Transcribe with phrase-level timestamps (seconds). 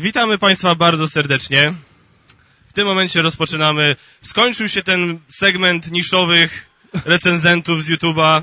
[0.00, 1.74] Witamy Państwa bardzo serdecznie.
[2.68, 3.96] W tym momencie rozpoczynamy.
[4.22, 6.66] Skończył się ten segment niszowych
[7.04, 8.42] recenzentów z YouTube'a.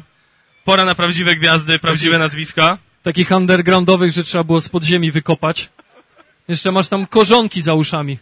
[0.66, 2.78] Pora na prawdziwe gwiazdy, prawdziwe nazwiska.
[3.04, 5.70] Takich undergroundowych, że trzeba było z podziemi wykopać.
[6.48, 8.20] Jeszcze masz tam korzonki za uszami.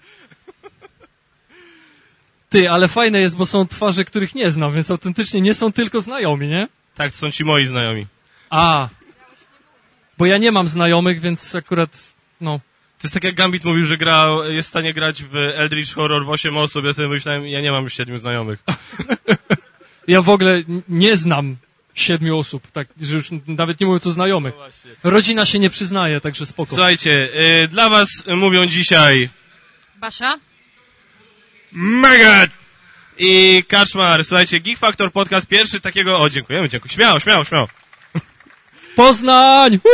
[2.49, 6.02] Ty, ale fajne jest, bo są twarze, których nie znam, więc autentycznie nie są tylko
[6.02, 6.67] znajomi, nie?
[6.95, 8.08] Tak, to są ci moi znajomi.
[8.49, 8.89] A.
[10.17, 12.59] Bo ja nie mam znajomych, więc akurat, no.
[12.99, 16.26] To jest tak jak Gambit mówił, że gra, jest w stanie grać w Eldritch Horror
[16.26, 16.86] w 8 osób.
[16.86, 18.59] Ja sobie myślałem, ja nie mam już 7 znajomych.
[20.08, 21.58] Ja w ogóle nie znam
[21.94, 24.53] siedmiu osób, tak, że już nawet nie mówię co znajomych.
[25.03, 26.76] Rodzina się nie przyznaje, także spoko.
[26.76, 27.30] Słuchajcie,
[27.63, 29.30] y, dla was mówią dzisiaj
[29.95, 30.39] Basia?
[31.72, 32.50] Megat
[33.17, 34.25] i Kaczmar.
[34.25, 36.19] Słuchajcie, Geek Factor Podcast pierwszy takiego...
[36.19, 36.94] O, dziękujemy, dziękuję.
[36.94, 37.67] Śmiało, śmiało, śmiało.
[38.95, 39.80] Poznań!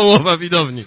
[0.00, 0.84] Połowa widowni.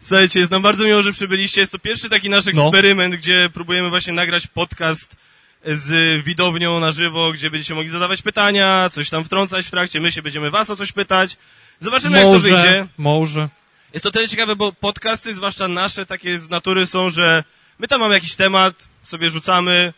[0.00, 1.60] Słuchajcie, jest nam bardzo miło, że przybyliście.
[1.60, 2.50] Jest to pierwszy taki nasz No.
[2.50, 5.16] eksperyment, gdzie próbujemy właśnie nagrać podcast
[5.64, 10.12] z widownią na żywo, gdzie będziecie mogli zadawać pytania, coś tam wtrącać w trakcie, my
[10.12, 11.36] się będziemy was o coś pytać.
[11.80, 12.56] Zobaczymy, jak to wyjdzie.
[12.56, 13.48] Może, może.
[13.92, 17.44] Jest to tyle ciekawe, bo podcasty, zwłaszcza nasze, takie z natury są, że
[17.78, 19.92] my tam mamy jakiś temat, sobie rzucamy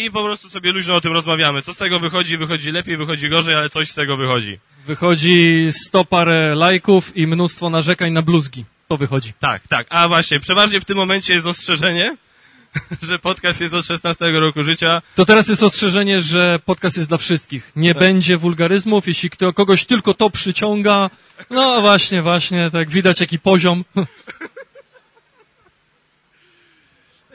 [0.00, 1.62] i po prostu sobie luźno o tym rozmawiamy.
[1.62, 2.38] Co z tego wychodzi?
[2.38, 4.58] Wychodzi lepiej, wychodzi gorzej, ale coś z tego wychodzi.
[4.86, 8.64] Wychodzi sto parę lajków i mnóstwo narzekań na bluzgi.
[8.88, 9.32] To wychodzi.
[9.40, 9.86] Tak, tak.
[9.90, 12.16] A właśnie, przeważnie w tym momencie jest ostrzeżenie,
[13.08, 15.02] że podcast jest od 16 roku życia.
[15.14, 17.72] To teraz jest ostrzeżenie, że podcast jest dla wszystkich.
[17.76, 21.10] Nie będzie wulgaryzmów, jeśli kto, kogoś tylko to przyciąga.
[21.50, 23.84] No właśnie, właśnie, tak widać jaki poziom.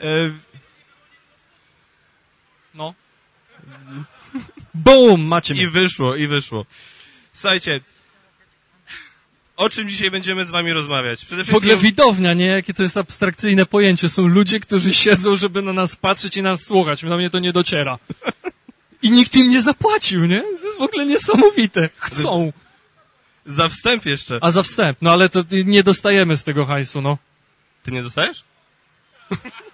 [0.00, 0.30] E,
[2.76, 2.94] No.
[4.84, 5.68] Boom, macie I mnie.
[5.68, 6.66] wyszło, i wyszło.
[7.34, 7.80] Słuchajcie,
[9.56, 11.24] o czym dzisiaj będziemy z wami rozmawiać?
[11.24, 11.90] Przede W ogóle wszystkim...
[11.90, 12.46] widownia, nie?
[12.46, 14.08] Jakie to jest abstrakcyjne pojęcie.
[14.08, 17.02] Są ludzie, którzy siedzą, żeby na nas patrzeć i nas słuchać.
[17.02, 17.98] Na mnie to nie dociera.
[19.02, 20.40] I nikt im nie zapłacił, nie?
[20.40, 21.88] To jest w ogóle niesamowite.
[21.98, 22.52] Chcą.
[23.46, 24.38] Za wstęp jeszcze.
[24.42, 24.98] A za wstęp.
[25.02, 27.18] No ale to nie dostajemy z tego hajsu, no.
[27.82, 28.44] Ty nie dostajesz?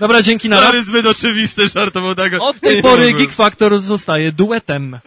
[0.00, 2.32] Dobra, dzięki na Stary, zbyt oczywisty żart, to był tak...
[2.40, 3.12] Od tej pory.
[3.12, 4.98] Geek Factor zostaje duetem.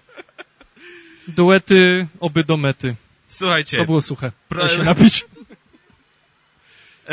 [1.28, 2.96] Duety oby do mety.
[3.28, 3.78] Słuchajcie.
[3.78, 4.32] To było suche.
[4.50, 5.26] Proszę się napić.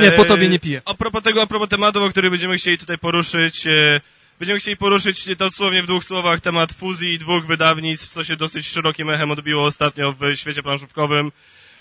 [0.00, 0.78] Nie, po tobie nie piję.
[0.78, 4.00] E, A propos tego, a propos tematów, o których będziemy chcieli tutaj poruszyć, e,
[4.38, 9.10] będziemy chcieli poruszyć dosłownie w dwóch słowach temat fuzji dwóch wydawnictw, co się dosyć szerokim
[9.10, 11.32] echem odbiło ostatnio w świecie planszówkowym.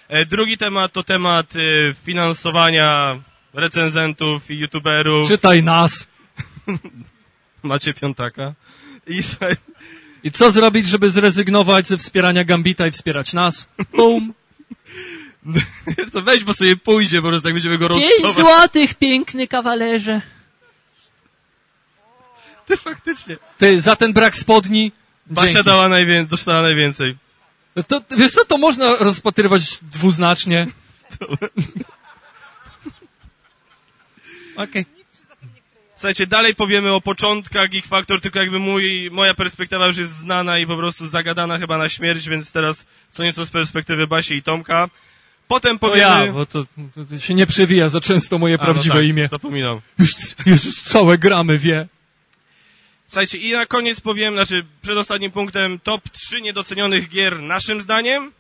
[0.08, 1.54] E, Drugi temat to temat
[2.06, 3.20] finansowania
[3.54, 5.28] recenzentów i youtuberów.
[5.28, 6.08] Czytaj nas.
[7.64, 8.54] Macie piątaka.
[9.08, 9.22] I
[10.24, 13.68] I co zrobić, żeby zrezygnować ze wspierania Gambita i wspierać nas?
[16.14, 18.36] Co, weź, bo sobie pójdzie, po prostu jak będziemy go Pięć rostować.
[18.56, 20.22] złotych, piękny kawalerze.
[22.66, 23.38] Ty faktycznie.
[23.58, 24.92] Ty, za ten brak spodni.
[25.26, 25.66] Basia dzięki.
[25.66, 27.18] dała najwię- dostała najwięcej.
[27.88, 30.68] To, wiesz co, to można rozpatrywać dwuznacznie.
[34.64, 34.86] Okej.
[35.96, 40.60] Słuchajcie, dalej powiemy o początkach Geek Factor, tylko jakby mój, moja perspektywa już jest znana
[40.60, 44.44] i po prostu zagadana chyba na śmierć, więc teraz co nieco z perspektywy Basi i
[44.44, 44.90] Tomka.
[45.48, 46.26] Potem To powiemy...
[46.26, 46.66] ja, bo to,
[47.10, 49.28] to się nie przewija za często moje A, no prawdziwe tak, imię.
[49.32, 49.82] Zapominam.
[50.00, 50.12] Już,
[50.46, 51.88] już całe gramy wie.
[53.08, 58.32] Słuchajcie, i na koniec powiem, znaczy przed ostatnim punktem, top 3 niedocenionych gier naszym zdaniem,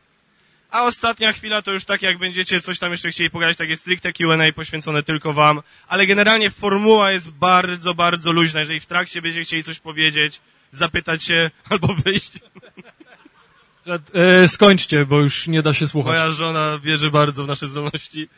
[0.72, 4.14] a ostatnia chwila to już tak jak będziecie coś tam jeszcze chcieli pogadać, takie stricte
[4.14, 9.44] Q&A poświęcone tylko wam, ale generalnie formuła jest bardzo, bardzo luźna, jeżeli w trakcie będziecie
[9.46, 10.42] chcieli coś powiedzieć,
[10.72, 12.32] zapytać się albo wyjść.
[14.14, 16.14] E, skończcie, bo już nie da się słuchać.
[16.14, 18.30] Moja żona wierzy bardzo w nasze zdolności.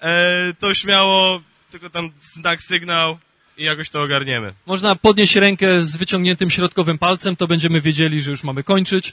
[0.00, 3.18] E, to śmiało, tylko tam znak, sygnał
[3.56, 4.54] i jakoś to ogarniemy.
[4.66, 9.12] Można podnieść rękę z wyciągniętym środkowym palcem, to będziemy wiedzieli, że już mamy kończyć.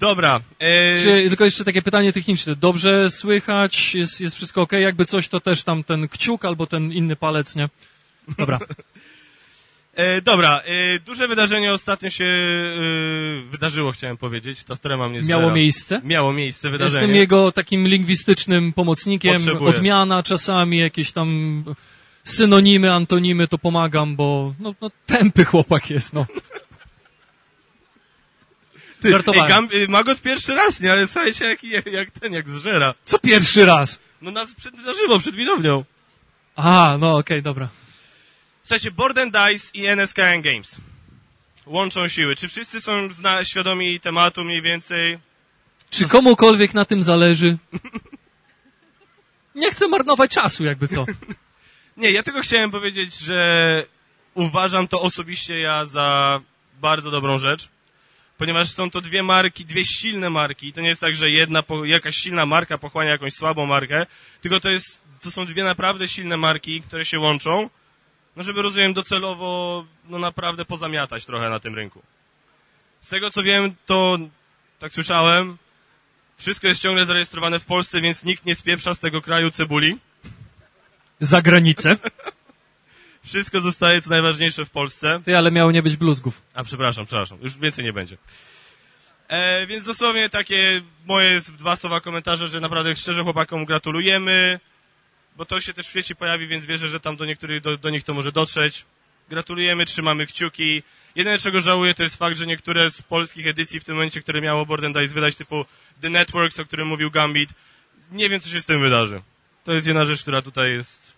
[0.00, 0.40] Dobra.
[0.58, 2.56] E, Czy, tylko jeszcze takie pytanie techniczne.
[2.56, 3.94] Dobrze słychać?
[3.94, 4.72] Jest, jest wszystko ok?
[4.72, 7.68] Jakby coś, to też tam ten kciuk albo ten inny palec, nie?
[8.38, 8.58] Dobra.
[9.98, 14.64] E, dobra, e, duże wydarzenie ostatnio się e, wydarzyło, chciałem powiedzieć.
[14.64, 16.00] Ta strema mnie Miało miejsce?
[16.04, 17.02] Miało miejsce wydarzenie.
[17.02, 19.34] Jestem jego takim lingwistycznym pomocnikiem.
[19.34, 19.76] Potrzebuję.
[19.76, 21.64] Odmiana czasami, jakieś tam
[22.24, 26.26] synonimy, antonimy, to pomagam, bo no, no tępy chłopak jest, no.
[29.00, 29.44] Ty, żartowałem.
[29.44, 30.92] Ej, Gam, e, Magot pierwszy raz, nie?
[30.92, 32.94] Ale słuchajcie, jak, jak, jak ten, jak zżera.
[33.04, 34.00] Co pierwszy raz?
[34.22, 35.84] No nas przed, na żywo, przed widownią.
[36.56, 37.68] Aha, no okej, dobra.
[38.62, 40.76] Słuchajcie, Board and Dice i NSKN Games
[41.68, 42.36] łączą siły.
[42.36, 45.18] Czy wszyscy są zna, świadomi tematu mniej więcej?
[45.90, 47.58] Czy komukolwiek na tym zależy?
[49.54, 51.04] Nie chcę marnować czasu, jakby co.
[51.96, 53.84] Nie, ja tylko chciałem powiedzieć, że
[54.34, 56.40] uważam to osobiście ja za
[56.80, 57.68] bardzo dobrą rzecz,
[58.38, 60.72] ponieważ są to dwie marki, dwie silne marki.
[60.72, 64.06] To nie jest tak, że jedna, jakaś silna marka pochłania jakąś słabą markę,
[64.40, 67.70] tylko to, jest, to są dwie naprawdę silne marki, które się łączą,
[68.36, 72.02] no żeby, rozumiem, docelowo no naprawdę pozamiatać trochę na tym rynku.
[73.00, 74.18] Z tego co wiem, to,
[74.78, 75.56] tak słyszałem,
[76.36, 79.98] wszystko jest ciągle zarejestrowane w Polsce, więc nikt nie spieprza z tego kraju cebuli.
[81.20, 81.96] Za granicę.
[83.28, 85.20] Wszystko zostaje, co najważniejsze, w Polsce.
[85.24, 86.42] Ty, ale miało nie być bluzgów.
[86.54, 88.16] A przepraszam, przepraszam, już więcej nie będzie.
[89.28, 94.60] E, więc dosłownie takie moje dwa słowa komentarze, że naprawdę szczerze chłopakom gratulujemy,
[95.36, 97.90] bo to się też w świecie pojawi, więc wierzę, że tam do niektórych, do, do
[97.90, 98.84] nich to może dotrzeć.
[99.30, 100.82] Gratulujemy, trzymamy kciuki.
[101.14, 104.40] Jedyne, czego żałuję, to jest fakt, że niektóre z polskich edycji w tym momencie, które
[104.40, 105.64] miało Board and Dice wydać, typu
[106.00, 107.50] The Networks, o którym mówił Gambit,
[108.12, 109.22] nie wiem, co się z tym wydarzy.
[109.64, 111.12] To jest jedna rzecz, która tutaj jest...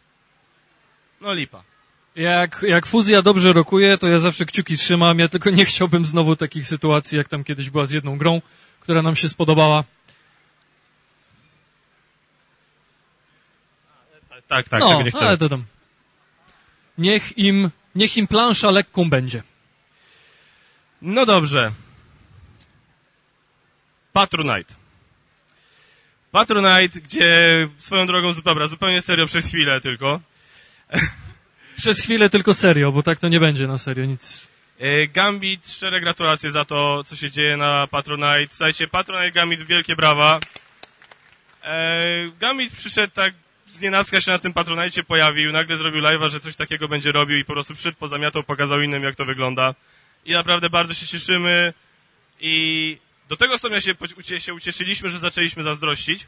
[1.21, 1.70] No lipa.
[2.21, 5.19] Jak, jak fuzja dobrze rokuje, to ja zawsze kciuki trzymam.
[5.19, 8.43] Ja tylko nie chciałbym znowu takich sytuacji, jak tam kiedyś była z jedną grą,
[8.81, 9.85] która nam się spodobała.
[14.49, 15.27] Tak, tak, no, tego nie chcemy.
[15.27, 15.65] ale to tam.
[16.99, 19.43] Niech im, niech im plansza lekką będzie.
[21.03, 21.73] No dobrze.
[24.13, 24.75] Patronite.
[26.33, 30.21] Patronite, gdzie swoją drogą, dobra, zupełnie serio przez chwilę tylko.
[31.81, 34.47] Przez chwilę tylko serio, bo tak to nie będzie na serio nic.
[34.79, 38.47] E, Gambit, szczere gratulacje za to, co się dzieje na Patronite.
[38.49, 40.41] Słuchajcie, Patronite Gambit, wielkie brawa.
[41.65, 42.05] E,
[42.41, 43.35] Gambit przyszedł tak,
[43.69, 47.38] z nienacka się na tym Patronite pojawił, nagle zrobił live'a, że coś takiego będzie robił
[47.38, 49.75] i po prostu przyszedł, pozamiatał, pokazał innym, jak to wygląda.
[50.25, 51.73] I naprawdę bardzo się cieszymy
[52.41, 52.97] i
[53.29, 53.94] do tego stopnia się,
[54.38, 56.26] się ucieszyliśmy, że zaczęliśmy zazdrościć.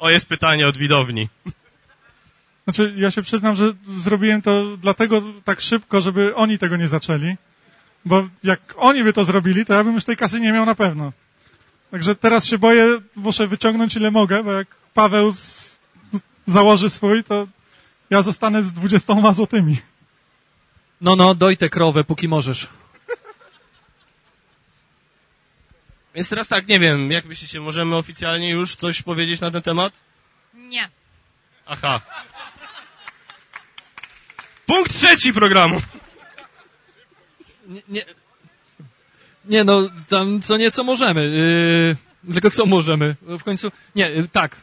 [0.00, 1.28] O, jest pytanie od widowni.
[2.64, 7.36] Znaczy, ja się przyznam, że zrobiłem to dlatego tak szybko, żeby oni tego nie zaczęli.
[8.04, 10.74] Bo jak oni by to zrobili, to ja bym już tej kasy nie miał na
[10.74, 11.12] pewno.
[11.90, 15.38] Także teraz się boję, muszę wyciągnąć ile mogę, bo jak Paweł z,
[16.12, 17.46] z, założy swój, to
[18.10, 19.76] ja zostanę z 20 złotymi.
[21.00, 22.68] No, no, doj tę krowę, póki możesz.
[26.14, 29.92] Więc teraz tak, nie wiem, jak myślicie, możemy oficjalnie już coś powiedzieć na ten temat?
[30.54, 30.88] Nie.
[31.66, 32.00] Aha.
[34.66, 35.80] Punkt trzeci programu.
[37.66, 38.04] Nie, nie,
[39.44, 41.24] nie no, tam co nieco możemy.
[42.26, 43.16] Yy, tylko co możemy?
[43.22, 44.62] W końcu, nie, yy, tak.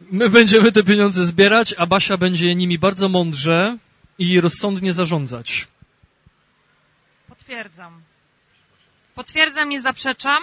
[0.00, 3.78] My będziemy te pieniądze zbierać, a Basia będzie nimi bardzo mądrze
[4.18, 5.66] i rozsądnie zarządzać.
[7.28, 8.02] Potwierdzam.
[9.16, 10.42] Potwierdzam, nie zaprzeczam.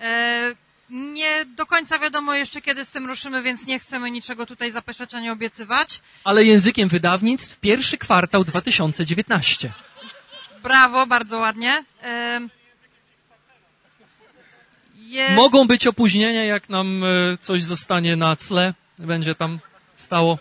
[0.00, 0.54] E,
[0.90, 5.14] nie do końca wiadomo jeszcze, kiedy z tym ruszymy, więc nie chcemy niczego tutaj zapeszać
[5.14, 6.00] ani obiecywać.
[6.24, 9.72] Ale językiem wydawnictw pierwszy kwartał 2019.
[10.62, 11.84] Brawo, bardzo ładnie.
[12.02, 12.40] E,
[14.96, 15.30] je...
[15.30, 19.58] Mogą być opóźnienia, jak nam e, coś zostanie na cle, będzie tam
[19.96, 20.38] stało.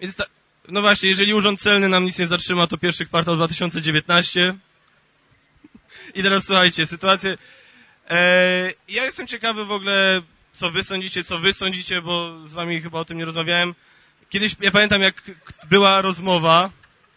[0.00, 0.24] Więc ta,
[0.68, 4.54] no właśnie, jeżeli Urząd Celny nam nic nie zatrzyma, to pierwszy kwartał 2019.
[6.14, 7.38] I teraz słuchajcie, sytuację...
[8.10, 12.80] E, ja jestem ciekawy w ogóle, co wy sądzicie, co wy sądzicie, bo z wami
[12.80, 13.74] chyba o tym nie rozmawiałem.
[14.28, 15.22] Kiedyś, ja pamiętam, jak
[15.70, 16.70] była rozmowa,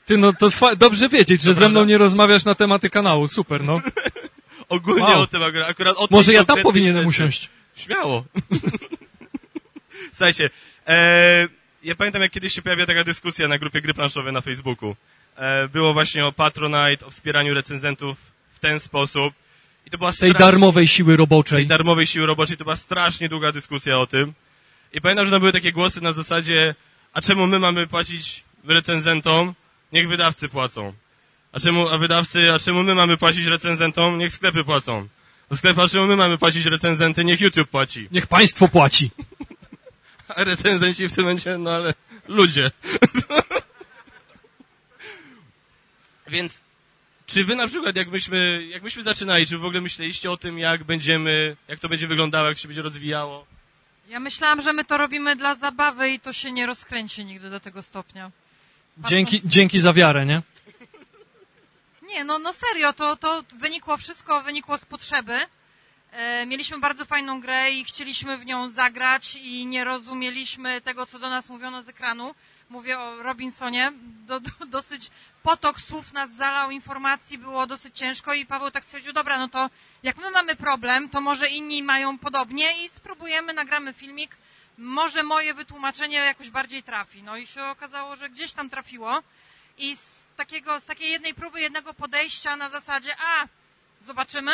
[0.06, 1.90] Ty, no to dobrze wiedzieć, że To ze mną prawda.
[1.90, 3.28] nie rozmawiasz na tematy kanału.
[3.28, 3.82] Super, no.
[4.70, 5.22] ogólnie Wow.
[5.22, 7.08] o tym akurat, akurat o Może ja tam powinienem rzeczy.
[7.10, 7.50] usiąść.
[7.76, 8.26] Śmiało.
[10.14, 10.50] Słuchajcie,
[10.88, 11.48] e,
[11.84, 14.96] ja pamiętam jak kiedyś się pojawia taka dyskusja na grupie gry planszowe na Facebooku.
[15.36, 18.18] E, było właśnie o Patronite, o wspieraniu recenzentów
[18.54, 19.34] w ten sposób.
[19.86, 21.68] I to była Tej darmowej siły tej roboczej.
[21.68, 24.34] darmowej siły roboczej, to była strasznie długa dyskusja o tym.
[24.94, 26.76] I pamiętam, że tam były takie głosy na zasadzie,
[27.14, 29.54] a czemu my mamy płacić recenzentom,
[29.94, 30.94] niech wydawcy płacą.
[31.52, 35.08] A czemu, a wydawcy, a czemu my mamy płacić recenzentom, niech sklepy płacą.
[35.52, 38.08] A sklepy, a czemu my mamy płacić recenzenty, niech YouTube płaci.
[38.12, 39.12] Niech państwo płaci.
[40.36, 41.94] A recenzenci w tym momencie, no ale
[42.28, 42.72] ludzie.
[46.28, 46.62] Więc
[47.26, 50.38] czy wy na przykład, jak myśmy, jak myśmy zaczynali, czy wy w ogóle myśleliście o
[50.38, 53.46] tym, jak będziemy, jak to będzie wyglądało, jak się będzie rozwijało?
[54.08, 57.60] Ja myślałam, że my to robimy dla zabawy i to się nie rozkręci nigdy do
[57.60, 58.32] tego stopnia.
[58.98, 60.42] Dzięki, dzięki za wiarę, nie?
[62.08, 65.40] Nie, no, no serio, to, to wynikło wszystko, wynikło z potrzeby.
[66.12, 71.20] E, mieliśmy bardzo fajną grę i chcieliśmy w nią zagrać i nie rozumieliśmy tego, co
[71.20, 72.36] do nas mówiono z ekranu.
[72.70, 73.92] Mówię o Robinsonie.
[74.02, 75.12] Do, do, dosyć
[75.44, 79.70] potok słów nas zalał, informacji było dosyć ciężko i Paweł tak stwierdził, dobra, no to
[80.04, 84.38] jak my mamy problem, to może inni mają podobnie i spróbujemy, nagramy filmik,
[84.78, 87.24] może moje wytłumaczenie jakoś bardziej trafi.
[87.24, 89.20] No i się okazało, że gdzieś tam trafiło
[89.78, 90.02] i z,
[90.38, 93.48] takiego, z takiej jednej próby, jednego podejścia na zasadzie, a,
[94.02, 94.52] zobaczymy,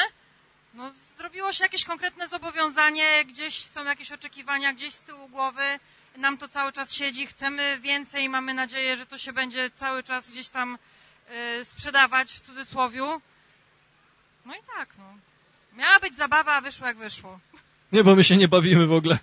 [0.76, 5.80] no zrobiło się jakieś konkretne zobowiązanie, gdzieś są jakieś oczekiwania, gdzieś z tyłu głowy,
[6.18, 10.32] nam to cały czas siedzi, chcemy więcej, mamy nadzieję, że to się będzie cały czas
[10.32, 10.78] gdzieś tam
[11.60, 13.22] y, sprzedawać w cudzysłowiu.
[14.46, 15.04] No i tak, no.
[15.78, 17.40] Miała być zabawa, a wyszło jak wyszło.
[17.92, 19.18] Nie, bo my się nie bawimy w ogóle.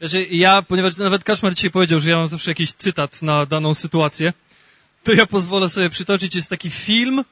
[0.00, 3.74] Znaczy, ja, ponieważ nawet Kaszmar dzisiaj powiedział, że ja mam zawsze jakiś cytat na daną
[3.74, 4.32] sytuację,
[5.04, 7.24] to ja pozwolę sobie przytoczyć, jest taki film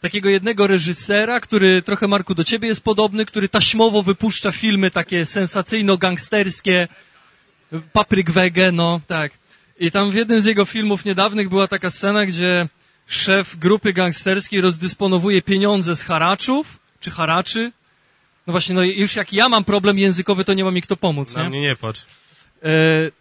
[0.00, 5.22] takiego jednego reżysera, który trochę, Marku, do ciebie jest podobny, który taśmowo wypuszcza filmy takie
[5.26, 6.88] sensacyjno-gangsterskie,
[7.92, 9.32] Papryk Wege, no, tak.
[9.80, 12.68] I tam w jednym z jego filmów niedawnych była taka scena, gdzie
[13.06, 17.72] szef grupy gangsterskiej rozdysponowuje pieniądze z haraczów, czy haraczy.
[18.46, 21.34] No właśnie, no już jak ja mam problem językowy, to nie ma mi kto pomóc,
[21.34, 21.48] Na nie?
[21.48, 22.00] mnie nie patrz.
[22.62, 22.68] E,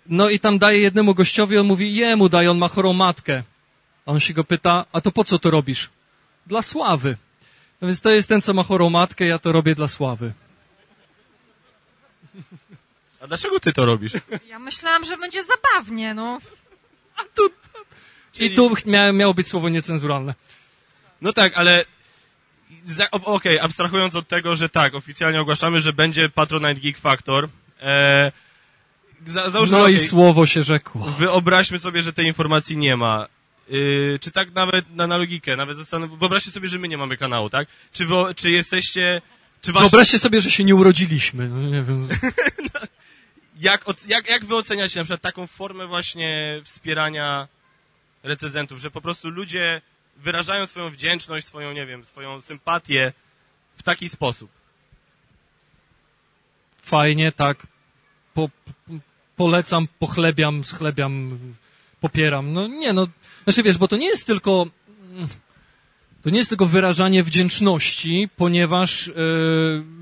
[0.07, 3.43] no i tam daje jednemu gościowi, on mówi, jemu daj, on ma chorą matkę.
[4.05, 5.89] A on się go pyta, a to po co to robisz?
[6.48, 7.18] Dla sławy.
[7.82, 10.34] No więc to jest ten, co ma chorą matkę, ja to robię dla sławy.
[13.22, 14.12] A dlaczego ty to robisz?
[14.48, 16.39] Ja myślałam, że będzie zabawnie, no.
[18.39, 20.36] I tu mia, miało być słowo niecenzuralne.
[21.22, 21.86] No tak, ale
[23.12, 27.50] okej, abstrahując od tego, że tak, oficjalnie ogłaszamy, że będzie Patronite Geek Factor.
[27.82, 28.32] E,
[29.27, 31.01] za, załóżmy, No i okej, słowo się rzekło.
[31.20, 33.27] wyobraźmy sobie, że tej informacji nie ma.
[33.70, 36.20] Yy, czy tak nawet na, na logikę, nawet zastanów...
[36.20, 37.68] wyobraźcie sobie, że my nie mamy kanału, tak?
[37.94, 39.22] Czy, wy, czy jesteście,
[39.62, 41.50] czy wasz, Wyobraźcie sobie, że się nie urodziliśmy.
[41.50, 42.08] No nie wiem.
[43.60, 47.48] jak, oc- jak, jak wy oceniacie na przykład taką formę właśnie wspierania
[48.24, 49.82] recenzentów, że po prostu ludzie
[50.18, 53.14] wyrażają swoją wdzięczność, swoją, nie wiem, swoją sympatię
[53.78, 54.50] w taki sposób?
[56.82, 57.68] Fajnie, tak.
[58.34, 58.50] Po,
[59.36, 61.40] polecam, pochlebiam, schlebiam,
[62.02, 62.54] popieram.
[62.54, 63.08] No nie, no.
[63.48, 64.68] Znaczy wiesz, bo to nie jest tylko...
[66.22, 69.13] To nie jest tylko wyrażanie wdzięczności, ponieważ yy,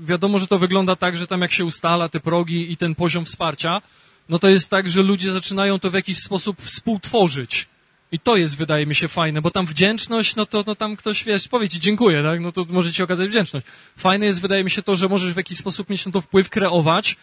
[0.02, 3.24] wiadomo, że to wygląda tak, że tam jak się ustala te progi i ten poziom
[3.24, 3.82] wsparcia,
[4.28, 7.66] no to jest tak, że ludzie zaczynają to w jakiś sposób współtworzyć.
[8.12, 11.24] I to jest, wydaje mi się, fajne, bo tam wdzięczność, no to no tam ktoś,
[11.24, 12.40] wiesz, powie ci dziękuję, tak?
[12.40, 13.66] No to może ci okazać wdzięczność.
[13.96, 16.50] Fajne jest, wydaje mi się, to, że możesz w jakiś sposób mieć na to wpływ,
[16.50, 17.16] kreować,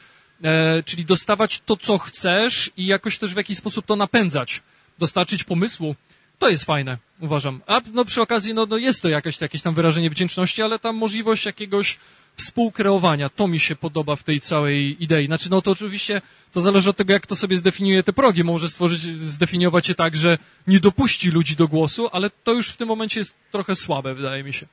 [0.43, 4.61] e, czyli dostawać to, co chcesz i jakoś też w jakiś sposób to napędzać,
[4.99, 5.95] dostarczyć pomysłu.
[6.43, 7.61] To jest fajne, uważam.
[7.67, 10.95] A no przy okazji, no, no jest to jakieś, jakieś tam wyrażenie wdzięczności, ale tam
[10.95, 11.97] możliwość jakiegoś
[12.35, 15.25] współkreowania, to mi się podoba w tej całej idei.
[15.25, 16.21] Znaczy, no to oczywiście
[16.51, 18.43] to zależy od tego, jak to sobie zdefiniuje te progi.
[18.43, 22.77] Może stworzyć, zdefiniować je tak, że nie dopuści ludzi do głosu, ale to już w
[22.77, 24.65] tym momencie jest trochę słabe, wydaje mi się.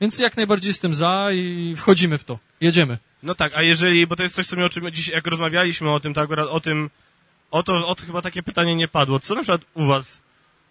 [0.00, 2.38] Więc jak najbardziej jestem za i wchodzimy w to.
[2.60, 2.98] Jedziemy.
[3.22, 5.92] No tak, a jeżeli, bo to jest coś, co my o czym dziś, jak rozmawialiśmy
[5.92, 6.90] o tym, to akurat o tym,
[7.50, 9.20] o to, o to chyba takie pytanie nie padło.
[9.20, 10.20] Co na przykład u was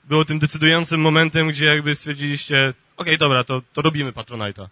[0.03, 4.67] było tym decydującym momentem, gdzie jakby stwierdziliście, okej, dobra, to, to robimy Patronite'a.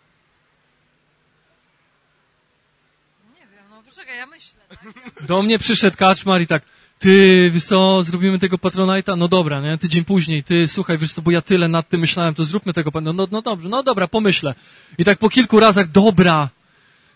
[3.39, 4.59] Nie wiem, no poczekaj, ja myślę.
[4.69, 5.25] Tak?
[5.27, 6.63] Do mnie przyszedł Kaczmar i tak,
[6.99, 9.17] ty, wiesz co, zrobimy tego Patronite'a?
[9.17, 9.77] No dobra, nie?
[9.77, 12.91] Tydzień później, ty, słuchaj, wiesz co, bo ja tyle nad tym myślałem, to zróbmy tego,
[13.01, 14.55] no, no, no dobrze, no dobra, pomyślę.
[14.97, 16.49] I tak po kilku razach, dobra,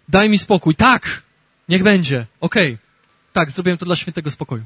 [0.09, 1.23] daj mi spokój, tak,
[1.69, 2.77] niech będzie, okej.
[3.33, 4.63] Tak, zrobiłem to dla świętego spokoju.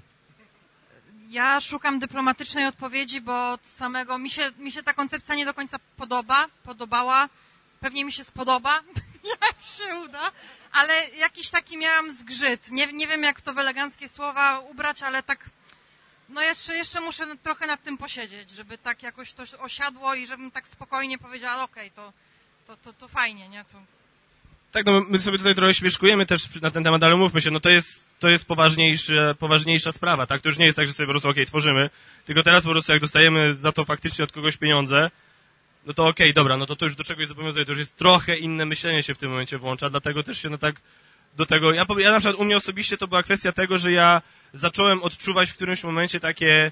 [1.36, 5.54] Ja szukam dyplomatycznej odpowiedzi, bo od samego mi się, mi się ta koncepcja nie do
[5.54, 7.30] końca podoba, podobała,
[7.80, 8.84] pewnie mi się spodoba,
[9.42, 10.32] jak się uda,
[10.72, 12.72] ale jakiś taki miałam zgrzyt.
[12.72, 15.50] Nie, nie wiem, jak to w eleganckie słowa ubrać, ale tak,
[16.30, 20.52] no jeszcze, jeszcze muszę trochę nad tym posiedzieć, żeby tak jakoś to osiadło i żebym
[20.52, 22.14] tak spokojnie powiedziała, okej, to,
[22.68, 23.66] to, to, to fajnie, nie?
[23.66, 23.78] To,
[24.76, 27.60] Tak, no my sobie tutaj trochę śmieszkujemy też na ten temat, ale mówmy się, no
[27.60, 30.42] to jest, to jest poważniejsze, poważniejsza sprawa, tak?
[30.42, 31.90] To już nie jest tak, że sobie po prostu, okej, tworzymy,
[32.26, 35.12] tylko teraz po prostu jak dostajemy za to faktycznie od kogoś pieniądze,
[35.86, 38.36] no to okej, dobra, no to to już do czegoś zobowiązuje, to już jest trochę
[38.36, 40.76] inne myślenie się w tym momencie włącza, dlatego też się no tak
[41.38, 44.22] do tego, ja, ja na przykład u mnie osobiście to była kwestia tego, że ja
[44.54, 46.72] zacząłem odczuwać w którymś momencie takie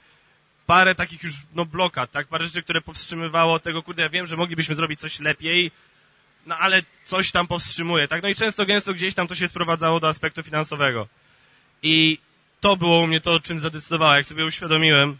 [0.65, 2.27] parę takich już, no blokad, tak?
[2.27, 5.71] Parę rzeczy, które powstrzymywało tego, kurde, ja wiem, że moglibyśmy zrobić coś lepiej,
[6.45, 8.23] no ale coś tam powstrzymuje, tak?
[8.23, 11.07] No i często, gęsto gdzieś tam to się sprowadzało do aspektu finansowego.
[11.83, 12.17] I
[12.61, 15.17] to było u mnie to, czym zadecydowałem, jak sobie uświadomiłem.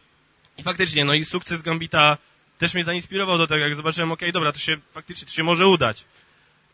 [0.57, 2.17] I faktycznie, no i sukces Gambita
[2.57, 5.67] też mnie zainspirował do tego, jak zobaczyłem, okej, dobra, to się faktycznie, to się może
[5.67, 6.05] udać.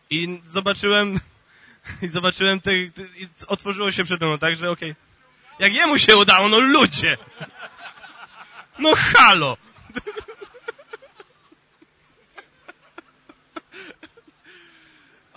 [0.10, 1.20] I zobaczyłem,
[2.02, 4.96] I zobaczyłem te, te i otworzyło się przede mną, tak, że okej.
[5.60, 7.18] Jak jemu się udało, no ludzie!
[8.80, 9.58] No halo!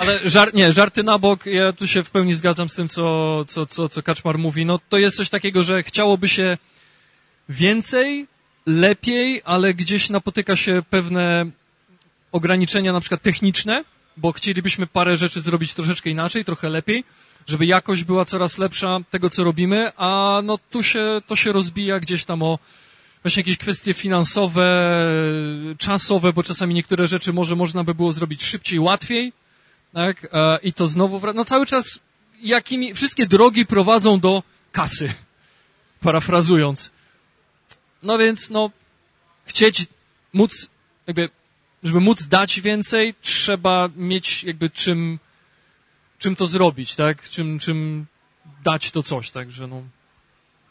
[0.03, 3.45] Ale żar, nie, żarty na bok, ja tu się w pełni zgadzam z tym, co,
[3.49, 4.65] co, co, co Kaczmar mówi.
[4.67, 6.59] No to jest coś takiego, że chciałoby się
[7.49, 8.27] więcej,
[8.67, 11.47] lepiej, ale gdzieś napotyka się pewne
[12.33, 13.85] ograniczenia na przykład techniczne,
[14.17, 17.05] bo chcielibyśmy parę rzeczy zrobić troszeczkę inaczej, trochę lepiej,
[17.47, 22.01] żeby jakość była coraz lepsza tego, co robimy, a no tu się, to się rozbija
[22.01, 22.59] gdzieś tam o
[23.23, 24.93] właśnie jakieś kwestie finansowe,
[25.79, 29.33] czasowe, bo czasami niektóre rzeczy może można by było zrobić szybciej, łatwiej,
[29.93, 30.29] tak?
[30.33, 32.01] E, I to znowu, no cały czas
[32.41, 35.15] jakimi, wszystkie drogi prowadzą do kasy,
[36.01, 36.91] parafrazując.
[38.03, 38.71] No więc, no,
[39.45, 39.87] chcieć
[40.33, 40.69] móc,
[41.07, 41.29] jakby,
[41.83, 45.19] żeby móc dać więcej, trzeba mieć jakby czym,
[46.19, 47.29] czym to zrobić, tak?
[47.29, 48.07] Czym, czym
[48.65, 49.83] dać to coś, także no.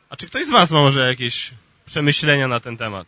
[0.09, 1.51] A czy ktoś z was ma może jakieś
[1.85, 3.07] przemyślenia na ten temat?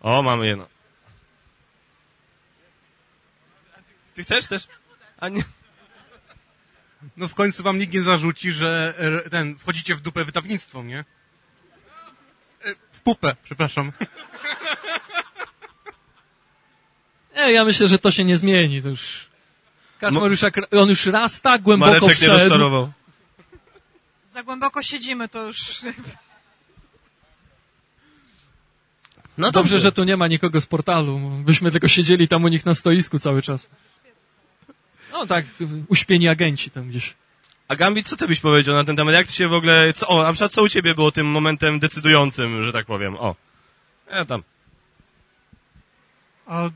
[0.00, 0.73] O, mamy jedno.
[4.14, 4.68] Ty chcesz też?
[5.20, 5.44] A nie.
[7.16, 8.94] No w końcu wam nikt nie zarzuci, że
[9.26, 10.98] e, ten, wchodzicie w dupę wydawnictwo, nie?
[12.64, 13.92] E, W pupę, przepraszam.
[17.36, 19.28] Nie, ja myślę, że to się nie zmieni, to już...
[20.00, 22.32] Kaczmar już, jak, on już raz tak głęboko Mareczek nie wszedł.
[22.32, 22.92] rozczarował.
[24.34, 25.80] Za głęboko siedzimy, to już...
[29.38, 31.18] No Dobrze, że tu nie ma nikogo z portalu.
[31.44, 33.68] Byśmy tylko siedzieli tam u nich na stoisku cały czas.
[35.14, 35.44] No tak,
[35.88, 37.14] uśpieni agenci tam gdzieś.
[37.68, 39.14] A Gambit, co ty byś powiedział na ten temat?
[39.14, 39.92] Jak ty się w ogóle...
[39.92, 43.16] Co, o, na przykład co u ciebie było tym momentem decydującym, że tak powiem?
[43.16, 43.36] O.
[44.10, 44.42] Ja tam.
[46.46, 46.70] A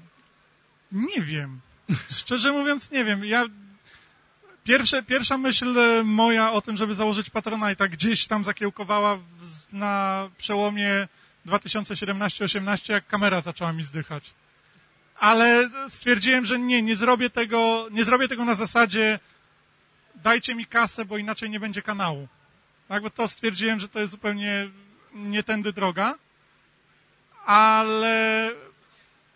[0.92, 1.60] nie wiem.
[2.10, 3.24] Szczerze mówiąc, nie wiem.
[3.24, 3.44] Ja.
[4.64, 10.28] Pierwsze, pierwsza myśl e, moja o tym, żeby założyć Patronite'a gdzieś tam zakiełkowała w, na
[10.38, 11.08] przełomie
[11.46, 14.34] 2017-18, jak kamera zaczęła mi zdychać.
[15.20, 19.18] Ale stwierdziłem, że nie, nie zrobię tego, nie zrobię tego na zasadzie
[20.14, 22.28] dajcie mi kasę, bo inaczej nie będzie kanału.
[22.88, 24.70] Tak, bo to stwierdziłem, że to jest zupełnie
[25.14, 26.14] nie tędy droga.
[27.46, 28.50] Ale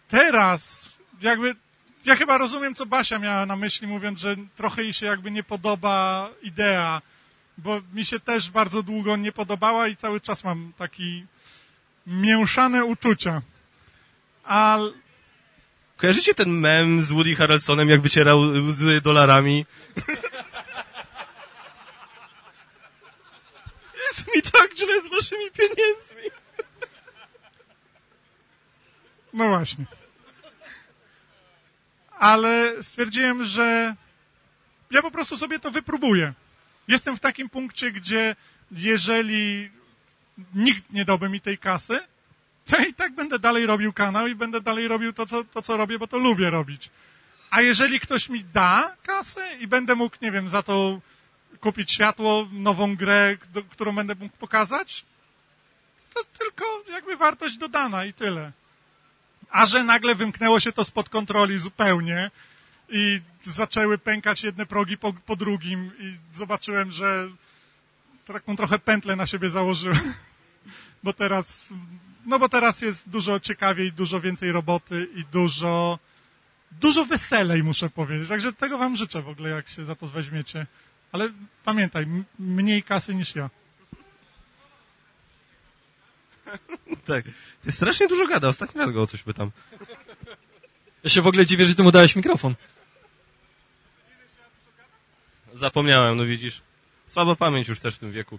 [0.09, 1.57] teraz jakby
[2.05, 5.43] ja chyba rozumiem, co Basia miała na myśli, mówiąc, że trochę jej się jakby nie
[5.43, 7.03] podoba idea,
[7.59, 11.27] bo mi się też bardzo długo nie podobała i cały czas mam taki
[12.07, 13.43] mięszane uczucia.
[14.45, 14.79] A
[16.03, 19.67] Kojarzycie ten mem z Woody Harrelsonem, jak wycierał łzy dolarami?
[24.09, 26.23] Jest mi tak źle z waszymi pieniędzmi.
[29.33, 29.85] No właśnie.
[32.19, 33.95] Ale stwierdziłem, że
[34.91, 36.33] ja po prostu sobie to wypróbuję.
[36.89, 38.37] Jestem w takim punkcie, gdzie
[38.73, 39.71] jeżeli
[40.55, 42.01] nikt nie dałby mi tej kasy,
[42.73, 45.63] to ja i tak będę dalej robił kanał i będę dalej robił to co, to,
[45.63, 46.91] co robię, bo to lubię robić.
[47.51, 51.01] A jeżeli ktoś mi da kasę i będę mógł, nie wiem, za to
[51.61, 55.05] kupić światło, nową grę, do, którą będę mógł pokazać,
[56.15, 58.53] to tylko jakby wartość dodana i tyle.
[59.51, 62.31] A że nagle wymknęło się to spod kontroli zupełnie
[62.89, 67.29] i zaczęły pękać jedne progi po, po drugim i zobaczyłem, że
[68.27, 70.15] taką trochę pętlę na siebie założyłem.
[71.05, 71.69] Bo teraz,
[72.27, 75.99] no bo teraz jest dużo ciekawiej, dużo więcej roboty i dużo,
[76.81, 78.29] dużo weselej, muszę powiedzieć.
[78.29, 80.67] Także tego wam życzę w ogóle, jak się za to weźmiecie.
[81.13, 81.33] Ale
[81.65, 82.07] pamiętaj,
[82.39, 83.51] mniej kasy niż ja.
[87.07, 87.25] Tak.
[87.65, 89.51] Ty strasznie dużo gada, ostatni raz go o coś pytam.
[91.05, 92.55] Ja się w ogóle dziwię, że ty mu dałeś mikrofon.
[95.55, 96.63] Zapomniałem, no widzisz.
[97.07, 98.39] Słaba pamięć już też w tym wieku.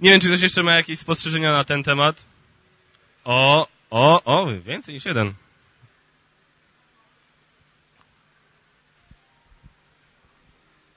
[0.00, 2.24] Nie wiem, czy ktoś jeszcze ma jakieś spostrzeżenia na ten temat.
[3.28, 5.34] O, o, o, więcej niż jeden.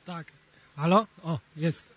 [0.05, 0.27] Tak.
[0.75, 1.07] Halo?
[1.23, 1.95] O, jest.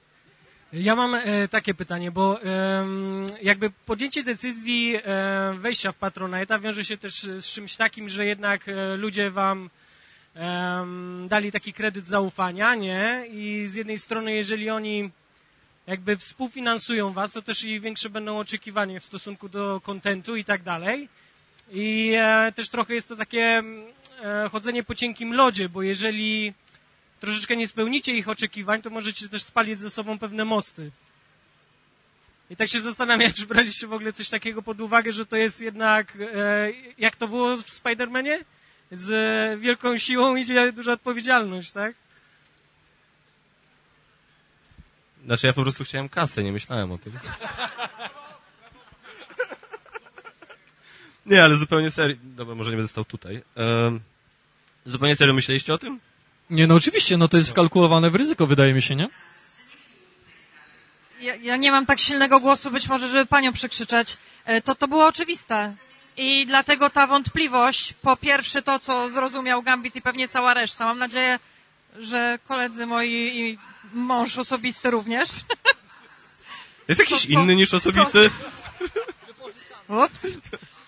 [0.73, 6.85] Ja mam e, takie pytanie, bo em, jakby podjęcie decyzji e, wejścia w Patronite'a wiąże
[6.85, 9.71] się też z czymś takim, że jednak e, ludzie wam
[11.29, 13.25] dali taki kredyt zaufania, nie?
[13.29, 15.11] I z jednej strony, jeżeli oni
[15.87, 20.63] jakby współfinansują was, to też i większe będą oczekiwania w stosunku do kontentu i tak
[20.63, 21.09] dalej.
[21.73, 23.85] I e, też trochę jest to takie mm,
[24.23, 26.55] e, chodzenie po cienkim lodzie, bo jeżeli
[27.21, 30.91] troszeczkę nie spełnicie ich oczekiwań, to możecie też spalić ze sobą pewne mosty.
[32.51, 35.61] I tak się zastanawiam, czy braliście w ogóle coś takiego pod uwagę, że to jest
[35.61, 38.45] jednak, e, jak to było w Spider-Manie?
[38.97, 41.95] z wielką siłą idzie duża odpowiedzialność, tak?
[45.25, 47.13] Znaczy ja po prostu chciałem kasę, nie myślałem o tym.
[51.27, 52.17] Nie, ale zupełnie serio.
[52.23, 53.43] Dobra, może nie będę stał tutaj.
[53.57, 54.01] Um,
[54.87, 56.01] zupełnie serio myśleliście o tym?
[56.51, 59.09] Nie, no oczywiście, no to jest wkalkulowane w ryzyko, wydaje mi się, nie?
[61.21, 64.17] Ja, ja nie mam tak silnego głosu, być może, żeby panią przekrzyczeć.
[64.45, 65.75] E, To, to było oczywiste.
[66.17, 70.85] I dlatego ta wątpliwość, po pierwsze to, co zrozumiał Gambit i pewnie cała reszta.
[70.85, 71.39] Mam nadzieję,
[71.95, 73.59] że koledzy moi i
[73.93, 75.31] mąż osobisty również.
[76.89, 78.31] Jest jakiś To- to- inny niż osobisty?
[80.05, 80.27] Ups.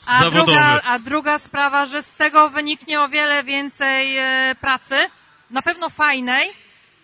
[0.06, 0.46] A Zawodowy.
[0.52, 4.96] druga, a druga sprawa, że z tego wyniknie o wiele więcej e, pracy,
[5.50, 6.50] na pewno fajnej,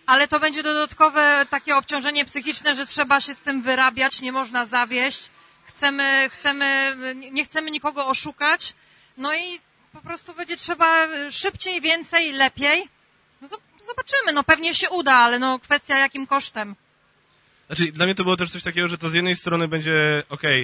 [0.05, 4.65] ale to będzie dodatkowe takie obciążenie psychiczne, że trzeba się z tym wyrabiać, nie można
[4.65, 5.29] zawieść.
[5.65, 6.95] Chcemy, chcemy,
[7.31, 8.73] nie chcemy nikogo oszukać.
[9.17, 9.59] No i
[9.93, 12.89] po prostu będzie trzeba szybciej, więcej, lepiej.
[13.41, 16.75] No zob- Zobaczymy, no pewnie się uda, ale no kwestia jakim kosztem.
[17.67, 20.61] Znaczy, dla mnie to było też coś takiego, że to z jednej strony będzie, okej,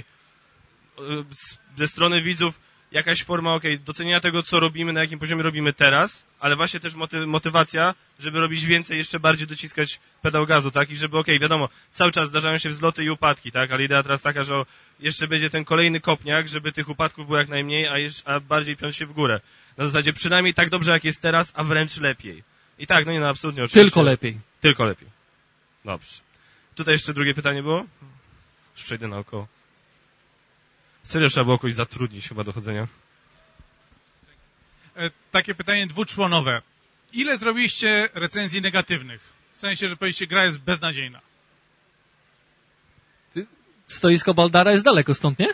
[0.99, 1.03] y,
[1.35, 2.59] z- ze strony widzów
[2.91, 6.93] jakaś forma, okej, docenienia tego, co robimy, na jakim poziomie robimy teraz, ale właśnie też
[6.95, 10.89] moty- motywacja, żeby robić więcej, jeszcze bardziej dociskać pedał gazu, tak?
[10.89, 13.71] I żeby, okej, wiadomo, cały czas zdarzają się wzloty i upadki, tak?
[13.71, 14.53] Ale idea teraz taka, że
[14.99, 18.77] jeszcze będzie ten kolejny kopniak, żeby tych upadków było jak najmniej, a, jeszcze, a bardziej
[18.77, 19.39] piąć się w górę.
[19.77, 22.43] Na zasadzie przynajmniej tak dobrze, jak jest teraz, a wręcz lepiej.
[22.79, 23.81] I tak, no nie, no absolutnie, oczywiście.
[23.81, 24.39] Tylko lepiej.
[24.61, 25.07] Tylko lepiej.
[25.85, 26.21] Dobrze.
[26.75, 27.85] Tutaj jeszcze drugie pytanie było?
[28.75, 29.47] Już przejdę naokoło.
[31.03, 32.87] Serio trzeba było kogoś zatrudnić chyba do chodzenia.
[34.95, 36.61] E, takie pytanie dwuczłonowe.
[37.13, 39.21] Ile zrobiliście recenzji negatywnych?
[39.51, 41.21] W sensie, że powiedzieliście, gra jest beznadziejna.
[43.87, 45.47] Stoisko Baldara jest daleko stąd, nie?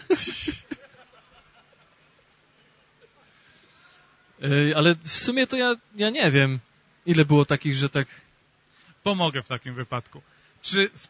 [4.41, 6.59] Ej, Ale w sumie to ja, ja nie wiem,
[7.05, 8.07] ile było takich, że tak...
[9.03, 10.21] Pomogę w takim wypadku.
[10.61, 11.07] Czy z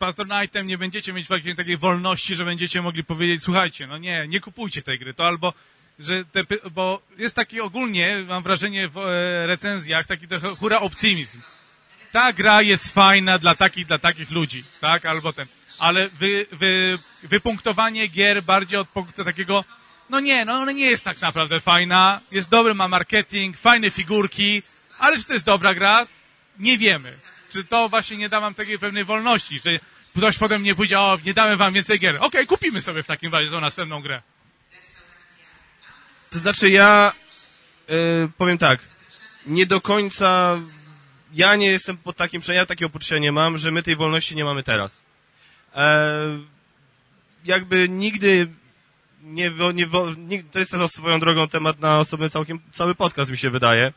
[0.00, 4.82] Patronite'em nie będziecie mieć takiej, wolności, że będziecie mogli powiedzieć, słuchajcie, no nie, nie kupujcie
[4.82, 5.52] tej gry, to albo,
[5.98, 11.40] że te, bo jest taki ogólnie, mam wrażenie w e, recenzjach, taki trochę hura optymizm.
[12.12, 15.46] Ta gra jest fajna dla takich, dla takich ludzi, tak, albo ten.
[15.78, 18.88] Ale wy, wy, wypunktowanie gier bardziej od
[19.24, 19.64] takiego,
[20.10, 24.62] no nie, no ona nie jest tak naprawdę fajna, jest dobry, ma marketing, fajne figurki,
[24.98, 26.06] ale czy to jest dobra gra?
[26.58, 27.16] Nie wiemy.
[27.50, 29.78] Czy to właśnie nie da wam takiej pewnej wolności, że
[30.16, 32.16] ktoś potem nie pójdzie, o, nie damy wam więcej gier.
[32.20, 34.22] Okej, kupimy sobie w takim razie tą następną grę.
[36.30, 37.12] To znaczy ja
[37.90, 37.94] y,
[38.36, 38.80] powiem tak,
[39.46, 40.58] nie do końca
[41.32, 44.44] ja nie jestem pod takim, ja takiego poczucia nie mam, że my tej wolności nie
[44.44, 45.02] mamy teraz.
[45.74, 46.10] E,
[47.44, 48.48] jakby nigdy
[49.22, 53.38] nie, nie, nie, to jest też swoją drogą temat na osobny całkiem, cały podcast mi
[53.38, 53.92] się wydaje.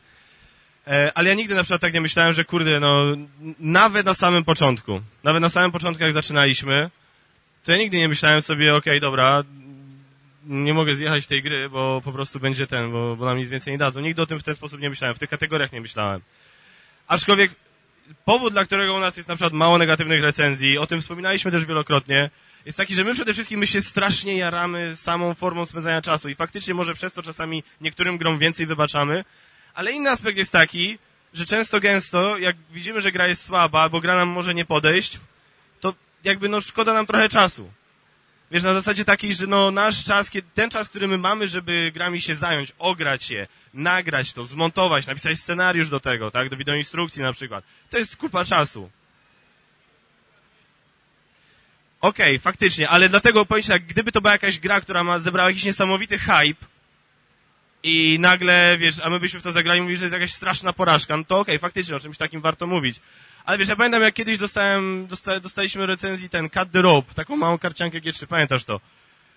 [0.86, 3.04] E, ale ja nigdy na przykład tak nie myślałem, że kurde, no,
[3.58, 6.90] nawet na samym początku, nawet na samym początku jak zaczynaliśmy,
[7.64, 9.44] to ja nigdy nie myślałem sobie, okej, dobra,
[10.44, 13.72] nie mogę zjechać tej gry, bo po prostu będzie ten, bo, bo nam nic więcej
[13.72, 14.00] nie dadzą.
[14.00, 16.20] Nigdy o tym w ten sposób nie myślałem, w tych kategoriach nie myślałem.
[17.08, 17.52] Aczkolwiek
[18.24, 21.66] powód, dla którego u nas jest na przykład mało negatywnych recenzji, o tym wspominaliśmy też
[21.66, 22.30] wielokrotnie,
[22.66, 26.34] jest taki, że my przede wszystkim my się strasznie jaramy samą formą spędzania czasu i
[26.34, 29.24] faktycznie może przez to czasami niektórym grom więcej wybaczamy,
[29.74, 30.98] ale inny aspekt jest taki,
[31.34, 35.20] że często gęsto, jak widzimy, że gra jest słaba, albo gra nam może nie podejść,
[35.80, 37.70] to jakby no szkoda nam trochę czasu.
[38.50, 42.20] Wiesz, na zasadzie takiej, że no nasz czas, ten czas, który my mamy, żeby grami
[42.20, 47.32] się zająć, ograć je, nagrać to, zmontować, napisać scenariusz do tego, tak, do wideoinstrukcji na
[47.32, 48.90] przykład, to jest kupa czasu.
[52.00, 55.64] Okej, faktycznie, ale dlatego powiem tak, gdyby to była jakaś gra, która ma, zebrała jakiś
[55.64, 56.66] niesamowity hype
[57.82, 60.72] i nagle, wiesz, a my byśmy w to zagrali i mówili, że jest jakaś straszna
[60.72, 63.00] porażka, no to okej, faktycznie, o czymś takim warto mówić.
[63.44, 67.36] Ale wiesz, ja pamiętam, jak kiedyś dostałem, dosta, dostaliśmy recenzji ten Cut the Rope, taką
[67.36, 68.80] małą karciankę G3, pamiętasz to?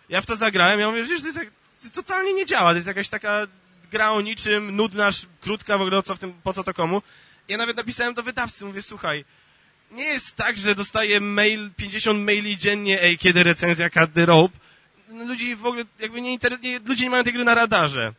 [0.09, 1.39] Ja w to zagrałem, ja mówię, że to jest
[1.83, 3.47] to totalnie nie działa, to jest jakaś taka
[3.91, 5.09] gra o niczym, nudna,
[5.41, 7.01] krótka, w ogóle co w tym, po co to komu.
[7.47, 9.25] Ja nawet napisałem do wydawcy, mówię, słuchaj,
[9.91, 14.57] nie jest tak, że dostaję mail, 50 maili dziennie, ej, kiedy recenzja Cut the Rope.
[15.09, 16.61] Ludzi w ogóle, jakby nie, inter...
[16.61, 18.13] nie ludzie nie mają tej gry na radarze.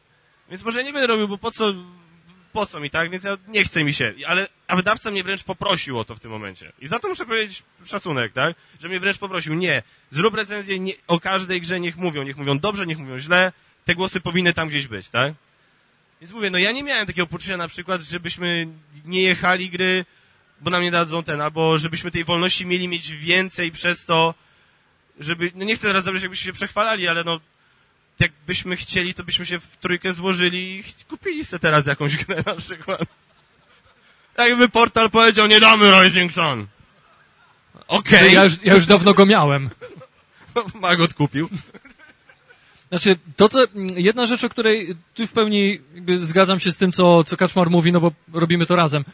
[0.50, 1.74] Więc może nie będę robił, bo po co,
[2.52, 3.10] po co mi, tak?
[3.10, 4.14] Więc ja nie chce mi się.
[4.26, 6.72] Ale, a wydawca mnie wręcz poprosił o to w tym momencie.
[6.78, 8.56] I za to muszę powiedzieć szacunek, tak?
[8.80, 12.58] Że mnie wręcz poprosił, nie, zrób recenzję nie, o każdej grze, niech mówią, niech mówią
[12.58, 13.52] dobrze, niech mówią źle,
[13.84, 15.34] te głosy powinny tam gdzieś być, tak?
[16.20, 18.68] Więc mówię, no ja nie miałem takiego poczucia na przykład, żebyśmy
[19.04, 20.04] nie jechali gry,
[20.60, 24.34] bo nam nie dadzą ten, albo żebyśmy tej wolności mieli mieć więcej przez to,
[25.20, 27.40] żeby, no nie chcę teraz zabrać, jakbyśmy się przechwalali, ale no,
[28.20, 32.54] jakbyśmy chcieli, to byśmy się w trójkę złożyli i kupili sobie teraz jakąś grę na
[32.54, 33.00] przykład.
[34.38, 36.66] Jakby portal powiedział, nie damy Rising Sun.
[37.88, 39.70] Okej, Ja, już, ja już dawno go miałem.
[40.74, 41.48] Magot kupił.
[42.88, 43.58] Znaczy, to co,
[43.94, 45.80] jedna rzecz, o której tu w pełni
[46.16, 49.04] zgadzam się z tym, co, co Kaczmar mówi, no bo robimy to razem.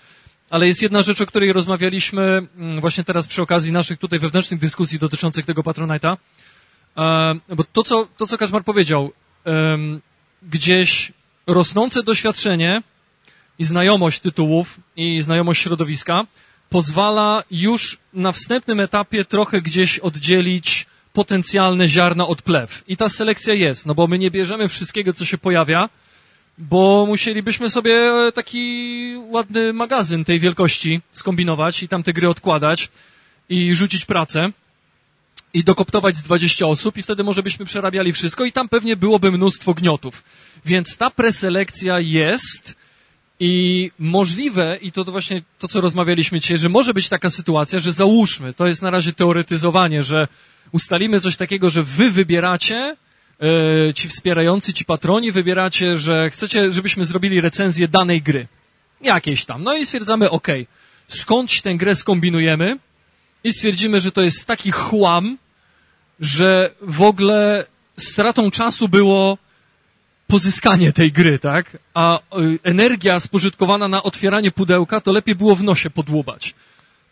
[0.50, 2.22] Ale jest jedna rzecz, o której rozmawialiśmy
[2.56, 6.16] mm, właśnie teraz przy okazji naszych tutaj wewnętrznych dyskusji dotyczących tego Patronite'a.
[7.48, 9.12] Bo to, co, to, co Kaczmar powiedział,
[10.42, 11.12] gdzieś
[11.46, 12.82] rosnące doświadczenie
[13.58, 16.26] i znajomość tytułów i znajomość środowiska
[16.70, 22.84] pozwala już na wstępnym etapie trochę gdzieś oddzielić potencjalne ziarna od plew.
[22.88, 25.88] I ta selekcja jest, no bo my nie bierzemy wszystkiego, co się pojawia,
[26.58, 32.88] bo musielibyśmy sobie taki ładny magazyn tej wielkości skombinować i tam te gry odkładać
[33.48, 34.52] i rzucić pracę
[35.54, 39.32] i dokoptować z 20 osób i wtedy może byśmy przerabiali wszystko i tam pewnie byłoby
[39.32, 40.22] mnóstwo gniotów.
[40.64, 42.74] Więc ta preselekcja jest
[43.40, 47.92] i możliwe, i to właśnie to, co rozmawialiśmy dzisiaj, że może być taka sytuacja, że
[47.92, 50.28] załóżmy, to jest na razie teoretyzowanie, że
[50.72, 52.96] ustalimy coś takiego, że wy wybieracie,
[53.40, 58.46] e, ci wspierający, ci patroni, wybieracie, że chcecie, żebyśmy zrobili recenzję danej gry.
[59.00, 59.64] Jakiejś tam.
[59.64, 60.48] No i stwierdzamy, ok,
[61.08, 62.78] skądś tę grę skombinujemy
[63.44, 65.38] i stwierdzimy, że to jest taki chłam,
[66.20, 69.38] że w ogóle stratą czasu było
[70.26, 71.78] pozyskanie tej gry, tak?
[71.94, 76.54] A y, energia spożytkowana na otwieranie pudełka, to lepiej było w nosie podłubać.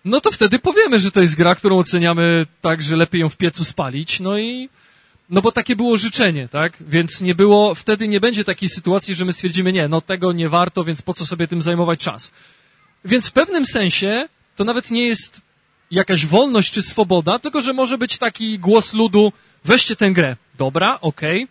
[0.04, 3.36] No to wtedy powiemy, że to jest gra, którą oceniamy tak, że lepiej ją w
[3.36, 4.68] piecu spalić, no i
[5.30, 6.76] no bo takie było życzenie, tak?
[6.80, 10.48] Więc nie było, wtedy nie będzie takiej sytuacji, że my stwierdzimy, nie, no tego nie
[10.48, 12.32] warto, więc po co sobie tym zajmować czas.
[13.04, 15.40] Więc w pewnym sensie to nawet nie jest
[15.90, 19.32] jakaś wolność czy swoboda, tylko że może być taki głos ludu,
[19.64, 20.36] weźcie tę grę.
[20.58, 21.48] Dobra, okej,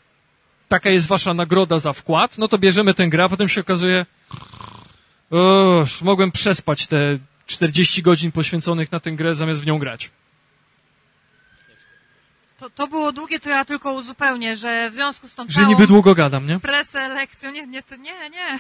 [0.67, 4.06] taka jest wasza nagroda za wkład, no to bierzemy tę grę, a potem się okazuje,
[5.32, 10.10] o, mogłem przespać te 40 godzin poświęconych na tę grę, zamiast w nią grać.
[12.58, 15.67] To, to było długie, to ja tylko uzupełnię, że w związku z tą Że całą
[15.67, 16.60] niby długo gadam, nie?
[16.60, 18.60] preselekcją, nie, nie, to nie, nie.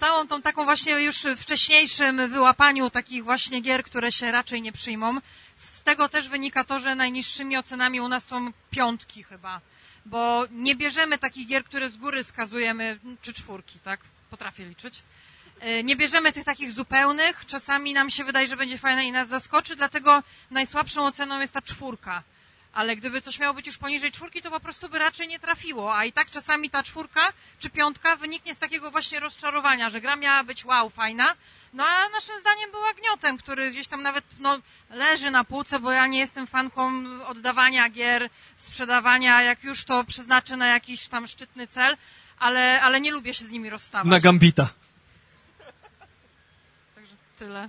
[0.00, 5.16] Całą tą taką właśnie już wcześniejszym wyłapaniu takich właśnie gier, które się raczej nie przyjmą.
[5.56, 9.60] Z tego też wynika to, że najniższymi ocenami u nas są piątki chyba.
[10.06, 14.00] Bo nie bierzemy takich gier, które z góry skazujemy, czy czwórki, tak?
[14.30, 15.02] Potrafię liczyć.
[15.60, 17.46] E, Nie bierzemy tych takich zupełnych.
[17.46, 21.62] Czasami nam się wydaje, że będzie fajne i nas zaskoczy, dlatego najsłabszą oceną jest ta
[21.62, 22.22] czwórka.
[22.72, 25.96] Ale gdyby coś miało być już poniżej czwórki, to po prostu by raczej nie trafiło.
[25.96, 30.16] A i tak czasami ta czwórka czy piątka wyniknie z takiego właśnie rozczarowania, że gra
[30.16, 31.34] miała być wow, fajna.
[31.72, 34.58] No a naszym zdaniem była gniotem, który gdzieś tam nawet no,
[34.90, 36.92] leży na półce, bo ja nie jestem fanką
[37.26, 41.96] oddawania gier, sprzedawania, jak już to przeznaczę na jakiś tam szczytny cel,
[42.38, 44.10] ale, ale nie lubię się z nimi rozstawać.
[44.10, 44.70] Na Gambita.
[46.94, 47.68] Także tyle.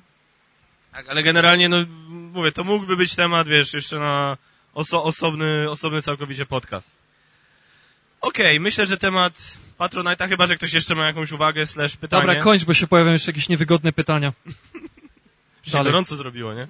[0.92, 4.38] Tak, ale generalnie, no mówię, to mógłby być temat, wiesz, jeszcze na
[4.74, 6.96] oso osobny, osobny całkowicie podcast.
[8.22, 12.28] Okej, myślę, że temat Patronite'a, chyba, że ktoś jeszcze ma jakąś uwagę, slash pytanie.
[12.28, 14.34] Dobra, kończ, bo się pojawią jeszcze jakieś niewygodne pytania.
[15.64, 16.68] Się gorąco zrobiło, nie?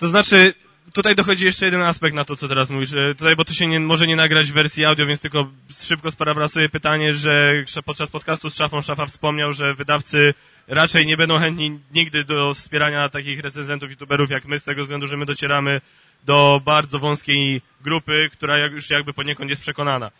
[0.00, 0.54] To znaczy,
[0.92, 2.90] tutaj dochodzi jeszcze jeden aspekt na to, co teraz mówisz.
[3.18, 5.50] Tutaj, bo to się nie, może nie nagrać w wersji audio, więc tylko
[5.82, 10.34] szybko sparafrasuję pytanie, że podczas podcastu z Szafą Szafa wspomniał, że wydawcy
[10.68, 15.06] raczej nie będą chętni nigdy do wspierania takich recenzentów, youtuberów jak my, z tego względu,
[15.06, 15.80] że my docieramy
[16.24, 20.10] do bardzo wąskiej grupy, która już jakby poniekąd jest przekonana.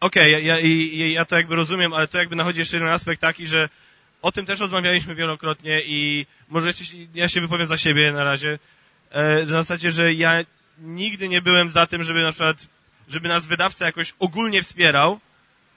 [0.00, 3.20] Okej, ja, ja, i- ja to jakby rozumiem, ale to jakby nachodzi jeszcze jeden aspekt
[3.20, 3.68] taki, że
[4.22, 6.72] o tym też rozmawialiśmy wielokrotnie i może
[7.14, 8.58] ja się wypowiem za siebie na razie,
[9.16, 10.32] e, w zasadzie, że ja
[10.78, 12.66] nigdy nie byłem za tym, żeby na przykład,
[13.08, 15.20] żeby nas wydawca jakoś ogólnie wspierał,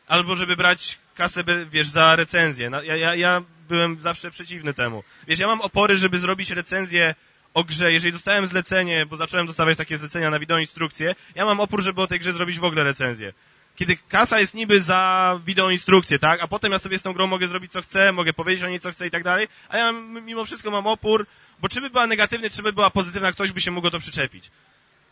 [0.07, 2.69] albo żeby brać kasę, wiesz, za recenzję.
[2.69, 5.03] Na- Ja, ja, ja byłem zawsze przeciwny temu.
[5.27, 7.15] Wiesz, ja mam opory, żeby zrobić recenzję
[7.53, 11.81] o grze, jeżeli dostałem zlecenie, bo zacząłem dostawać takie zlecenia na wideoinstrukcję, ja mam opór,
[11.83, 13.33] żeby o tej grze zrobić w ogóle recenzję.
[13.75, 17.47] Kiedy kasa jest niby za wideoinstrukcję, tak, a potem ja sobie z tą grą mogę
[17.47, 19.91] zrobić co chcę, mogę powiedzieć o niej co chcę i tak dalej, a ja
[20.25, 21.25] mimo wszystko mam opór,
[21.61, 24.51] bo czy by była negatywna, czy by była pozytywna, ktoś by się mógł to przyczepić.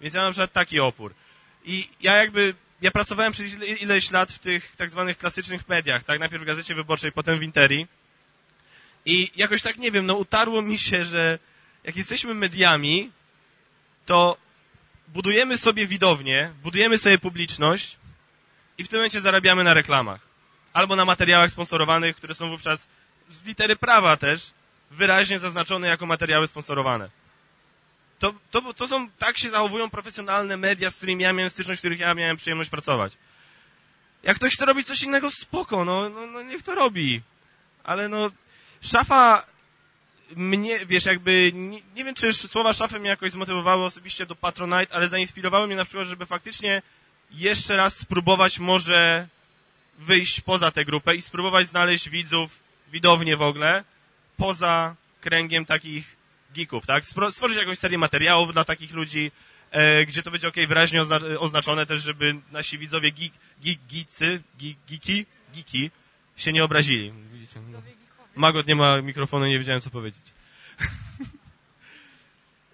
[0.02, 1.14] Więc ja mam na przykład taki opór.
[1.66, 6.04] I ja jakby, ja pracowałem przez ile- ileś lat w tych tak zwanych klasycznych mediach,
[6.04, 6.20] tak?
[6.20, 7.88] Najpierw w Gazecie Wyborczej, potem w Interi.
[9.06, 11.40] I jakoś tak, nie wiem, no utarło mi się, że
[11.84, 13.12] jak jesteśmy mediami,
[14.06, 14.38] to
[15.08, 17.98] budujemy sobie widownię, budujemy sobie publiczność
[18.78, 20.22] i w tym momencie zarabiamy na reklamach.
[20.74, 22.88] Albo na materiałach sponsorowanych, które są wówczas
[23.30, 24.52] z litery prawa też
[24.92, 27.10] wyraźnie zaznaczone jako materiały sponsorowane.
[28.20, 31.82] To, to, to są, tak się zachowują profesjonalne media, z którymi ja miałem styczność, w
[31.82, 33.14] których ja miałem przyjemność pracować.
[34.24, 37.22] Jak ktoś chce robić coś innego, spoko, no, no, no niech to robi.
[37.84, 38.32] Ale no,
[38.82, 39.46] szafa
[40.36, 44.96] mnie, wiesz, jakby, nie, nie wiem, czy słowa szafy mnie jakoś zmotywowały osobiście do Patronite,
[44.96, 46.82] ale zainspirowały mnie na przykład, żeby faktycznie
[47.32, 49.28] jeszcze raz spróbować może
[50.00, 52.60] wyjść poza tę grupę i spróbować znaleźć widzów,
[52.92, 53.84] widownię w ogóle,
[54.38, 56.18] poza kręgiem takich
[56.56, 57.06] geeków, tak?
[57.06, 59.32] Stworzyć jakąś serię materiałów dla takich ludzi,
[59.72, 63.32] e, gdzie to będzie ok, wyraźnie ozna- oznaczone też, żeby nasi widzowie geek,
[63.64, 65.92] geek, geecy, geek, geeki, geeki
[66.36, 67.14] się nie obrazili.
[67.34, 67.60] Widzicie?
[68.36, 70.24] Magot nie ma mikrofonu, nie wiedziałem co powiedzieć.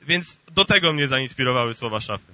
[0.01, 2.33] Więc do tego mnie zainspirowały słowa szafy.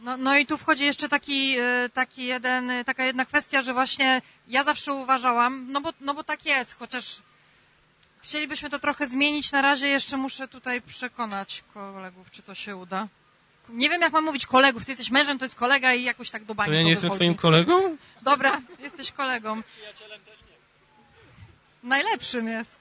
[0.00, 3.72] No, no i tu wchodzi jeszcze taki, e, taki jeden, e, taka jedna kwestia, że
[3.72, 7.16] właśnie ja zawsze uważałam, no bo, no bo tak jest, chociaż
[8.24, 9.52] chcielibyśmy to trochę zmienić.
[9.52, 13.08] Na razie jeszcze muszę tutaj przekonać kolegów, czy to się uda.
[13.68, 14.84] Nie wiem, jak mam mówić kolegów.
[14.84, 17.10] Ty jesteś mężem, to jest kolega i jakoś tak do bani To ja nie jestem
[17.10, 17.18] wychodzi.
[17.18, 17.96] twoim kolegą?
[18.22, 19.62] Dobra, jesteś kolegą.
[21.82, 22.78] Najlepszym jest.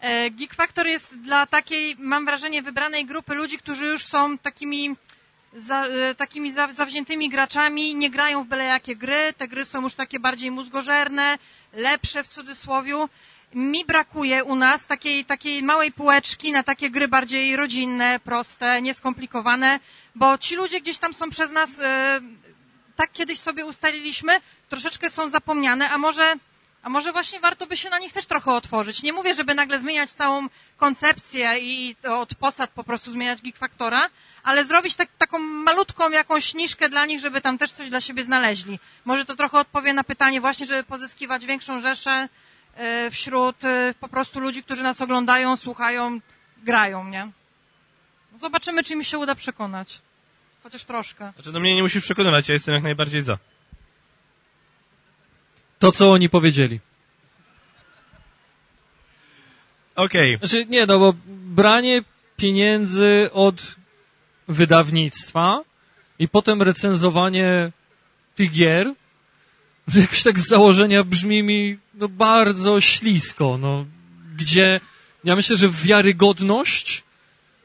[0.00, 4.96] E, Geek Factor jest dla takiej, mam wrażenie, wybranej grupy ludzi, którzy już są takimi,
[5.56, 9.32] za, e, takimi za, zawziętymi graczami, nie grają w byle jakie gry.
[9.36, 11.38] Te gry są już takie bardziej mózgożerne,
[11.72, 13.08] lepsze w cudzysłowiu.
[13.54, 19.80] Mi brakuje u nas takiej, takiej małej półeczki na takie gry bardziej rodzinne, proste, nieskomplikowane,
[20.14, 22.20] bo ci ludzie gdzieś tam są przez nas e,
[22.96, 26.34] tak kiedyś sobie ustaliliśmy, troszeczkę są zapomniane, a może,
[26.82, 29.02] a może właśnie warto by się na nich też trochę otworzyć.
[29.02, 33.56] Nie mówię, żeby nagle zmieniać całą koncepcję i, od posad po prostu zmieniać Geek
[34.42, 38.24] ale zrobić tak, taką malutką jakąś niszkę dla nich, żeby tam też coś dla siebie
[38.24, 38.78] znaleźli.
[39.04, 42.28] Może to trochę odpowie na pytanie właśnie, żeby pozyskiwać większą rzeszę
[43.10, 46.20] wśród e, po prostu ludzi, którzy nas oglądają, słuchają,
[46.62, 47.30] grają, nie?
[48.36, 50.00] Zobaczymy, czy mi się uda przekonać.
[50.62, 51.32] Chociaż troszkę.
[51.32, 53.38] Znaczy, do mnie nie musisz przekonywać, ja jestem jak najbardziej za.
[55.78, 56.80] To, co oni powiedzieli.
[59.96, 60.38] Okej.
[60.38, 62.02] Znaczy, nie, no bo branie
[62.36, 63.76] pieniędzy od
[64.48, 65.60] wydawnictwa
[66.18, 67.72] i potem recenzowanie
[68.34, 68.94] tych gier,
[69.94, 73.86] jakoś tak z założenia brzmi mi no, bardzo ślisko, no,
[74.36, 74.80] gdzie
[75.24, 77.04] ja myślę, że wiarygodność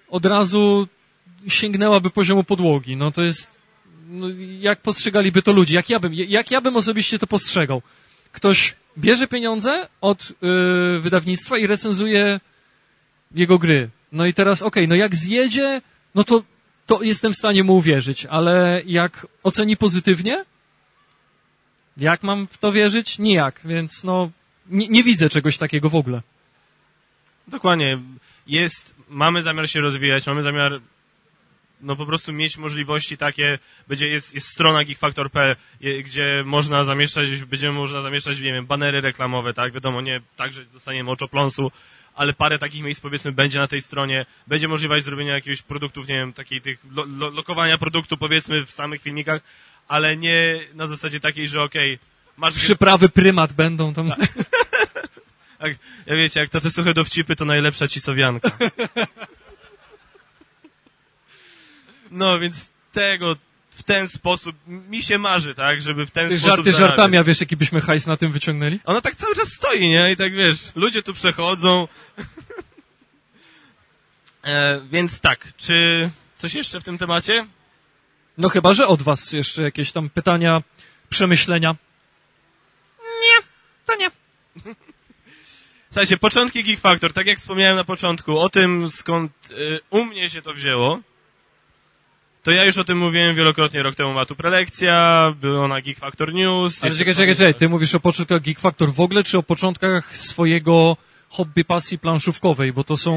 [0.10, 0.88] od razu
[1.48, 2.96] sięgnęłaby poziomu podłogi.
[2.96, 3.60] No to jest,
[4.08, 4.28] no,
[4.60, 7.82] jak postrzegaliby to ludzie, jak ja bym, jak ja bym osobiście to postrzegał.
[8.32, 12.40] Ktoś bierze pieniądze od y, wydawnictwa i recenzuje
[13.36, 13.90] jego gry.
[14.12, 15.82] No i teraz, okej, no jak zjedzie,
[16.16, 16.44] no to,
[16.86, 20.46] to jestem w stanie mu uwierzyć, ale jak oceni pozytywnie,
[21.98, 23.20] jak mam w to wierzyć?
[23.20, 24.32] Nijak, więc no,
[24.70, 26.22] nie, nie widzę czegoś takiego w ogóle.
[27.48, 28.00] Dokładnie.
[28.48, 30.82] Jest, mamy zamiar się rozwijać, mamy zamiar
[31.84, 37.44] no po prostu mieć możliwości takie, będzie, jest, jest strona geekfactor.pl, je- gdzie można zamieszczać,
[37.46, 41.72] będziemy można zamieszczać, nie wiem, banery reklamowe, tak, wiadomo, nie tak, że dostaniemy oczopląsu,
[42.16, 46.16] ale parę takich miejsc powiedzmy będzie na tej stronie, będzie możliwość zrobienia jakiegoś produktów, nie
[46.16, 49.42] wiem, takiej tych lo, lo, lokowania produktu powiedzmy w samych filmikach,
[49.88, 52.00] ale nie na zasadzie takiej, że okej,
[52.38, 52.54] masz...
[52.54, 54.10] Przyprawy prymat będą tam.
[55.60, 55.76] Tak,
[56.08, 58.50] ja wiecie, jak to te suche dowcipy, to najlepsza cisowianka.
[62.12, 63.36] No, więc tego
[63.70, 66.90] w ten sposób mi się marzy, tak, żeby w ten Ty sposób żarty zarabiać.
[66.90, 68.80] żartami, a wiesz, jaki byśmy hajs na tym wyciągnęli?
[68.86, 70.12] Ona tak cały czas stoi, nie?
[70.12, 71.88] I tak wiesz, ludzie tu przechodzą.
[74.44, 77.46] e, więc tak, czy coś jeszcze w tym temacie?
[78.38, 80.62] No chyba, że od was jeszcze jakieś tam pytania,
[81.10, 81.76] przemyślenia.
[83.86, 84.12] To nie.
[85.92, 90.30] Słuchajcie, początki Geek Factor, tak jak wspomniałem na początku, o tym skąd y, u mnie
[90.30, 91.00] się to wzięło,
[92.44, 94.10] to ja już o tym mówiłem wielokrotnie rok temu.
[94.10, 96.84] Była tu prelekcja, było na Geek Factor News.
[96.84, 100.18] Ale czekaj, czekaj, czekaj, ty mówisz o początkach Geek Factor w ogóle, czy o początkach
[100.18, 100.98] swojego
[101.34, 103.14] hobby pasji planszówkowej, bo to są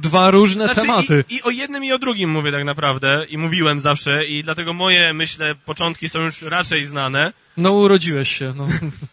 [0.00, 1.24] dwa różne Znaczy, tematy.
[1.28, 4.72] I, I o jednym i o drugim mówię tak naprawdę i mówiłem zawsze i dlatego
[4.72, 8.66] moje, myślę, początki są już raczej znane, No urodziłeś się, no.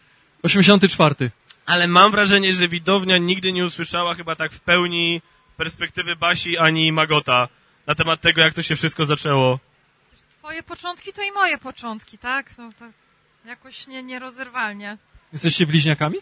[0.44, 1.32] 84.
[1.66, 5.22] ale mam wrażenie, że widownia nigdy nie usłyszała chyba tak w pełni
[5.58, 7.48] perspektywy Basi ani Magota
[7.88, 9.60] na temat tego, jak to się wszystko zaczęło.
[10.40, 12.58] Twoje początki to i moje początki, tak?
[12.58, 12.86] No, to
[13.50, 14.98] jakoś nie, nierozerwalnie.
[15.34, 16.18] Jesteście bliźniakami?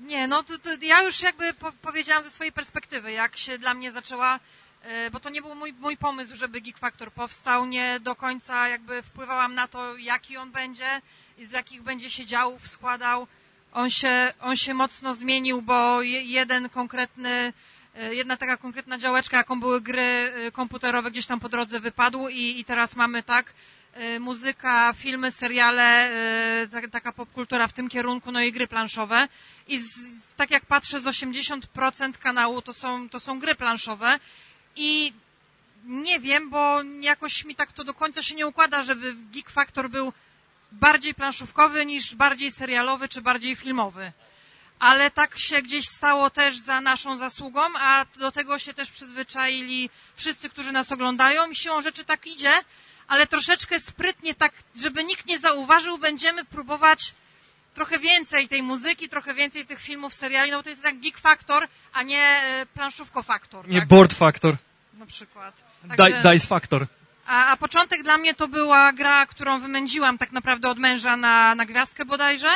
[0.00, 3.74] Nie, no to, to ja już jakby po, powiedziałam ze swojej perspektywy, jak się dla
[3.74, 4.40] mnie zaczęła,
[4.82, 8.68] e, bo to nie był mój, mój pomysł, żeby Geek Factor powstał, nie do końca
[8.68, 11.00] jakby wpływałam na to, jaki on będzie
[11.38, 13.26] i z jakich będzie się działów składał.
[13.72, 17.52] On się, on się mocno zmienił, bo je, jeden konkretny,
[17.94, 22.28] e, jedna taka konkretna działeczka, jaką były gry e, komputerowe, gdzieś tam po drodze wypadł
[22.28, 23.52] i, i teraz mamy tak,
[24.20, 26.10] muzyka, filmy, seriale,
[26.62, 29.28] e, tak- taka popkultura w tym kierunku, no i gry planszowe.
[29.68, 29.86] I z,
[30.36, 34.18] tak jak patrzę, z 80% kanału to są, to są gry planszowe
[34.76, 35.12] i
[35.84, 39.90] nie wiem, bo jakoś mi tak to do końca się nie układa, żeby Geek Factor
[39.90, 40.12] był
[40.72, 44.12] bardziej planszówkowy niż bardziej serialowy czy bardziej filmowy.
[44.78, 49.90] Ale tak się gdzieś stało też za naszą zasługą, a do tego się też przyzwyczaili
[50.16, 52.52] wszyscy, którzy nas oglądają i siłą rzeczy tak idzie,
[53.08, 57.14] ale troszeczkę sprytnie, tak, żeby nikt nie zauważył, będziemy próbować
[57.74, 61.18] trochę więcej tej muzyki, trochę więcej tych filmów, seriali, no bo to jest tak Geek
[61.18, 63.68] Factor, a nie e, planszówko Factor.
[63.68, 63.88] Nie tak?
[63.88, 64.56] Board Factor,
[64.94, 65.54] Na przykład.
[65.96, 66.86] Także- Dice Factor.
[67.26, 71.54] a, a początek dla mnie to była gra, którą wymędziłam tak naprawdę od męża na,
[71.54, 72.50] na gwiazdkę bodajże.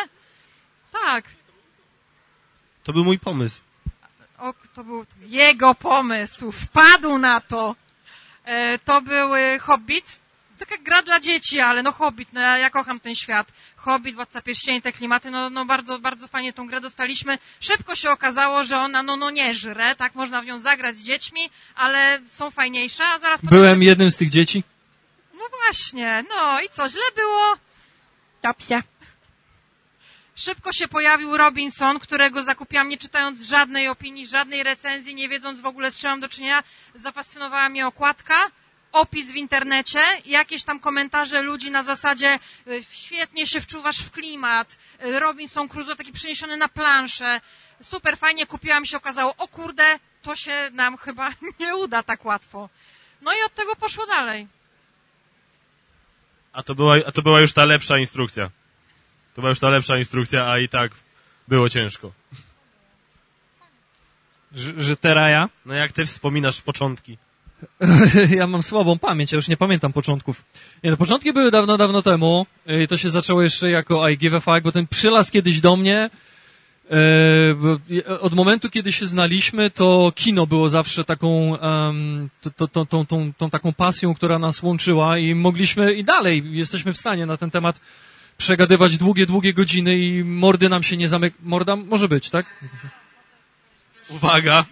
[0.92, 1.24] Tak.
[2.84, 3.60] To był mój pomysł.
[4.38, 6.52] O, to był jego pomysł.
[6.52, 7.76] Wpadł na to.
[8.44, 9.30] E, to był
[9.60, 10.20] Hobbit.
[10.60, 13.52] Taka gra dla dzieci, ale no Hobbit, no ja, ja kocham ten świat.
[13.76, 17.38] Hobbit, Władca Pierścieni, te klimaty, no, no bardzo, bardzo fajnie tą grę dostaliśmy.
[17.60, 20.14] Szybko się okazało, że ona no, no nie żre, tak?
[20.14, 24.10] Można w nią zagrać z dziećmi, ale są fajniejsze, a zaraz potem Byłem się- jednym
[24.10, 24.64] z tych dzieci.
[25.34, 27.56] No właśnie, no i co, źle było?
[28.42, 28.82] Dobrze.
[30.36, 35.66] Szybko się pojawił Robinson, którego zakupiłam nie czytając żadnej opinii, żadnej recenzji, nie wiedząc w
[35.66, 36.62] ogóle z czym mam do czynienia.
[36.94, 38.34] Zafascynowała mnie okładka,
[38.92, 44.78] opis w internecie, jakieś tam komentarze ludzi na zasadzie y, świetnie się wczuwasz w klimat,
[45.04, 47.40] y, Robinson Crusoe taki przeniesiony na planszę,
[47.82, 51.30] super fajnie kupiłam się okazało, o kurde, to się nam chyba
[51.60, 52.68] nie uda tak łatwo.
[53.22, 54.46] No i od tego poszło dalej.
[56.52, 58.50] A to była, a to była już ta lepsza instrukcja.
[59.34, 60.92] To była już ta lepsza instrukcja, a i tak
[61.48, 62.12] było ciężko.
[64.52, 65.48] Że, że teraz ja?
[65.66, 67.18] No jak ty wspominasz początki?
[68.38, 70.44] ja mam słabą pamięć, ja już nie pamiętam początków.
[70.84, 72.46] Nie, no, początki były dawno, dawno temu.
[72.84, 75.76] I to się zaczęło jeszcze jako I give a fuck, bo ten przylas kiedyś do
[75.76, 76.10] mnie.
[76.90, 77.78] e, bo
[78.20, 81.58] od momentu, kiedy się znaliśmy, to kino było zawsze taką,
[82.56, 86.98] to, tą, tą, tą taką pasją, która nas łączyła i mogliśmy i dalej jesteśmy w
[86.98, 87.80] stanie na ten temat
[88.40, 91.34] przegadywać długie, długie godziny i mordy nam się nie zamyk...
[91.42, 92.46] Morda może być, tak?
[94.08, 94.64] Uwaga!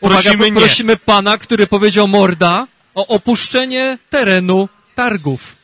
[0.00, 5.56] Uwaga, Prosimy pana, który powiedział morda o opuszczenie terenu targów.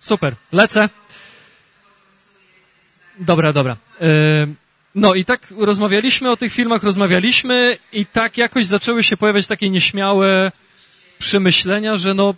[0.00, 0.88] Super, lecę.
[3.18, 3.76] Dobra, dobra.
[4.94, 9.70] No i tak rozmawialiśmy o tych filmach, rozmawialiśmy i tak jakoś zaczęły się pojawiać takie
[9.70, 10.52] nieśmiałe
[11.18, 12.34] przemyślenia, że no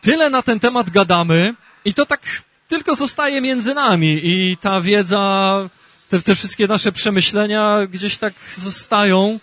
[0.00, 1.54] tyle na ten temat gadamy
[1.84, 2.20] i to tak
[2.68, 5.68] tylko zostaje między nami i ta wiedza,
[6.08, 9.40] te, te wszystkie nasze przemyślenia gdzieś tak zostają.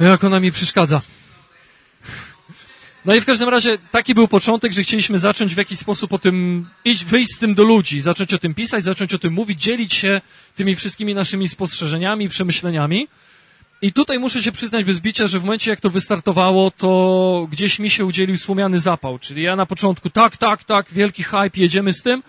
[0.00, 1.02] Jak ona mi przeszkadza.
[3.04, 6.18] No i w każdym razie taki był początek, że chcieliśmy zacząć w jakiś sposób o
[6.18, 9.62] tym, iść, wyjść z tym do ludzi, zacząć o tym pisać, zacząć o tym mówić,
[9.62, 10.20] dzielić się
[10.56, 13.08] tymi wszystkimi naszymi spostrzeżeniami, przemyśleniami.
[13.82, 17.78] I tutaj muszę się przyznać bez bicia, że w momencie jak to wystartowało, to gdzieś
[17.78, 19.18] mi się udzielił słomiany zapał.
[19.18, 22.22] Czyli ja na początku tak, tak, tak, wielki hype, jedziemy z tym.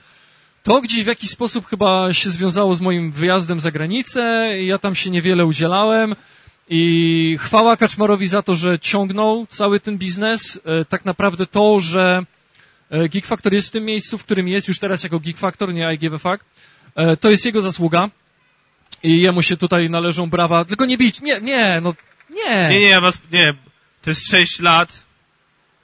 [0.63, 4.21] To gdzieś w jakiś sposób chyba się związało z moim wyjazdem za granicę.
[4.63, 6.15] Ja tam się niewiele udzielałem.
[6.69, 10.59] I chwała Kaczmarowi za to, że ciągnął cały ten biznes.
[10.65, 12.21] E, Tak naprawdę to, że
[12.89, 15.73] e, Geek Factor jest w tym miejscu, w którym jest już teraz jako Geek Factor,
[15.73, 16.45] nie I give a fuck,
[16.95, 18.09] e, to jest jego zasługa.
[19.03, 20.65] I jemu się tutaj należą brawa.
[20.65, 21.21] Tylko nie bić.
[21.21, 21.93] Nie, nie, no
[22.29, 22.69] nie.
[22.69, 23.53] Nie, nie, ja was, nie.
[24.01, 25.03] To jest 6 lat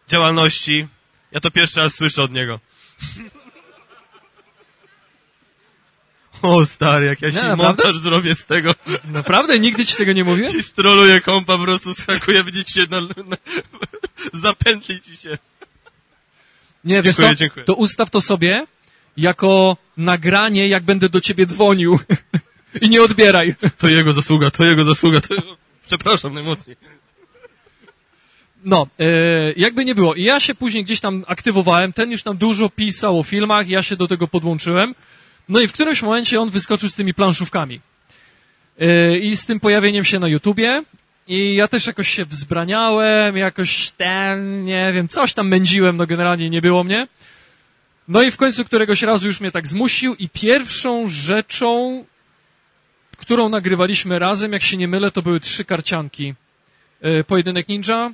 [0.08, 0.88] działalności.
[1.32, 2.60] Ja to pierwszy raz słyszę od niego.
[6.44, 7.84] O stary, jak ja się naprawdę?
[7.84, 8.76] montaż zrobię z tego.
[9.06, 9.60] Naprawdę?
[9.60, 10.52] Nigdy ci tego nie mówię?
[10.52, 13.38] Ci stroluję kompa, po prostu skakuje, będzie ci się na, na,
[14.34, 15.38] zapętli ci się.
[16.84, 17.36] Nie, wiesz Dziękuję, co?
[17.36, 17.66] dziękuję.
[17.66, 18.66] To ustaw to sobie
[19.18, 22.00] jako nagranie, jak będę do ciebie dzwonił.
[22.82, 23.56] I nie odbieraj.
[23.78, 25.36] To jego zasługa, to jego zasługa, to...
[25.86, 26.76] Przepraszam najmocniej.
[28.66, 29.06] No, e,
[29.58, 30.16] jakby nie było.
[30.16, 33.84] I ja się później gdzieś tam aktywowałem, ten już tam dużo pisał o filmach, ja
[33.84, 34.96] się do tego podłączyłem.
[35.50, 37.82] No i w którymś momencie on wyskoczył z tymi planszówkami.
[38.80, 40.84] E, I z tym pojawieniem się na YouTubie.
[41.28, 46.50] I ja też jakoś się wzbraniałem, jakoś ten, nie wiem, coś tam mędziłem, no generalnie
[46.50, 47.08] nie było mnie.
[48.08, 52.06] No i w końcu któregoś razu już mnie tak zmusił i pierwszą rzeczą,
[53.18, 56.34] którą nagrywaliśmy razem, jak się nie mylę, to były trzy karcianki.
[57.02, 58.12] Yy, Pojedynek ninja,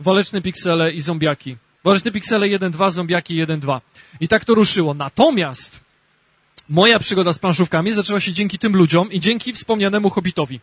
[0.00, 1.56] waleczne piksele i zombiaki.
[1.84, 3.80] Waleczne piksele 1-2, zombiaki 1-2.
[4.20, 4.94] I tak to ruszyło.
[4.94, 5.80] Natomiast
[6.70, 10.60] moja przygoda z planszówkami zaczęła się dzięki tym ludziom i dzięki wspomnianemu Hobbitowi.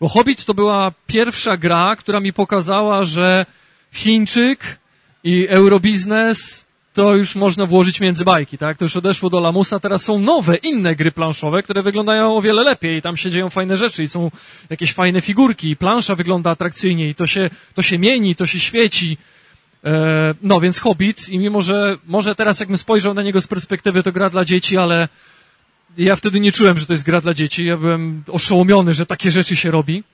[0.00, 3.46] Bo Hobbit to była pierwsza gra, która mi pokazała, że
[3.92, 4.78] Chińczyk
[5.24, 8.78] i eurobiznes to już można włożyć między bajki, tak?
[8.78, 12.62] To już odeszło do lamusa, teraz są nowe, inne gry planszowe, które wyglądają o wiele
[12.62, 14.30] lepiej i tam się dzieją fajne rzeczy i są
[14.70, 18.60] jakieś fajne figurki i plansza wygląda atrakcyjnie i to się, to się mieni, to się
[18.60, 19.18] świeci.
[19.84, 24.02] E, no więc Hobbit i mimo, że może teraz jakbym spojrzał na niego z perspektywy
[24.02, 25.08] to gra dla dzieci, ale
[25.98, 27.66] ja wtedy nie czułem, że to jest gra dla dzieci.
[27.66, 30.04] Ja byłem oszołomiony, że takie rzeczy się robi.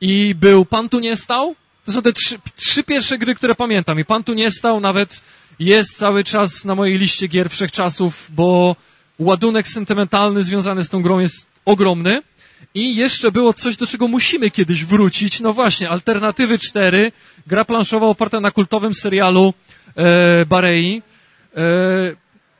[0.00, 1.56] I był Pan tu nie stał.
[1.84, 4.00] To są te trzy, trzy pierwsze gry, które pamiętam.
[4.00, 5.22] I Pan tu nie stał nawet
[5.58, 8.76] jest cały czas na mojej liście gier wszechczasów, bo
[9.18, 12.22] ładunek sentymentalny związany z tą grą jest ogromny.
[12.76, 15.40] I jeszcze było coś, do czego musimy kiedyś wrócić.
[15.40, 17.12] No właśnie, Alternatywy 4,
[17.46, 19.54] gra planszowa oparta na kultowym serialu
[19.96, 21.02] e, Barei.
[21.56, 21.62] E,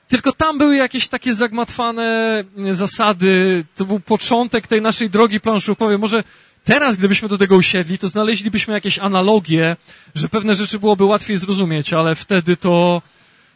[0.08, 3.64] tylko tam były jakieś takie zagmatwane zasady.
[3.74, 5.98] To był początek tej naszej drogi planszówkowej.
[5.98, 6.24] Może
[6.64, 9.76] teraz, gdybyśmy do tego usiedli, to znaleźlibyśmy jakieś analogie,
[10.14, 13.02] że pewne rzeczy byłoby łatwiej zrozumieć, ale wtedy to,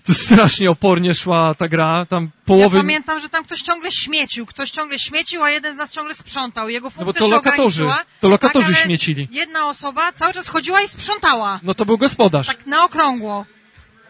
[0.07, 2.07] to strasznie opornie szła ta gra.
[2.07, 2.76] Tam połowy...
[2.76, 4.46] Ja pamiętam, że tam ktoś ciągle śmiecił.
[4.46, 6.68] Ktoś ciągle śmiecił, a jeden z nas ciągle sprzątał.
[6.68, 7.86] Jego No funkcja bo to lokatorzy,
[8.20, 9.28] to lokatorzy tak, śmiecili.
[9.30, 11.61] Jedna osoba cały czas chodziła i sprzątała.
[11.62, 12.46] No to był gospodarz.
[12.46, 13.46] Tak na okrągło.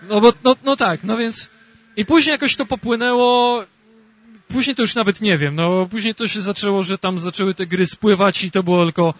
[0.03, 1.51] No bo, no, no tak, no więc...
[1.97, 3.65] I później jakoś to popłynęło...
[4.49, 7.67] Później to już nawet nie wiem, no później to się zaczęło, że tam zaczęły te
[7.67, 9.15] gry spływać i to było tylko...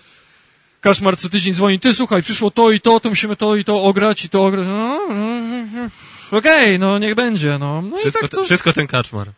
[0.81, 3.83] Kaszmar co tydzień dzwoni, ty słuchaj, przyszło to i to, to musimy to i to
[3.83, 4.67] ograć i to ograć.
[4.67, 5.41] No, no,
[5.73, 7.83] no, Okej, no niech będzie, no.
[7.83, 8.45] no i Wszystko, tak to...
[8.45, 9.33] wszystko ten kaczmar.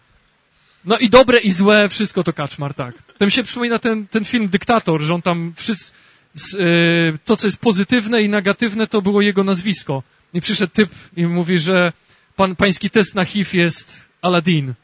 [0.84, 2.94] No i dobre i złe, wszystko to Kaczmar, tak.
[3.18, 5.92] To mi się przypomina ten, ten film Dyktator, że on tam wszyscy,
[6.34, 10.02] z, y, to co jest pozytywne i negatywne to było jego nazwisko.
[10.34, 11.92] I przyszedł typ i mówi, że
[12.36, 14.74] pan, pański test na HIV jest Aladdin.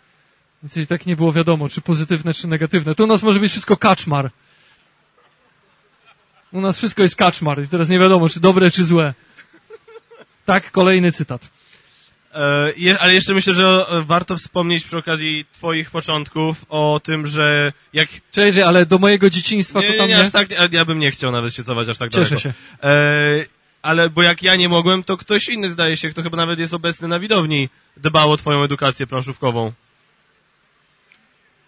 [0.62, 2.94] Więc i tak nie było wiadomo, czy pozytywne, czy negatywne.
[2.94, 4.30] To u nas może być wszystko Kaczmar.
[6.52, 9.14] U nas wszystko jest Kaczmar i teraz nie wiadomo, czy dobre, czy złe.
[10.44, 11.48] Tak, kolejny cytat.
[12.34, 17.26] E, je, ale jeszcze myślę, że e, warto wspomnieć przy okazji twoich początków o tym,
[17.26, 18.08] że jak...
[18.32, 20.20] Cześć, ale do mojego dzieciństwa Nie, to tam nie, nie.
[20.20, 22.40] aż tak, ja bym nie chciał nawet się cofać aż tak Cieszę daleko.
[22.40, 22.52] się.
[22.82, 23.46] E,
[23.82, 26.74] ale bo jak ja nie mogłem, to ktoś inny zdaje się, kto chyba nawet jest
[26.74, 29.72] obecny na widowni, dbał o twoją edukację planszówkową.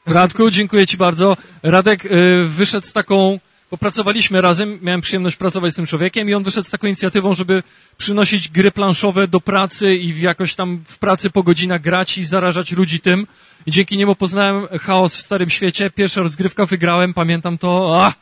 [0.06, 1.36] Radku, dziękuję Ci bardzo.
[1.62, 3.40] Radek y, wyszedł z taką,
[3.70, 7.34] bo pracowaliśmy razem, miałem przyjemność pracować z tym człowiekiem i on wyszedł z taką inicjatywą,
[7.34, 7.62] żeby
[7.98, 12.72] przynosić gry planszowe do pracy i jakoś tam w pracy po godzinach grać i zarażać
[12.72, 13.26] ludzi tym.
[13.66, 15.90] I dzięki niemu poznałem chaos w Starym Świecie.
[15.90, 18.02] Pierwsza rozgrywka wygrałem, pamiętam to.
[18.04, 18.14] Ach,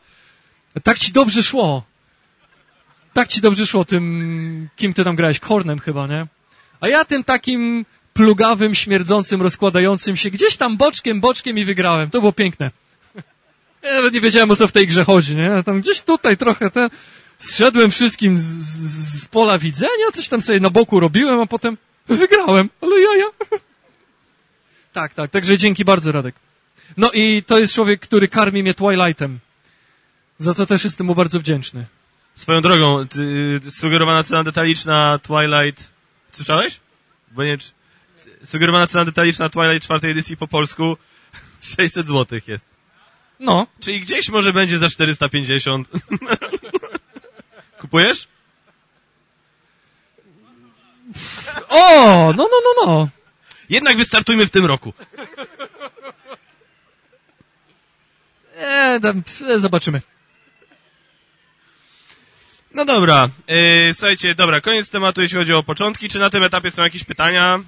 [0.82, 1.82] tak Ci dobrze szło.
[3.12, 5.40] Tak Ci dobrze szło tym, kim Ty tam grałeś?
[5.40, 6.26] Kornem chyba, nie?
[6.80, 12.10] A ja tym takim plugawym, śmierdzącym, rozkładającym się gdzieś tam boczkiem, boczkiem i wygrałem.
[12.10, 12.70] To było piękne.
[13.88, 15.42] Ja nawet nie wiedziałem, o co w tej grze chodzi, nie?
[15.42, 16.90] Ja Tam gdzieś tutaj trochę te...
[17.38, 21.76] Zszedłem wszystkim z, z, pola widzenia, coś tam sobie na boku robiłem, a potem
[22.08, 23.26] wygrałem, ale jaja.
[24.92, 26.34] Tak, tak, także dzięki bardzo, Radek.
[26.96, 29.38] No i to jest człowiek, który karmi mnie Twilightem.
[30.38, 31.86] Za co też jestem mu bardzo wdzięczny.
[32.34, 35.90] Swoją drogą, ty, sugerowana cena detaliczna Twilight...
[36.32, 36.80] Słyszałeś?
[37.32, 37.58] Bo nie,
[38.44, 40.96] sugerowana cena detaliczna Twilight czwartej edycji po polsku
[41.76, 42.77] 600 zł jest.
[43.40, 45.88] No, Czyli gdzieś może będzie za 450.
[47.80, 48.28] Kupujesz?
[51.68, 53.08] o, no, no, no, no.
[53.68, 54.92] Jednak wystartujmy w tym roku.
[58.56, 60.02] E, tam, e, zobaczymy.
[62.74, 66.08] No dobra, yy, słuchajcie, dobra, koniec tematu, jeśli chodzi o początki.
[66.08, 67.60] Czy na tym etapie są jakieś pytania?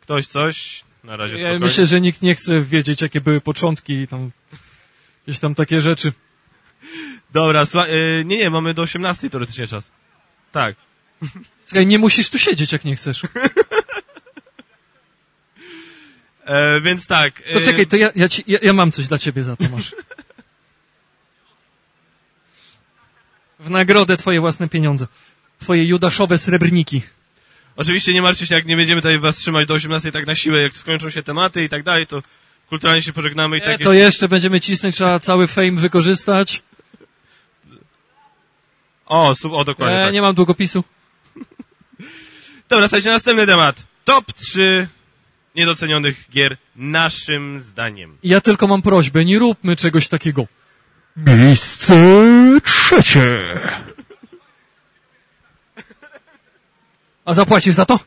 [0.00, 0.84] Ktoś coś?
[1.08, 1.64] Na razie Ja spokojnie.
[1.66, 4.30] myślę, że nikt nie chce wiedzieć, jakie były początki i tam
[5.26, 6.12] jakieś tam takie rzeczy.
[7.32, 9.90] Dobra, słuchaj, yy, nie, nie, mamy do 18 teoretycznie czas.
[10.52, 10.76] Tak.
[11.64, 13.22] Słuchaj, nie musisz tu siedzieć, jak nie chcesz.
[16.44, 17.42] E, więc tak.
[17.42, 19.64] To yy, czekaj, to ja, ja, ci, ja, ja mam coś dla ciebie za to,
[19.68, 19.94] masz.
[23.58, 25.06] W nagrodę twoje własne pieniądze.
[25.58, 27.02] Twoje judaszowe srebrniki.
[27.78, 30.62] Oczywiście nie martwcie się, jak nie będziemy tutaj was trzymać do 18 tak na siłę,
[30.62, 32.22] jak skończą się tematy i tak dalej, to
[32.68, 36.62] kulturalnie się pożegnamy i Nie, tak to jeszcze będziemy cisnąć, trzeba cały fame wykorzystać.
[39.06, 40.12] O, sub, o dokładnie E, tak.
[40.12, 40.84] nie mam długopisu.
[42.68, 43.86] Dobra, słuchajcie, następny temat.
[44.04, 44.88] Top 3
[45.54, 48.18] niedocenionych gier naszym zdaniem.
[48.22, 50.46] Ja tylko mam prośbę, nie róbmy czegoś takiego.
[51.16, 51.94] Miejsce
[52.64, 53.30] trzecie.
[57.28, 58.00] A zapłacisz za to?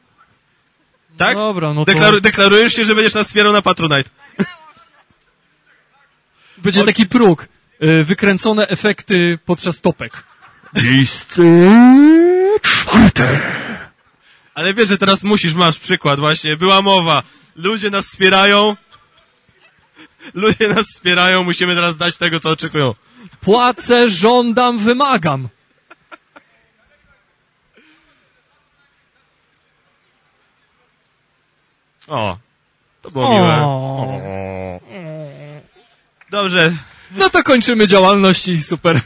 [1.17, 1.35] Tak?
[1.37, 4.09] Dobra, no to Deklaru- deklarujesz się, że będziesz nas wspierał na Patronite.
[6.57, 7.47] będzie taki próg.
[7.83, 10.23] Y, Wykręcone efekty podczas topek.
[10.83, 11.43] Miejsce
[12.61, 13.41] czwarte.
[14.55, 17.23] Ale wiesz, że teraz musisz, masz przykład właśnie, była mowa.
[17.55, 18.75] Ludzie nas wspierają.
[20.33, 22.95] Ludzie nas wspierają, musimy teraz dać tego, co oczekują.
[23.41, 25.49] Płacę, żądam, wymagam.
[32.07, 32.37] O,
[33.01, 33.57] to było miłe.
[33.61, 34.79] O.
[36.29, 36.73] Dobrze,
[37.11, 38.99] No to kończymy działalność i super.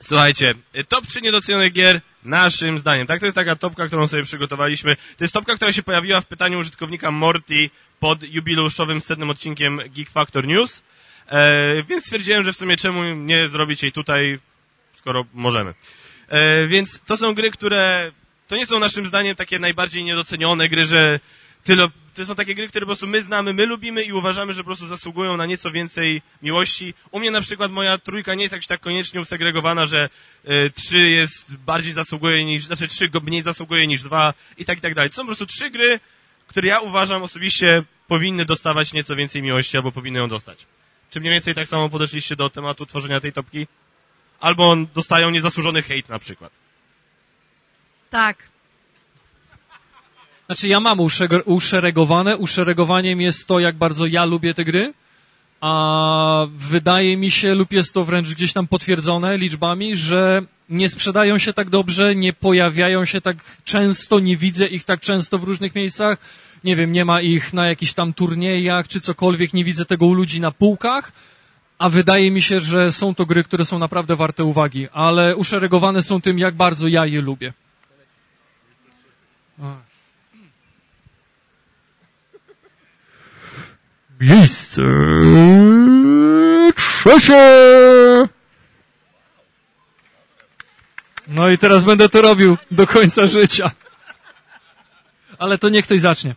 [0.00, 0.54] Słuchajcie,
[0.88, 3.06] top 3 niedocenionych gier naszym zdaniem.
[3.06, 4.96] Tak, to jest taka topka, którą sobie przygotowaliśmy.
[4.96, 10.10] To jest topka, która się pojawiła w pytaniu użytkownika Morty pod jubileuszowym setnym odcinkiem Geek
[10.10, 10.82] Factor News.
[11.26, 14.38] E, więc stwierdziłem, że w sumie czemu nie zrobić jej tutaj,
[14.96, 15.74] skoro możemy.
[16.28, 18.12] E, więc to są gry, które
[18.48, 21.20] to nie są naszym zdaniem takie najbardziej niedocenione gry, że
[21.64, 21.88] tyle,
[22.22, 24.66] to są takie gry, które po prostu my znamy, my lubimy i uważamy, że po
[24.66, 26.94] prostu zasługują na nieco więcej miłości.
[27.10, 30.08] U mnie na przykład moja trójka nie jest jakoś tak koniecznie usegregowana, że
[30.44, 34.80] y, trzy jest bardziej zasługuje niż, znaczy trzy mniej zasługuje niż dwa i tak i
[34.80, 35.10] tak dalej.
[35.10, 36.00] To są po prostu trzy gry,
[36.46, 40.66] które ja uważam osobiście powinny dostawać nieco więcej miłości albo powinny ją dostać.
[41.10, 43.66] Czy mniej więcej tak samo podeszliście do tematu tworzenia tej topki?
[44.40, 46.52] Albo dostają niezasłużony hejt na przykład.
[48.10, 48.57] Tak.
[50.48, 50.98] Znaczy ja mam
[51.44, 52.36] uszeregowane.
[52.36, 54.94] Uszeregowaniem jest to, jak bardzo ja lubię te gry.
[55.60, 61.38] A wydaje mi się, lub jest to wręcz gdzieś tam potwierdzone liczbami, że nie sprzedają
[61.38, 65.74] się tak dobrze, nie pojawiają się tak często, nie widzę ich tak często w różnych
[65.74, 66.18] miejscach.
[66.64, 70.14] Nie wiem, nie ma ich na jakichś tam turniejach czy cokolwiek, nie widzę tego u
[70.14, 71.12] ludzi na półkach.
[71.78, 76.02] A wydaje mi się, że są to gry, które są naprawdę warte uwagi, ale uszeregowane
[76.02, 77.52] są tym, jak bardzo ja je lubię.
[84.20, 84.82] Miejsce
[86.76, 88.28] trzecie.
[91.28, 93.70] No i teraz będę to robił do końca życia.
[95.38, 96.34] Ale to niech ktoś zacznie.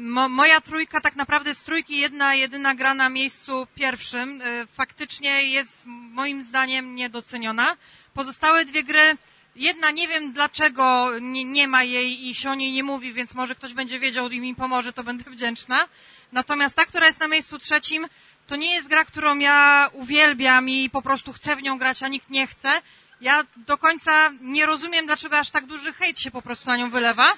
[0.00, 4.42] Mo, moja trójka tak naprawdę z trójki jedna, jedyna gra na miejscu pierwszym.
[4.42, 7.76] y, Faktycznie jest moim zdaniem niedoceniona.
[8.14, 9.16] Pozostałe dwie gry,
[9.56, 13.34] jedna nie wiem dlaczego nie, nie ma jej i się o niej nie mówi, więc
[13.34, 15.88] może ktoś będzie wiedział i mi pomoże, to będę wdzięczna.
[16.32, 18.06] Natomiast ta, która jest na miejscu trzecim,
[18.46, 22.08] to nie jest gra, którą ja uwielbiam i po prostu chcę w nią grać, a
[22.08, 22.82] nikt nie chce.
[23.20, 26.90] Ja do końca nie rozumiem, dlaczego aż tak duży hejt się po prostu na nią
[26.90, 27.34] wylewa.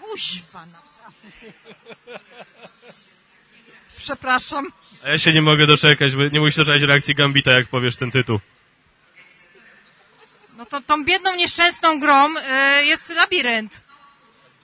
[0.00, 0.78] Kuźwa, no.
[3.96, 4.66] Przepraszam.
[5.04, 8.40] A ja się nie mogę doczekać, nie musisz doczekać reakcji Gambita, jak powiesz ten tytuł.
[10.72, 13.80] To tą biedną, nieszczęsną grą y, jest labirynt.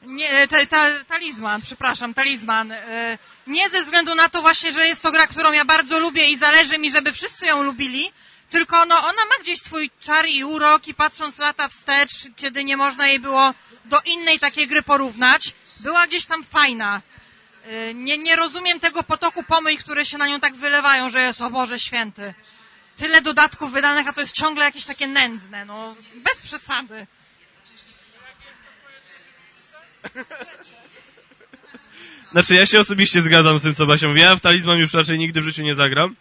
[0.03, 2.73] Nie, ta, ta, talizman, przepraszam, talizman.
[2.73, 6.27] Y, nie ze względu na to właśnie, że jest to gra, którą ja bardzo lubię
[6.27, 8.13] i zależy mi, żeby wszyscy ją lubili,
[8.51, 12.77] tylko no, ona ma gdzieś swój czar i urok i patrząc lata wstecz, kiedy nie
[12.77, 13.55] można jej było
[13.85, 17.03] do innej takiej gry porównać, była gdzieś tam fajna.
[17.95, 21.51] Nie, nie rozumiem tego potoku pomyj, które się na nią tak wylewają, że jest, o
[21.51, 22.35] Boże Święty.
[22.99, 27.07] Tyle dodatków wydanych, a to jest ciągle jakieś takie nędzne, no, bez przesady.
[32.33, 34.21] Znaczy, ja się osobiście zgadzam z tym, co Basia mówi.
[34.21, 36.17] Ja w Talizman już raczej nigdy w życiu nie zagram.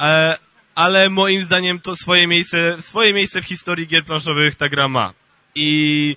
[0.00, 0.38] E,
[0.74, 5.12] ale moim zdaniem to swoje miejsce, swoje miejsce w historii gier planszowych ta gra ma.
[5.54, 6.16] I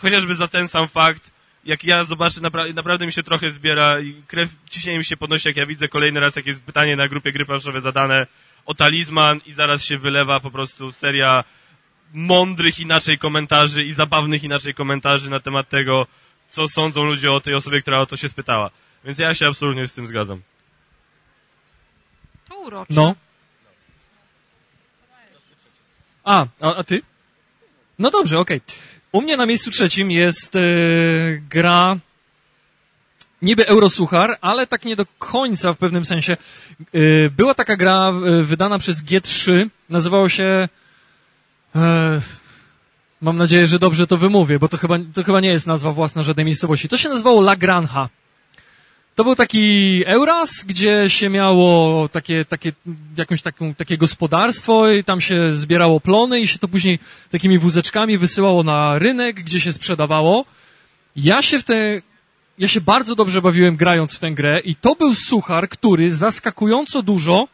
[0.00, 1.30] chociażby za ten sam fakt,
[1.64, 5.48] jak ja zobaczę, napra- naprawdę mi się trochę zbiera i krew, ciśnienie mi się podnosi,
[5.48, 8.26] jak ja widzę kolejny raz, jak jest pytanie na grupie gry planszowe zadane
[8.66, 11.44] o talizman i zaraz się wylewa po prostu seria
[12.12, 16.06] mądrych inaczej komentarzy i zabawnych inaczej komentarzy na temat tego,
[16.48, 18.70] co sądzą ludzie o tej osobie, która o to się spytała.
[19.04, 20.42] Więc ja się absolutnie z tym zgadzam.
[22.48, 22.94] To urocze.
[22.94, 23.14] No.
[26.24, 27.02] A, a, a ty?
[27.98, 28.60] No dobrze, okej.
[29.12, 30.60] U mnie na miejscu trzecim jest e,
[31.48, 31.98] gra
[33.44, 36.36] niby Eurosuchar, ale tak nie do końca w pewnym sensie.
[36.94, 40.68] E, była taka gra e, wydana przez G3, nazywało się
[41.76, 42.20] e,
[43.20, 46.22] mam nadzieję, że dobrze to wymówię, bo to chyba, to chyba nie jest nazwa własna
[46.22, 46.88] żadnej miejscowości.
[46.88, 48.08] To się nazywało La Granja.
[49.14, 52.72] To był taki Euras, gdzie się miało takie, takie,
[53.16, 56.98] jakąś taką, takie gospodarstwo i tam się zbierało plony i się to później
[57.30, 60.44] takimi wózeczkami wysyłało na rynek, gdzie się sprzedawało.
[61.16, 62.02] Ja się w te,
[62.58, 67.02] ja się bardzo dobrze bawiłem grając w tę grę i to był suchar, który zaskakująco
[67.02, 67.48] dużo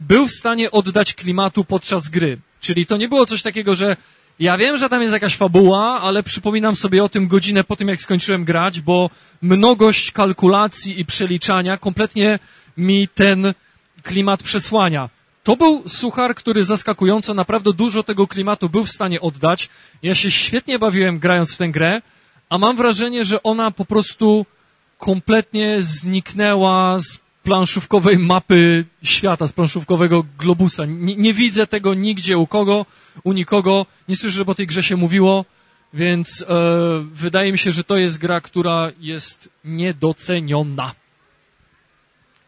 [0.00, 2.38] był w stanie oddać klimatu podczas gry.
[2.60, 3.96] Czyli to nie było coś takiego, że
[4.38, 7.88] ja wiem, że tam jest jakaś fabuła, ale przypominam sobie o tym godzinę po tym,
[7.88, 9.10] jak skończyłem grać, bo
[9.42, 12.38] mnogość kalkulacji i przeliczania kompletnie
[12.76, 13.54] mi ten
[14.02, 15.10] klimat przesłania.
[15.44, 19.68] To był suchar, który zaskakująco naprawdę dużo tego klimatu był w stanie oddać.
[20.02, 22.02] Ja się świetnie bawiłem grając w tę grę,
[22.52, 24.46] a mam wrażenie, że ona po prostu
[24.98, 30.84] kompletnie zniknęła z planszówkowej mapy świata, z planszówkowego globusa.
[30.84, 32.86] Nie, nie widzę tego nigdzie u kogo,
[33.24, 33.86] u nikogo.
[34.08, 35.44] Nie słyszę, żeby o tej grze się mówiło,
[35.94, 36.44] więc e,
[37.12, 40.94] wydaje mi się, że to jest gra, która jest niedoceniona.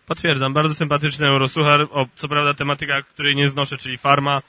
[0.07, 1.89] Potwierdzam, bardzo sympatyczny Eurosuchar.
[1.91, 4.43] O, co prawda tematyka, której nie znoszę, czyli farma,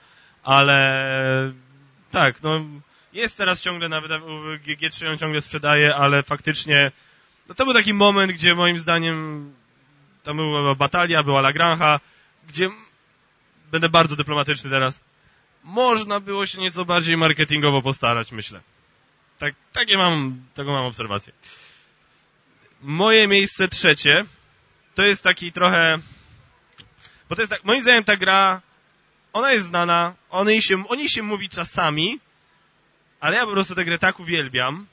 [0.43, 1.05] ale
[2.11, 2.65] tak, no
[3.16, 4.20] jest teraz ciągle na wyda-
[4.66, 6.91] G3 ją ciągle sprzedaje, ale faktycznie
[7.49, 9.53] no to był taki moment, gdzie moim zdaniem
[10.24, 11.99] tam była batalia, była Lagrange,
[12.47, 12.70] gdzie
[13.72, 14.99] będę bardzo dyplomatyczny teraz.
[15.63, 18.61] Można było się nieco bardziej marketingowo postarać, myślę.
[19.39, 21.34] Tak, takie mam, taką mam obserwację.
[22.82, 24.26] Moje miejsce trzecie
[24.95, 25.99] to jest taki trochę.
[27.30, 28.61] Bo to jest tak, moim zdaniem ta gra,
[29.34, 32.20] ona jest znana, o niej się, o niej się mówi czasami,
[33.26, 34.88] ale ja po prostu tę grę tak uwielbiam,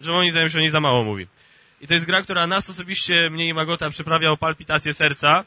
[0.00, 1.26] że moim zdaniem się o niej za mało mówi.
[1.80, 5.44] I to jest gra, która nas osobiście, mnie i Magota, przyprawia o palpitację serca,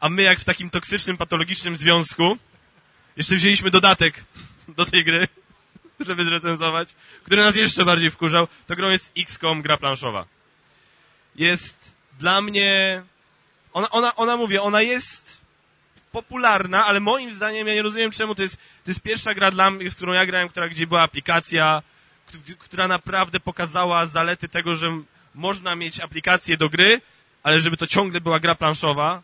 [0.00, 2.38] a my jak w takim toksycznym, patologicznym związku,
[3.16, 4.24] jeszcze wzięliśmy dodatek
[4.68, 5.28] do tej gry,
[6.06, 6.94] żeby zrecenzować,
[7.24, 10.26] który nas jeszcze bardziej wkurzał, to grą jest XCOM gra planszowa.
[11.36, 13.02] Jest dla mnie...
[13.72, 15.41] Ona, ona, ona mówię, ona jest
[16.12, 19.70] popularna, ale moim zdaniem, ja nie rozumiem czemu, to jest, to jest pierwsza gra dla
[19.70, 21.82] mnie, w którą ja grałem, która, gdzie była aplikacja,
[22.58, 24.98] która naprawdę pokazała zalety tego, że
[25.34, 27.00] można mieć aplikację do gry,
[27.42, 29.22] ale żeby to ciągle była gra planszowa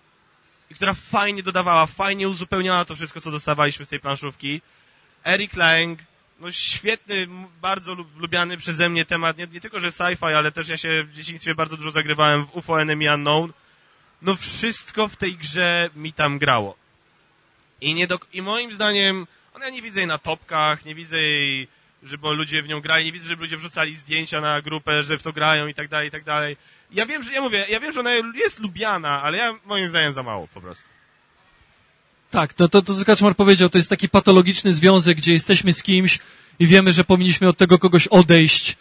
[0.71, 4.61] i która fajnie dodawała, fajnie uzupełniała to wszystko, co dostawaliśmy z tej planszówki.
[5.25, 5.99] Eric Lang,
[6.41, 7.27] no świetny,
[7.61, 11.05] bardzo lub- lubiany przeze mnie temat, nie, nie tylko, że sci-fi, ale też ja się
[11.05, 13.53] w dzieciństwie bardzo dużo zagrywałem w UFO Enemy Unknown.
[14.23, 16.77] No wszystko w tej grze mi tam grało.
[17.81, 21.23] I, nie do, I moim zdaniem, ona ja nie widzę jej na topkach, nie widzę
[21.23, 21.69] jej,
[22.03, 25.23] żeby ludzie w nią grali, nie widzę, żeby ludzie wrzucali zdjęcia na grupę, że w
[25.23, 26.57] to grają i tak dalej, i tak dalej.
[26.91, 30.13] Ja wiem, że, ja mówię, ja wiem, że ona jest lubiana, ale ja moim zdaniem
[30.13, 30.85] za mało po prostu.
[32.31, 35.83] Tak, to, to, to co Kaczmar powiedział, to jest taki patologiczny związek, gdzie jesteśmy z
[35.83, 36.19] kimś
[36.59, 38.77] i wiemy, że powinniśmy od tego kogoś odejść,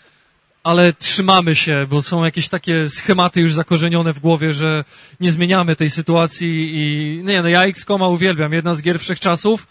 [0.68, 4.84] ale trzymamy się, bo są jakieś takie schematy już zakorzenione w głowie, że
[5.20, 9.68] nie zmieniamy tej sytuacji i no nie, no ja X-Koma uwielbiam, jedna z gier wszechczasów.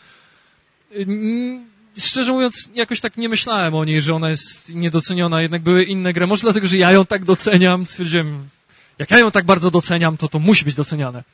[0.94, 1.66] Mm,
[1.98, 6.12] Szczerze mówiąc, jakoś tak nie myślałem o niej, że ona jest niedoceniona, jednak były inne
[6.12, 6.26] gry.
[6.26, 8.48] Może dlatego, że ja ją tak doceniam, stwierdziłem,
[8.98, 11.24] jak ja ją tak bardzo doceniam, to to musi być doceniane.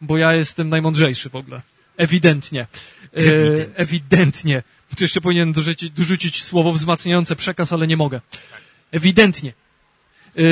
[0.00, 1.62] Bo ja jestem najmądrzejszy w ogóle.
[1.96, 2.66] Ewidentnie.
[3.16, 3.20] E,
[3.74, 4.62] ewidentnie.
[4.96, 8.20] Tu jeszcze powinien dorzucić, dorzucić słowo wzmacniające przekaz, ale nie mogę.
[8.92, 9.52] Ewidentnie.
[10.36, 10.42] E,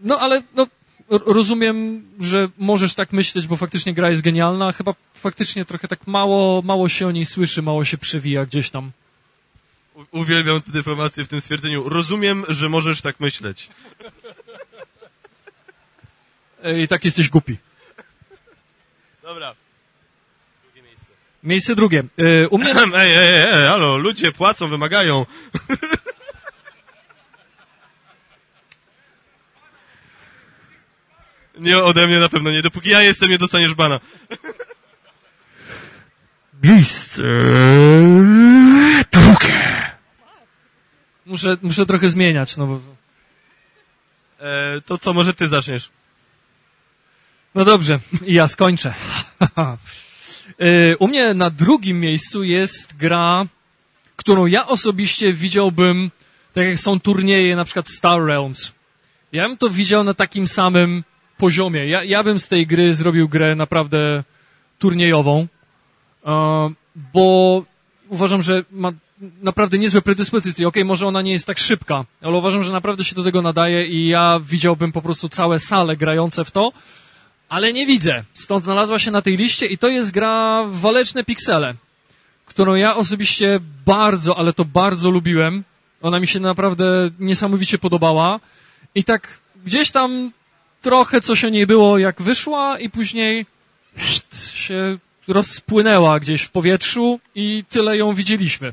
[0.00, 0.66] no ale no,
[1.10, 6.62] rozumiem, że możesz tak myśleć, bo faktycznie gra jest genialna, chyba faktycznie trochę tak mało,
[6.62, 8.90] mało się o niej słyszy, mało się przewija gdzieś tam.
[10.10, 11.88] Uwielbiam tę dyplomację w tym stwierdzeniu.
[11.88, 13.68] Rozumiem, że możesz tak myśleć.
[16.84, 17.56] I tak jesteś głupi.
[19.22, 19.54] Dobra.
[20.62, 21.06] Drugie miejsce.
[21.42, 22.04] Miejsce drugie.
[22.18, 22.74] E, u mnie...
[22.94, 25.26] Ej, ej, ej, ej, halo, ludzie płacą, wymagają.
[31.60, 32.62] Nie ode mnie na pewno nie.
[32.62, 34.00] Dopóki ja jestem, nie dostaniesz bana.
[36.62, 37.22] Miejsce
[39.12, 39.90] drugie.
[41.26, 42.80] Muszę, muszę trochę zmieniać, no bo...
[44.40, 45.90] E, to co, może ty zaczniesz?
[47.54, 48.94] No dobrze, i ja skończę.
[50.60, 53.46] Y, U mnie na drugim miejscu jest gra,
[54.16, 56.10] którą ja osobiście widziałbym,
[56.52, 58.72] tak jak są turnieje, na przykład Star Realms.
[59.32, 61.04] Ja bym to widział na takim samym
[61.40, 61.86] poziomie.
[61.86, 64.24] Ja, ja bym z tej gry zrobił grę naprawdę
[64.78, 65.46] turniejową,
[66.26, 66.70] e,
[67.14, 67.24] bo
[68.08, 68.92] uważam, że ma
[69.42, 70.68] naprawdę niezłe predyspozycje.
[70.68, 73.86] Okej, może ona nie jest tak szybka, ale uważam, że naprawdę się do tego nadaje
[73.86, 76.72] i ja widziałbym po prostu całe sale grające w to,
[77.48, 78.24] ale nie widzę.
[78.32, 81.74] Stąd znalazła się na tej liście i to jest gra waleczne piksele,
[82.46, 85.64] którą ja osobiście bardzo, ale to bardzo lubiłem.
[86.02, 88.40] Ona mi się naprawdę niesamowicie podobała
[88.94, 90.32] i tak gdzieś tam
[90.82, 93.46] trochę coś o niej było jak wyszła i później
[94.54, 98.72] się rozpłynęła gdzieś w powietrzu i tyle ją widzieliśmy.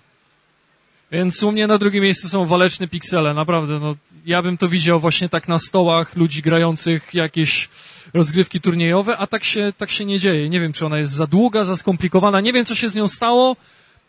[1.12, 3.96] Więc u mnie na drugim miejscu są waleczne piksele, naprawdę, no,
[4.26, 7.70] ja bym to widział właśnie tak na stołach ludzi grających jakieś
[8.14, 10.50] rozgrywki turniejowe, a tak się, tak się nie dzieje.
[10.50, 13.08] Nie wiem, czy ona jest za długa, za skomplikowana, nie wiem, co się z nią
[13.08, 13.56] stało,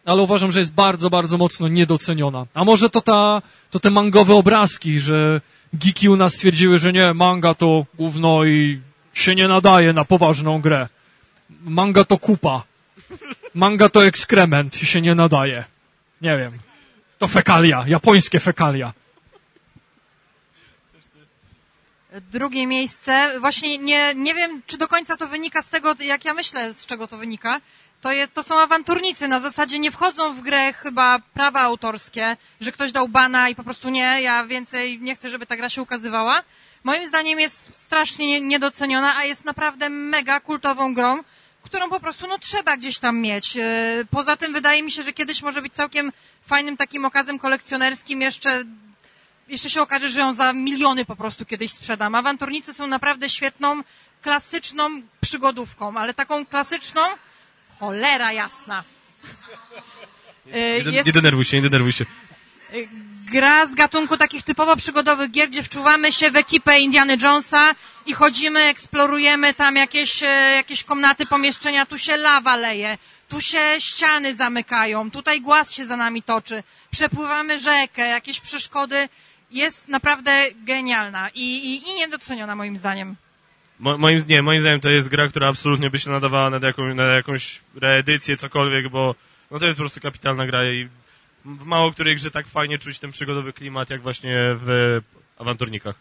[0.04, 2.46] ale uważam, że jest bardzo, bardzo mocno niedoceniona.
[2.54, 5.40] A może to ta, to te mangowe obrazki, że
[5.72, 8.80] geeki u nas stwierdziły, że nie, manga to gówno i
[9.12, 10.88] się nie nadaje na poważną grę.
[11.64, 12.62] Manga to kupa.
[13.54, 15.64] Manga to ekskrement i się nie nadaje.
[16.20, 16.52] Nie wiem.
[17.18, 18.92] To fekalia, japońskie fekalia.
[22.32, 26.34] Drugie miejsce, właśnie nie, nie wiem, czy do końca to wynika z tego, jak ja
[26.34, 27.60] myślę, z czego to wynika.
[28.02, 32.72] To, jest, to są awanturnicy, na zasadzie nie wchodzą w grę chyba prawa autorskie, że
[32.72, 35.82] ktoś dał bana i po prostu nie, ja więcej nie chcę, żeby ta gra się
[35.82, 36.42] ukazywała.
[36.84, 41.18] Moim zdaniem jest strasznie niedoceniona, a jest naprawdę mega kultową grą,
[41.62, 43.56] którą po prostu no, trzeba gdzieś tam mieć.
[43.56, 43.64] Yy,
[44.10, 46.12] Poza tym wydaje mi się, że kiedyś może być całkiem
[46.46, 48.64] fajnym takim okazem kolekcjonerskim jeszcze
[49.48, 52.14] jeszcze się okaże, że ją za miliony po prostu kiedyś sprzedam.
[52.14, 53.82] Awanturnicy są naprawdę świetną,
[54.22, 57.02] klasyczną przygodówką, ale taką klasyczną,
[57.80, 58.84] cholera jasna.
[60.46, 62.04] Y, Nie, nie denerwuj się, nie denerwuj się.
[62.74, 62.88] y,
[63.32, 67.70] gra z gatunku takich typowo przygodowych gier, gdzie wczuwamy się w ekipę Indiana Jonesa
[68.06, 70.26] i chodzimy, eksplorujemy tam jakieś, e,
[70.56, 72.98] jakieś komnaty, pomieszczenia, tu się lawa leje,
[73.28, 79.08] tu się ściany zamykają, tutaj głaz się za nami toczy, przepływamy rzekę, jakieś przeszkody.
[79.50, 83.16] Jest naprawdę genialna i, i, i niedoceniona moim zdaniem.
[83.78, 86.60] Mo, moim, nie, moim zdaniem to jest gra, która absolutnie by się nadawała na,
[86.94, 89.14] na jakąś reedycję, cokolwiek, bo
[89.50, 90.88] no to jest po prostu kapitalna gra i
[91.44, 95.00] w mało której grze tak fajnie czuć ten przygodowy klimat, jak właśnie w
[95.38, 95.94] awanturnikach.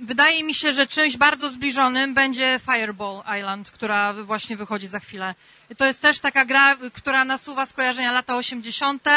[0.00, 5.34] Wydaje mi się, że czymś bardzo zbliżonym będzie Fireball Island, która właśnie wychodzi za chwilę.
[5.76, 9.08] To jest też taka gra, która nasuwa skojarzenia lata 80.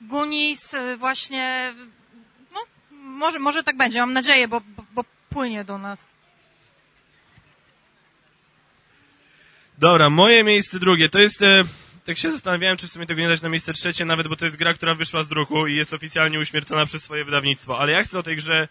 [0.00, 1.74] Goonies y, właśnie,
[2.54, 2.60] no,
[2.90, 6.13] może, może tak będzie, mam nadzieję, bo, bo, bo płynie do nas.
[9.78, 11.42] Dobra, moje miejsce drugie, to jest...
[11.42, 11.64] E,
[12.04, 14.44] tak się zastanawiałem, czy w sumie tego nie dać na miejsce trzecie, nawet bo to
[14.44, 18.04] jest gra, która wyszła z druku i jest oficjalnie uśmiercona przez swoje wydawnictwo, ale ja
[18.04, 18.68] chcę o tej grze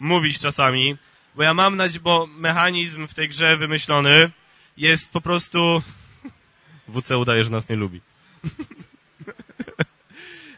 [0.00, 0.96] mówić czasami,
[1.34, 4.30] bo ja mam nadzieję, bo mechanizm w tej grze wymyślony
[4.76, 5.82] jest po prostu...
[6.88, 8.00] WC udaje, że nas nie lubi.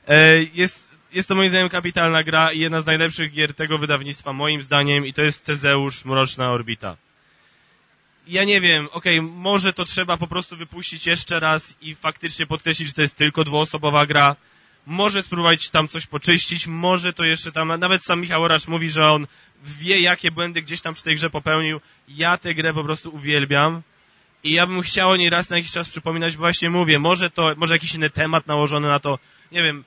[0.09, 4.33] E, jest, jest to moim zdaniem kapitalna gra i jedna z najlepszych gier tego wydawnictwa,
[4.33, 6.97] moim zdaniem, i to jest Tezeusz Mroczna Orbita.
[8.27, 12.89] Ja nie wiem, okej, może to trzeba po prostu wypuścić jeszcze raz i faktycznie podkreślić,
[12.89, 14.37] że to jest tylko dwuosobowa gra.
[14.87, 19.11] Może spróbować tam coś poczyścić, może to jeszcze tam, nawet sam Michał Oracz mówi, że
[19.11, 19.27] on
[19.64, 21.81] wie, jakie błędy gdzieś tam przy tej grze popełnił.
[22.09, 23.83] Ja tę grę po prostu uwielbiam.
[24.45, 27.31] I ja bym chciał o niej raz na jakiś czas przypominać, bo właśnie mówię, może
[27.31, 29.18] to, może jakiś inny temat nałożony na to,
[29.53, 29.85] nie wiem,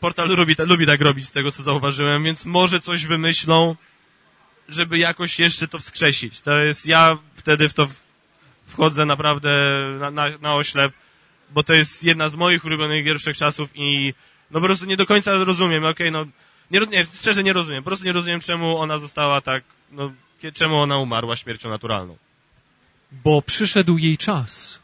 [0.00, 3.76] portal lubi, lubi tak robić z tego, co zauważyłem, więc może coś wymyślą,
[4.68, 6.40] żeby jakoś jeszcze to wskrzesić.
[6.40, 7.86] To jest, ja wtedy w to
[8.66, 9.50] wchodzę naprawdę
[10.00, 10.92] na, na, na oślep,
[11.50, 14.14] bo to jest jedna z moich ulubionych gier wszechczasów i
[14.50, 16.26] no po prostu nie do końca rozumiem, okej, no,
[16.70, 20.12] nie, nie, szczerze nie rozumiem, po prostu nie rozumiem, czemu ona została tak, no,
[20.54, 22.16] czemu ona umarła śmiercią naturalną.
[23.12, 24.80] Bo przyszedł jej czas.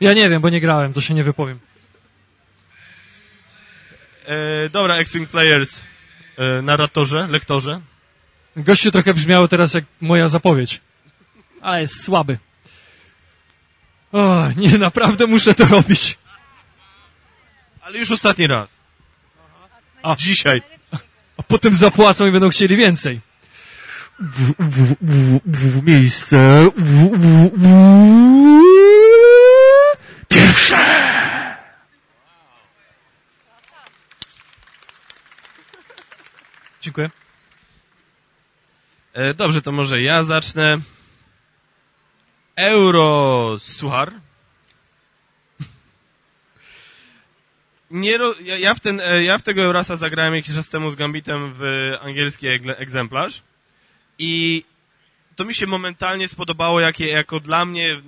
[0.00, 1.58] Ja nie wiem, bo nie grałem, to się nie wypowiem.
[4.26, 5.82] E, dobra, X-Wing Players,
[6.38, 7.80] e, narratorze, lektorze.
[8.56, 10.80] Gościu trochę brzmiało teraz jak moja zapowiedź.
[11.62, 12.38] Ale jest słaby.
[14.12, 16.18] O, nie, naprawdę muszę to robić.
[17.80, 18.70] Ale już ostatni raz.
[20.02, 20.16] A.
[20.16, 20.62] Dzisiaj.
[21.36, 23.20] A potem zapłacą i będą chcieli więcej.
[24.20, 26.70] W, w, w, w miejsce.
[26.76, 27.66] W, w, w,
[30.28, 31.02] pierwsze.
[36.80, 37.10] Dziękuję.
[39.12, 40.78] E, dobrze, to może ja zacznę.
[42.56, 44.12] Euro Suchar.
[47.90, 51.54] Nie ja, w ten, e, ja w tego Eurasa zagrałem jakiś czas temu z Gambitem
[51.58, 52.46] w angielski
[52.76, 53.42] egzemplarz
[54.18, 54.64] i
[55.36, 58.02] to mi się momentalnie spodobało, jakie, jako dla mnie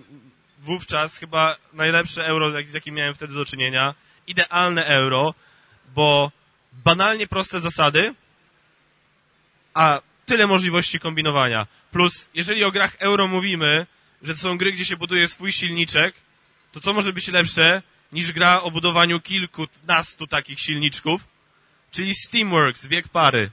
[0.59, 3.95] wówczas chyba najlepsze euro, z jakim miałem wtedy do czynienia.
[4.27, 5.35] Idealne euro,
[5.95, 6.33] bo
[6.73, 8.15] banalnie proste zasady,
[9.75, 11.67] a tyle możliwości kombinowania.
[11.91, 13.87] Plus, jeżeli o grach euro mówimy,
[14.25, 16.15] że to są gry, gdzie się buduje swój silniczek,
[16.73, 21.21] to co może być lepsze niż gra o budowaniu kilkunastu takich silniczków?
[21.91, 23.51] Czyli Steamworks, Wiek Pary.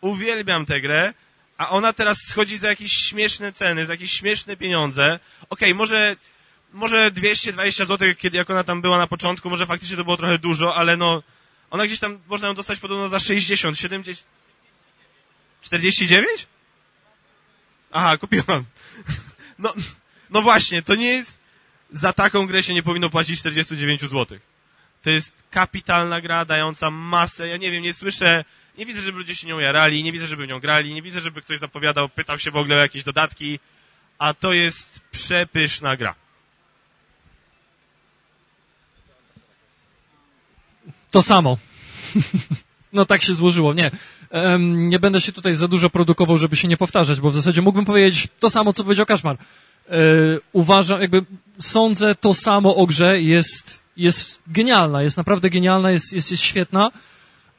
[0.00, 1.14] Uwielbiam tę grę,
[1.58, 5.18] a ona teraz schodzi za jakieś śmieszne ceny, za jakieś śmieszne pieniądze.
[5.50, 6.16] Okej, może,
[6.72, 10.38] może 220 zł, kiedy jak ona tam była na początku, może faktycznie to było trochę
[10.38, 11.22] dużo, ale no,
[11.70, 14.24] ona gdzieś tam, można ją dostać podobno za 60, 70,
[15.62, 16.46] 49?
[17.92, 18.64] Aha, kupiłam.
[19.60, 19.74] No,
[20.30, 21.38] no właśnie, to nie jest,
[21.92, 24.38] za taką grę się nie powinno płacić 49 zł.
[25.02, 28.44] To jest kapitalna gra, dająca masę, ja nie wiem, nie słyszę,
[28.78, 31.42] nie widzę, żeby ludzie się nią jarali, nie widzę, żeby nią grali, nie widzę, żeby
[31.42, 33.58] ktoś zapowiadał, pytał się w ogóle o jakieś dodatki,
[34.18, 36.14] a to jest przepyszna gra.
[41.10, 41.58] To samo.
[42.92, 43.74] no tak się złożyło.
[43.74, 43.90] Nie.
[44.58, 47.84] Nie będę się tutaj za dużo produkował, żeby się nie powtarzać, bo w zasadzie mógłbym
[47.84, 49.36] powiedzieć to samo, co powiedział Kaszmar.
[49.36, 49.96] E,
[50.52, 51.24] uważam, jakby
[51.58, 56.90] sądzę to samo o grze, jest, jest genialna, jest naprawdę genialna, jest, jest, jest świetna,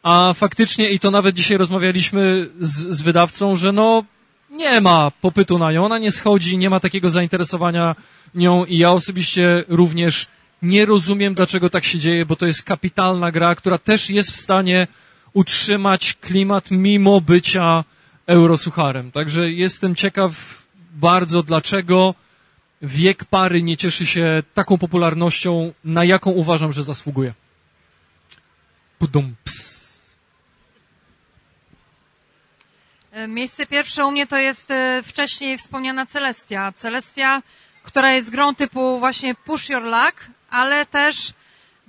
[0.04, 4.04] a faktycznie, i to nawet dzisiaj rozmawialiśmy z, z wydawcą, że no
[4.52, 7.96] nie ma popytu na nią, ona nie schodzi, nie ma takiego zainteresowania
[8.36, 10.28] nią i ja osobiście również
[10.62, 14.36] nie rozumiem, dlaczego tak się dzieje, bo to jest kapitalna gra, która też jest w
[14.36, 14.88] stanie
[15.34, 17.84] utrzymać klimat mimo bycia
[18.28, 19.12] eurosucharem.
[19.12, 20.32] Także jestem ciekaw
[20.94, 22.16] bardzo, dlaczego
[22.82, 27.34] wiek pary nie cieszy się taką popularnością, na jaką uważam, że zasługuje.
[29.00, 29.82] Pudum, ps.
[33.12, 36.72] E, Miejsce pierwsze u mnie to jest e, wcześniej wspomniana Celestia.
[36.72, 37.42] Celestia,
[37.84, 41.34] która jest grą typu właśnie push your luck, ale też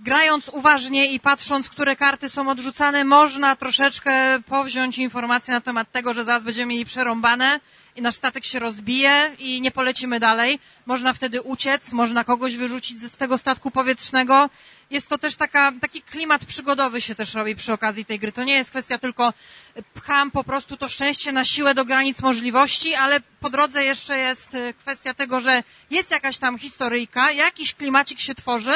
[0.02, 6.12] grając uważnie i patrząc, które karty są odrzucane, można troszeczkę powziąć informacje na temat tego,
[6.12, 7.60] że zaraz będziemy mieli przerąbane
[7.96, 10.58] i nasz statek się rozbije i nie polecimy dalej.
[10.86, 14.50] Można wtedy uciec, można kogoś wyrzucić z tego statku powietrznego.
[14.90, 18.32] Jest to też taka, taki klimat przygodowy się też robi przy okazji tej gry.
[18.32, 19.32] To nie jest kwestia tylko
[19.94, 24.56] pcham po prostu to szczęście na siłę do granic możliwości, ale po drodze jeszcze jest
[24.78, 28.74] kwestia tego, że jest jakaś tam historyjka, jakiś klimacik się tworzy,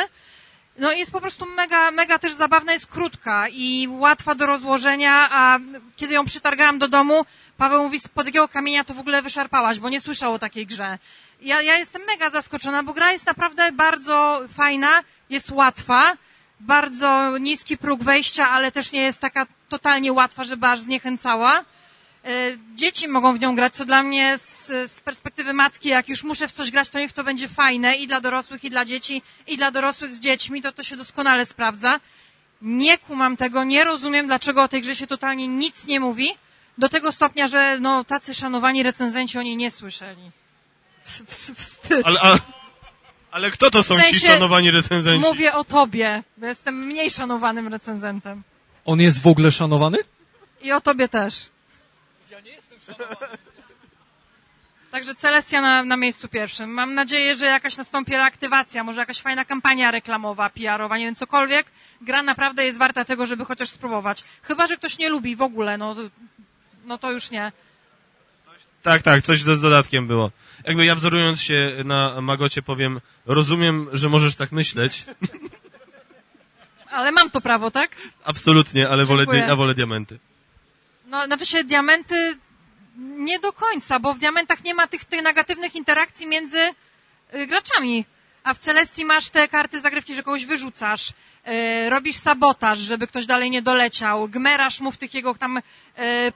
[0.79, 5.59] no jest po prostu mega, mega też zabawna, jest krótka i łatwa do rozłożenia, a
[5.97, 7.25] kiedy ją przytargałam do domu,
[7.57, 10.99] Paweł mówi, spod jakiego kamienia to w ogóle wyszarpałaś, bo nie słyszał o takiej grze.
[11.41, 16.17] Ja, ja jestem mega zaskoczona, bo gra jest naprawdę bardzo fajna, jest łatwa,
[16.61, 21.65] bardzo niski próg wejścia, ale też nie jest taka totalnie łatwa, żeby aż zniechęcała.
[22.27, 26.25] E, Dzieci mogą w nią grać, co dla mnie z, z perspektywy matki, jak już
[26.25, 29.23] muszę w coś grać, to niech to będzie fajne i dla dorosłych, i dla dzieci,
[29.47, 32.01] i dla dorosłych z dziećmi, to to się doskonale sprawdza.
[32.63, 36.29] Nie kumam tego, nie rozumiem, dlaczego o tej grze się totalnie nic nie mówi,
[36.79, 40.31] do tego stopnia, że no, tacy szanowani recenzenci o niej nie słyszeli.
[41.05, 42.07] W, w, wstyd.
[42.07, 42.39] Ale, a,
[43.31, 45.29] ale kto to są W ci sensie szanowani recenzenci?
[45.29, 48.43] Mówię o tobie, bo jestem mniej szanowanym recenzentem.
[48.85, 49.99] On jest w ogóle szanowany?
[50.63, 51.49] I o tobie też.
[54.91, 56.71] Także Celestia na, na miejscu pierwszym.
[56.71, 61.67] Mam nadzieję, że jakaś nastąpi reaktywacja, może jakaś fajna kampania reklamowa, PR-owa, nie wiem, cokolwiek.
[62.01, 64.25] Gra naprawdę jest warta tego, żeby chociaż spróbować.
[64.43, 65.97] Chyba, że ktoś nie lubi w ogóle, no,
[66.85, 67.53] no to już nie.
[68.83, 70.31] Tak, tak, coś z dodatkiem było.
[70.65, 75.05] Jakby ja wzorując się na Magocie powiem, rozumiem, że możesz tak myśleć.
[76.91, 77.91] Ale mam to prawo, tak?
[78.25, 80.19] Absolutnie, ale wolę, ja wolę diamenty.
[81.07, 82.37] No, znaczy się diamenty
[82.99, 86.59] nie do końca, bo w diamentach nie ma tych, tych negatywnych interakcji między
[87.35, 88.05] y, graczami.
[88.45, 93.27] A w Celestii masz te karty zagrywki, że kogoś wyrzucasz, y, robisz sabotaż, żeby ktoś
[93.27, 95.63] dalej nie doleciał, gmerasz mu w tych jego tam y,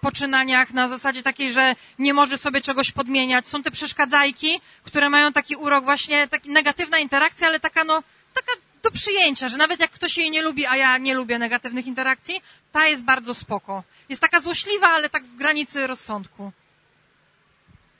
[0.00, 3.48] poczynaniach na zasadzie takiej, że nie może sobie czegoś podmieniać.
[3.48, 8.02] Są te przeszkadzajki, które mają taki urok właśnie, taki negatywna interakcja, ale taka no,
[8.34, 8.52] taka
[8.82, 12.42] do przyjęcia, że nawet jak ktoś jej nie lubi, a ja nie lubię negatywnych interakcji,
[12.72, 13.84] ta jest bardzo spoko.
[14.08, 16.52] Jest taka złośliwa, ale tak w granicy rozsądku.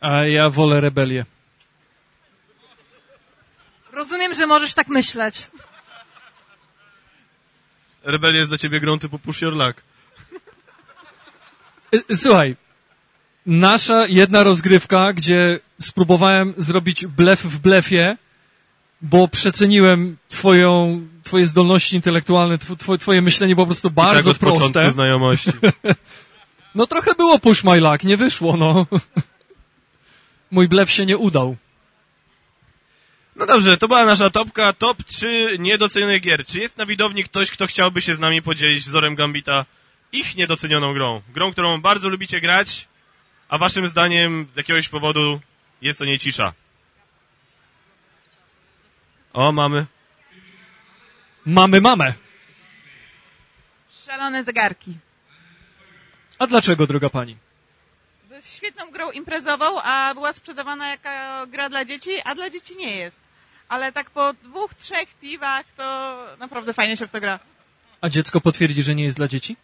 [0.00, 1.26] A ja wolę rebelię.
[3.92, 5.50] Rozumiem, że możesz tak myśleć.
[8.02, 9.82] Rebelia jest dla ciebie grą typu Push Your Luck.
[12.10, 12.56] Y, Słuchaj,
[13.46, 18.16] nasza jedna rozgrywka, gdzie spróbowałem zrobić blef w blefie,
[19.02, 24.38] bo przeceniłem twoją, twoje zdolności intelektualne, tw- twoje, twoje myślenie po prostu tak bardzo od
[24.38, 24.92] początku proste.
[24.92, 25.50] znajomości.
[26.74, 28.86] No trochę było push my luck, nie wyszło, no.
[30.50, 31.56] Mój blef się nie udał.
[33.36, 36.46] No dobrze, to była nasza topka, top 3 niedocenionych gier.
[36.46, 39.64] Czy jest na widowni ktoś, kto chciałby się z nami podzielić wzorem Gambita
[40.12, 41.22] ich niedocenioną grą?
[41.34, 42.88] Grą, którą bardzo lubicie grać,
[43.48, 45.40] a waszym zdaniem z jakiegoś powodu
[45.82, 46.52] jest o niej cisza.
[49.32, 49.86] O, mamy.
[51.46, 52.14] Mamy mamę.
[54.06, 54.98] Szalone zegarki.
[56.38, 57.36] A dlaczego, droga pani?
[58.28, 61.08] Bo jest świetną grą imprezową, a była sprzedawana jako
[61.46, 63.20] gra dla dzieci, a dla dzieci nie jest.
[63.68, 67.38] Ale tak po dwóch, trzech piwach to naprawdę fajnie się w to gra.
[68.00, 69.56] A dziecko potwierdzi, że nie jest dla dzieci?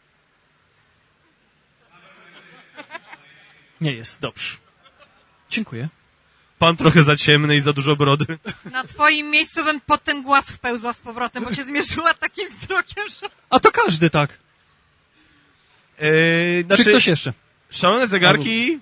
[3.80, 4.56] Nie jest, dobrze.
[5.50, 5.88] Dziękuję.
[6.58, 8.26] Pan trochę za ciemny i za dużo brody.
[8.70, 13.04] Na twoim miejscu bym pod ten głaz wpełzła z powrotem, bo cię zmierzyła takim wzrokiem,
[13.08, 13.26] że...
[13.50, 14.38] A to każdy tak.
[15.98, 17.32] Yy, znaczy, Czy ktoś jeszcze?
[17.70, 18.78] Szalone zegarki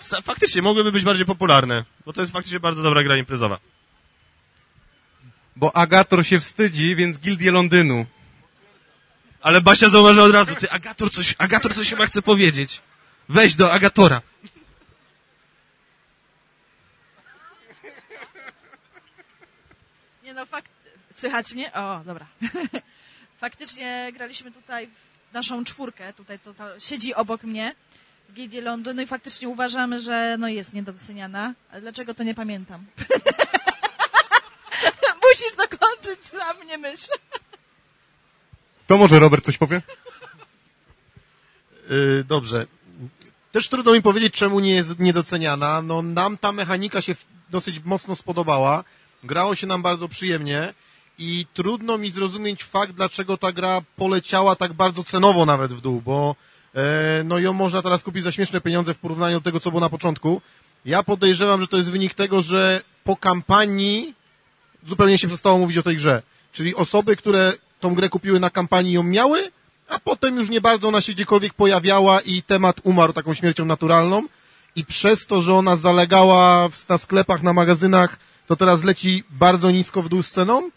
[0.00, 3.58] fa- faktycznie mogłyby być bardziej popularne, bo to jest faktycznie bardzo dobra gra imprezowa.
[5.56, 8.06] Bo Agator się wstydzi, więc Gildię Londynu.
[9.40, 12.82] Ale Basia zauważyła od razu, ty Agator coś, Agator coś chyba chce powiedzieć.
[13.28, 14.22] Weź do Agatora.
[20.24, 20.70] Nie no, fakt...
[21.16, 21.72] Słychać mnie?
[21.72, 22.26] O, dobra.
[23.40, 24.88] Faktycznie graliśmy tutaj
[25.30, 27.74] w naszą czwórkę, tutaj to, to siedzi obok mnie
[28.28, 31.54] w Gildii Londynu i faktycznie uważamy, że no jest niedoceniana.
[31.70, 32.84] Ale dlaczego to nie pamiętam?
[35.28, 37.10] Musisz dokończyć za mnie myśl.
[38.86, 39.82] To może Robert coś powie?
[41.90, 42.66] Yy, dobrze.
[43.52, 45.82] Też trudno mi powiedzieć, czemu nie jest niedoceniana.
[45.82, 47.14] No, nam ta mechanika się
[47.50, 48.84] dosyć mocno spodobała.
[49.24, 50.74] Grało się nam bardzo przyjemnie
[51.18, 56.02] i trudno mi zrozumieć fakt, dlaczego ta gra poleciała tak bardzo cenowo nawet w dół,
[56.04, 56.36] bo
[56.74, 59.80] e, no ją można teraz kupić za śmieszne pieniądze w porównaniu do tego, co było
[59.80, 60.42] na początku.
[60.84, 64.14] Ja podejrzewam, że to jest wynik tego, że po kampanii
[64.86, 66.22] zupełnie się przestało mówić o tej grze.
[66.52, 69.50] Czyli osoby, które tą grę kupiły na kampanii ją miały,
[69.88, 74.22] a potem już nie bardzo ona się gdziekolwiek pojawiała i temat umarł taką śmiercią naturalną
[74.76, 79.70] i przez to, że ona zalegała w, na sklepach, na magazynach, to teraz leci bardzo
[79.70, 80.70] nisko w dół z ceną,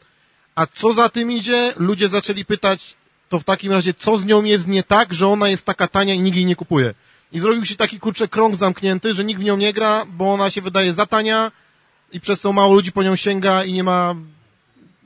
[0.60, 2.96] a co za tym idzie, ludzie zaczęli pytać,
[3.30, 6.14] to w takim razie co z nią jest nie tak, że ona jest taka tania
[6.14, 6.94] i nikt jej nie kupuje.
[7.32, 10.50] I zrobił się taki kurczę krąg zamknięty, że nikt w nią nie gra, bo ona
[10.50, 11.52] się wydaje za tania
[12.12, 14.16] i przez to mało ludzi po nią sięga i nie ma,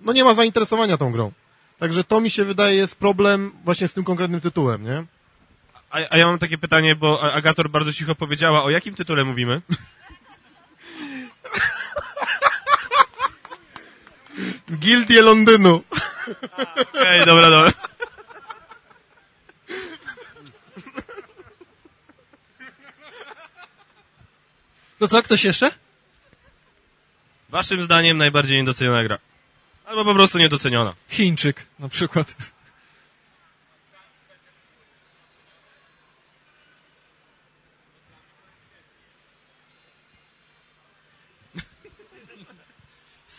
[0.01, 1.31] no nie ma zainteresowania tą grą.
[1.79, 5.03] Także to mi się wydaje jest problem właśnie z tym konkretnym tytułem, nie?
[5.91, 9.61] A, a ja mam takie pytanie, bo Agator bardzo cicho powiedziała, o jakim tytule mówimy?
[14.80, 15.76] Gildie Londynu.
[16.93, 17.71] Okej, dobra, dobra.
[24.99, 25.71] To co, ktoś jeszcze?
[27.49, 29.17] Waszym zdaniem najbardziej niedoceniona gra.
[29.86, 30.93] Albo po prostu niedoceniona.
[31.09, 32.36] Chińczyk na przykład.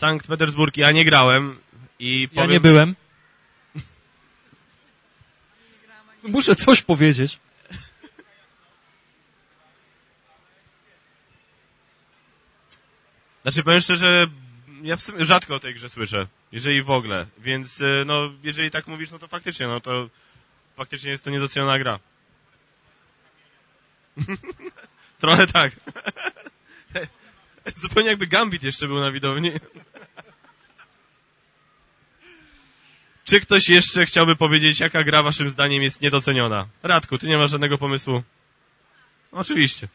[0.05, 1.59] Sankt Petersburg ja nie grałem
[1.99, 2.51] i Ja powiem...
[2.51, 2.97] nie byłem.
[6.23, 7.39] Muszę coś powiedzieć.
[13.43, 14.27] Znaczy powiem szczerze,
[14.83, 18.71] ja w sumie rzadko o tej grze słyszę, jeżeli w ogóle, więc e, no, jeżeli
[18.71, 20.09] tak mówisz, no to faktycznie, no to
[20.77, 21.99] faktycznie jest to niedoceniona gra.
[25.21, 25.73] Trochę tak.
[27.83, 29.53] Zupełnie jakby Gambit jeszcze był na widowni.
[33.25, 36.67] Czy ktoś jeszcze chciałby powiedzieć, jaka gra waszym zdaniem jest niedoceniona?
[36.83, 38.23] Radku, ty nie masz żadnego pomysłu?
[39.33, 39.89] Oczywiście.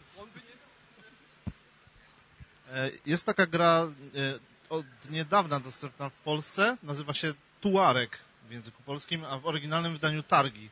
[2.73, 4.39] E, Jest taka gra e,
[4.69, 8.19] od niedawna dostępna w Polsce, nazywa się Tuareg
[8.49, 10.69] w języku polskim, a w oryginalnym wydaniu Targi.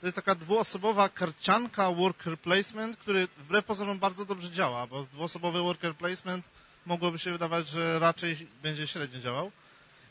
[0.00, 5.60] To jest taka dwuosobowa karcianka worker placement, który wbrew pozorom bardzo dobrze działa, bo dwuosobowy
[5.60, 6.48] worker placement
[6.86, 9.52] mogłoby się wydawać, że raczej będzie średnio działał.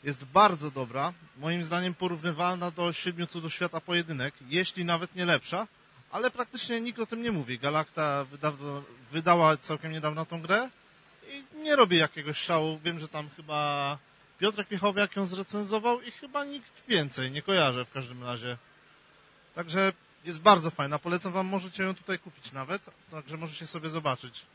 [0.04, 5.66] Jest bardzo dobra, moim zdaniem porównywalna do Siedmiu Cudów Świata Pojedynek, jeśli nawet nie lepsza,
[6.10, 7.58] ale praktycznie nikt o tym nie mówi.
[7.58, 8.26] Galacta
[9.12, 10.70] wydała całkiem niedawno tą grę
[11.28, 12.80] i nie robi jakiegoś szału.
[12.84, 13.98] Wiem, że tam chyba
[14.38, 18.56] Piotrek Piechowiak ją zrecenzował i chyba nikt więcej, nie kojarzę w każdym razie.
[19.54, 19.92] Także
[20.24, 24.46] jest bardzo fajna, polecam wam, możecie ją tutaj kupić nawet, także możecie sobie zobaczyć.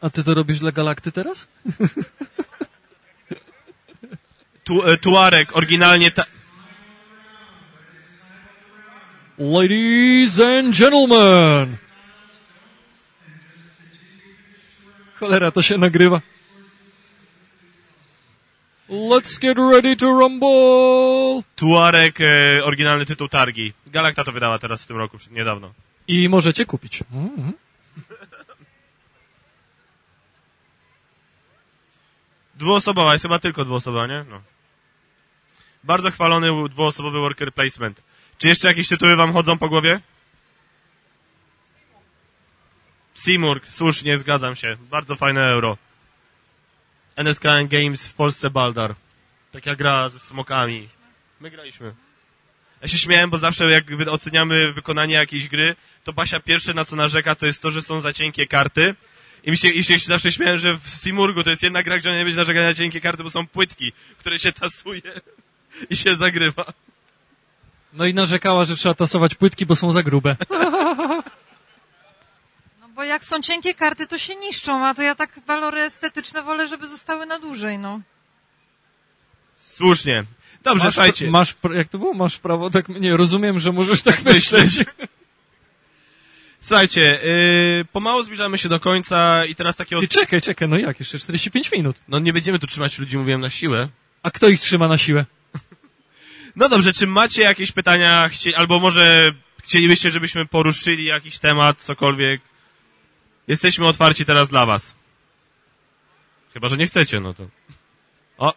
[0.00, 1.46] A ty to robisz dla Galakty teraz?
[4.64, 6.24] Tu, e, Tuareg, oryginalnie ta...
[9.38, 11.76] Ladies and gentlemen!
[15.14, 16.20] Cholera, to się nagrywa.
[18.88, 21.42] Let's get ready to rumble!
[21.56, 23.72] Tuareg, e, oryginalny tytuł Targi.
[23.86, 25.72] Galacta to wydała teraz w tym roku, niedawno.
[26.08, 27.02] I możecie kupić.
[27.12, 27.52] Mhm.
[32.54, 34.24] Dwuosobowa, jest chyba tylko dwuosobowa, nie?
[34.30, 34.53] No.
[35.84, 38.02] Bardzo chwalony dwuosobowy worker placement.
[38.38, 40.00] Czy jeszcze jakieś tytuły wam chodzą po głowie?
[43.14, 44.76] Simurg, słusznie, zgadzam się.
[44.90, 45.78] Bardzo fajne euro.
[47.16, 48.94] NSKN Games w Polsce Baldar.
[49.52, 50.88] Taka gra ze smokami.
[51.40, 51.94] My graliśmy.
[52.82, 56.96] Ja się śmiałem, bo zawsze jak oceniamy wykonanie jakiejś gry, to Basia pierwsze na co
[56.96, 58.94] narzeka to jest to, że są za cienkie karty.
[59.44, 62.12] I mi się, i się zawsze śmiałem, że w Simurgu to jest jedna gra, gdzie
[62.12, 65.02] nie będzie narzekać na cienkie karty, bo są płytki, które się tasuje
[65.90, 66.72] i się zagrywa.
[67.92, 70.36] No i narzekała, że trzeba tasować płytki, bo są za grube.
[72.80, 76.42] No bo jak są cienkie karty, to się niszczą, a to ja tak walory estetyczne
[76.42, 78.00] wolę, żeby zostały na dłużej, no.
[79.58, 80.24] Słusznie.
[80.62, 81.30] Dobrze, masz, słuchajcie.
[81.30, 82.14] Masz, jak to było?
[82.14, 82.88] Masz prawo tak...
[82.88, 84.70] Nie, rozumiem, że możesz tak, myśleć.
[86.60, 90.00] Słuchajcie, yy, pomału zbliżamy się do końca i teraz takie...
[90.00, 90.98] Ty czekaj, czekaj, no jak?
[91.00, 91.96] Jeszcze 45 minut.
[92.08, 93.88] No nie będziemy tu trzymać ludzi, mówiłem, na siłę.
[94.22, 95.24] A kto ich trzyma na siłę?
[96.56, 99.32] No dobrze, czy macie jakieś pytania, albo może
[99.62, 102.40] chcielibyście, żebyśmy poruszyli jakiś temat, cokolwiek?
[103.48, 104.94] Jesteśmy otwarci teraz dla was.
[106.52, 107.48] Chyba, że nie chcecie, no to...
[108.38, 108.54] O,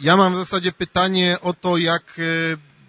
[0.00, 2.22] Ja mam w zasadzie pytanie o to, jak e,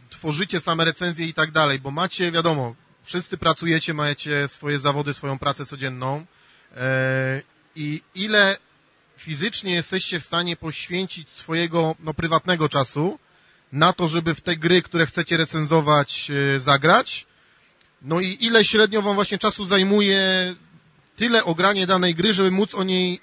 [0.09, 5.39] tworzycie same recenzje i tak dalej, bo macie, wiadomo, wszyscy pracujecie, macie swoje zawody, swoją
[5.39, 6.25] pracę codzienną
[6.77, 7.41] e,
[7.75, 8.57] i ile
[9.23, 13.19] fizycznie jesteście w stanie poświęcić swojego no, prywatnego czasu
[13.71, 17.25] na to, żeby w te gry, które chcecie recenzować, e, zagrać.
[18.01, 20.19] No i ile średnio wam właśnie czasu zajmuje
[21.15, 23.19] tyle ogranie danej gry, żeby móc o niej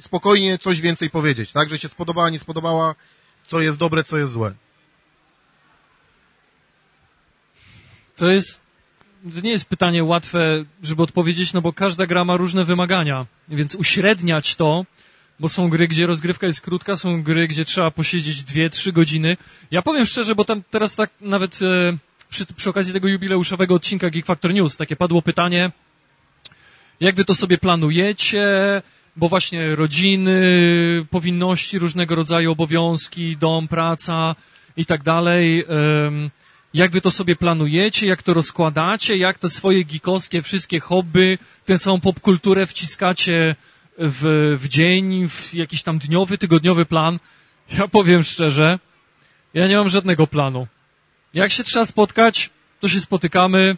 [0.00, 1.68] spokojnie coś więcej powiedzieć, tak?
[1.68, 2.94] Że się spodobała, nie spodobała,
[3.46, 4.54] co jest dobre, co jest złe.
[8.16, 8.60] To jest,
[9.34, 13.74] to nie jest pytanie łatwe, żeby odpowiedzieć, no bo każda gra ma różne wymagania, więc
[13.74, 14.84] uśredniać to,
[15.40, 19.36] bo są gry, gdzie rozgrywka jest krótka, są gry, gdzie trzeba posiedzieć dwie, trzy godziny.
[19.70, 21.98] Ja powiem szczerze, bo tam teraz tak nawet e,
[22.28, 25.70] przy, przy okazji tego jubileuszowego odcinka Geek Factor News takie padło pytanie,
[27.00, 28.42] jak wy to sobie planujecie,
[29.16, 30.42] bo właśnie rodziny,
[31.10, 34.34] powinności, różnego rodzaju obowiązki, dom, praca
[34.76, 35.64] i tak dalej.
[36.74, 41.78] Jak wy to sobie planujecie, jak to rozkładacie, jak te swoje geekowskie wszystkie hobby, tę
[41.78, 43.56] całą popkulturę wciskacie
[44.00, 47.18] w, w dzień, w jakiś tam dniowy, tygodniowy plan.
[47.78, 48.78] Ja powiem szczerze,
[49.54, 50.66] ja nie mam żadnego planu.
[51.34, 52.50] Jak się trzeba spotkać,
[52.80, 53.76] to się spotykamy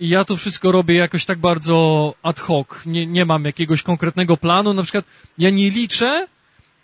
[0.00, 2.66] i ja to wszystko robię jakoś tak bardzo ad hoc.
[2.86, 4.74] Nie, nie mam jakiegoś konkretnego planu.
[4.74, 5.04] Na przykład
[5.38, 6.26] ja nie liczę,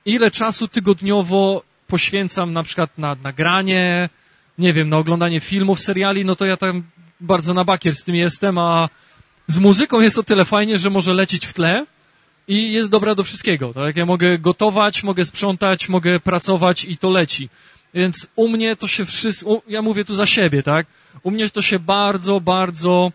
[0.05, 4.09] ile czasu tygodniowo poświęcam na przykład na nagranie,
[4.59, 6.83] nie wiem, na oglądanie filmów, seriali, no to ja tam
[7.21, 8.89] bardzo na bakier z tym jestem, a
[9.47, 11.87] z muzyką jest o tyle fajnie, że może lecieć w tle
[12.49, 13.97] i jest dobra do wszystkiego, tak?
[13.97, 17.49] Ja mogę gotować, mogę sprzątać, mogę pracować i to leci.
[17.95, 20.87] Więc u mnie to się wszystko, ja mówię tu za siebie, tak?
[21.23, 23.13] U mnie to się bardzo, bardzo,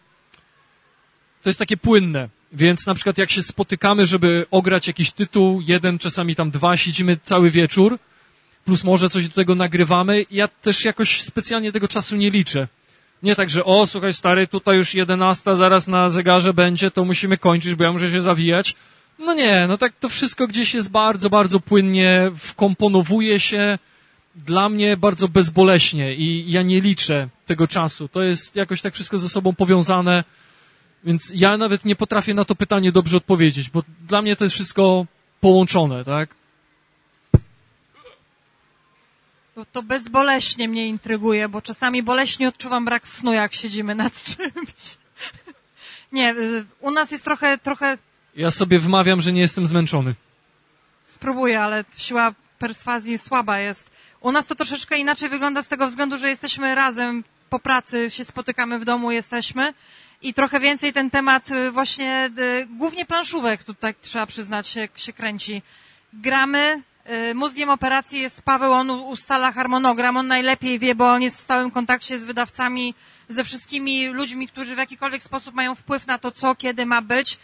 [1.43, 2.30] to jest takie płynne.
[2.53, 7.18] Więc na przykład jak się spotykamy, żeby ograć jakiś tytuł, jeden, czasami tam dwa, siedzimy
[7.23, 7.99] cały wieczór,
[8.65, 12.68] plus może coś do tego nagrywamy, ja też jakoś specjalnie tego czasu nie liczę.
[13.23, 17.38] Nie tak, że o, słuchaj stary, tutaj już 11 zaraz na zegarze będzie, to musimy
[17.38, 18.76] kończyć, bo ja muszę się zawijać.
[19.20, 23.80] No nie, no tak to wszystko gdzieś jest bardzo, bardzo płynnie, wkomponowuje się
[24.36, 28.08] dla mnie bardzo bezboleśnie i ja nie liczę tego czasu.
[28.08, 30.24] To jest jakoś tak wszystko ze sobą powiązane,
[31.04, 34.56] więc ja nawet nie potrafię na to pytanie dobrze odpowiedzieć, bo dla mnie to jest
[34.56, 35.06] wszystko
[35.41, 36.30] połączone, tak?
[39.56, 44.98] To, to bezboleśnie mnie intryguje, bo czasami boleśnie odczuwam brak snu, jak siedzimy nad czymś.
[46.12, 47.98] Nie, y, u nas jest trochę, trochę,
[48.40, 50.16] Ja sobie wmawiam, że nie jestem zmęczony.
[51.06, 53.91] spróbuję, ale siła perswazji słaba jest.
[54.22, 58.26] U nas to troszeczkę inaczej wygląda z tego względu, że jesteśmy razem po pracy, się
[58.26, 59.74] spotykamy w domu, jesteśmy
[60.22, 65.14] i trochę więcej ten temat y, właśnie, y, głównie planszówek tutaj trzeba przyznać się, się
[65.14, 65.61] kręci.
[66.14, 66.82] Gramy,
[67.32, 71.41] y, mózgiem operacji jest Paweł, on ustala harmonogram, on najlepiej wie, bo on jest w
[71.41, 72.94] stałym kontakcie z wydawcami,
[73.30, 77.38] ze wszystkimi ludźmi, którzy w jakikolwiek sposób mają wpływ na to, co, kiedy ma być.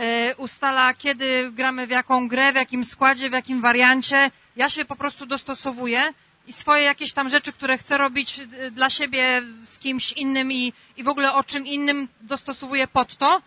[0.00, 4.30] Y, Ustala, kiedy gramy w jaką grę, w jakim składzie, w jakim wariancie.
[4.56, 6.12] Ja się po prostu dostosowuję
[6.46, 8.40] i swoje jakieś tam rzeczy, które chcę robić
[8.72, 13.42] dla siebie z kimś innym i, i w ogóle o czym innym dostosowuję pod to.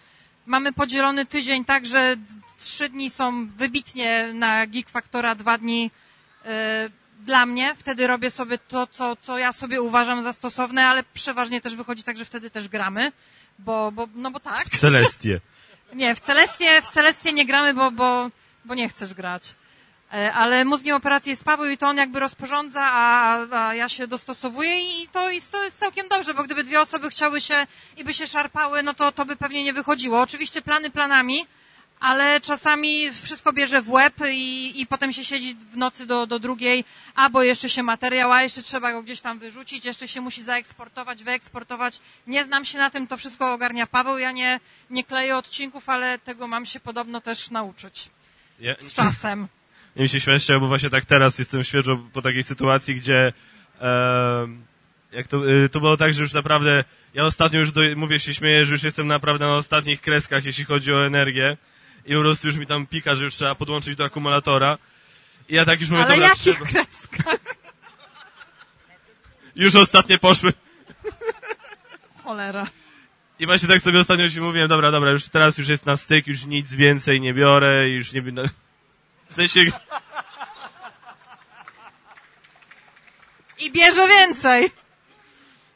[0.46, 2.16] Mamy podzielony tydzień tak, że
[2.60, 5.92] trzy dni są wybitnie na Geek Factora, dwa dni
[6.46, 6.50] y,
[7.20, 7.76] dla mnie.
[7.78, 12.04] Wtedy robię sobie to, co, co ja sobie uważam za stosowne, ale przeważnie też wychodzi
[12.04, 13.12] tak, że wtedy też gramy,
[13.60, 14.70] bo, bo no bo tak.
[14.70, 15.40] Celestie.
[15.96, 18.30] Nie, w Celestię, w Celestię nie gramy, bo, bo,
[18.66, 19.56] bo nie chcesz grać.
[20.14, 23.38] E, Ale mózgiem operacji jest Paweł i to on jakby rozporządza, a,
[23.68, 27.10] a ja się dostosowuję i to, jest- to jest całkiem dobrze, bo gdyby dwie osoby
[27.10, 27.68] chciały się
[27.98, 30.22] i by się szarpały, no to to by pewnie nie wychodziło.
[30.22, 31.46] Oczywiście plany planami,
[32.04, 36.40] ale czasami wszystko bierze w łeb i, i potem się siedzi w nocy do, do
[36.40, 36.84] drugiej,
[37.16, 40.44] a bo jeszcze się materiał, a jeszcze trzeba go gdzieś tam wyrzucić, jeszcze się musi
[40.44, 42.00] zaeksportować, wyeksportować.
[42.28, 44.18] Nie znam się na tym, to wszystko ogarnia Paweł.
[44.18, 44.60] Ja nie,
[44.90, 48.10] nie kleję odcinków, ale tego mam się podobno też nauczyć
[48.80, 49.48] z czasem.
[49.96, 53.34] nie mi się śmiesznie, bo właśnie tak teraz jestem świeżo po takiej sytuacji, gdzie
[53.80, 54.66] em,
[55.12, 58.34] jak to, y, to było tak, że już naprawdę ja ostatnio już do, mówię się
[58.34, 61.58] śmieję, że już jestem naprawdę na ostatnich kreskach, jeśli chodzi o energię
[62.06, 64.78] i po prostu już mi tam pika, że już trzeba podłączyć do akumulatora
[65.50, 66.66] i ja tak już mówię, Ale dobra, jakich trzeba.
[66.66, 67.40] kreskach?
[69.56, 70.54] Już ostatnie poszły.
[72.24, 72.68] Cholera.
[73.40, 76.28] I właśnie tak sobie ostatnio się mówiłem, dobra, dobra, już teraz już jest na styk,
[76.28, 78.22] już nic więcej nie biorę i już nie.
[79.30, 79.60] W sensie...
[83.60, 84.72] I bierze więcej.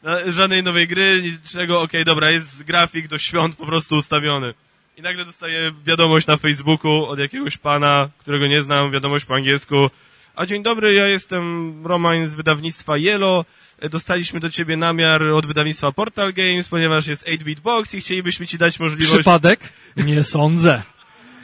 [0.04, 4.54] No, żadnej nowej gry, niczego, okej, dobra, jest grafik do świąt po prostu ustawiony.
[4.98, 9.90] I nagle dostaję wiadomość na Facebooku od jakiegoś pana, którego nie znam, wiadomość po angielsku.
[10.36, 13.46] A dzień dobry, ja jestem Roman z wydawnictwa Yellow.
[13.90, 18.58] Dostaliśmy do ciebie namiar od wydawnictwa Portal Games, ponieważ jest 8-bit box i chcielibyśmy ci
[18.58, 19.14] dać możliwość...
[19.14, 19.74] Przypadek?
[19.98, 20.84] Nie sądzę.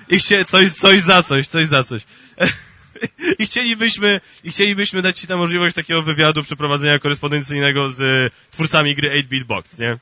[0.09, 2.01] I chcie, coś, coś za coś, coś za coś.
[3.39, 9.23] I chcielibyśmy, I chcielibyśmy dać ci tam możliwość takiego wywiadu, przeprowadzenia korespondencyjnego z twórcami gry
[9.23, 9.97] 8-Bit Box, nie?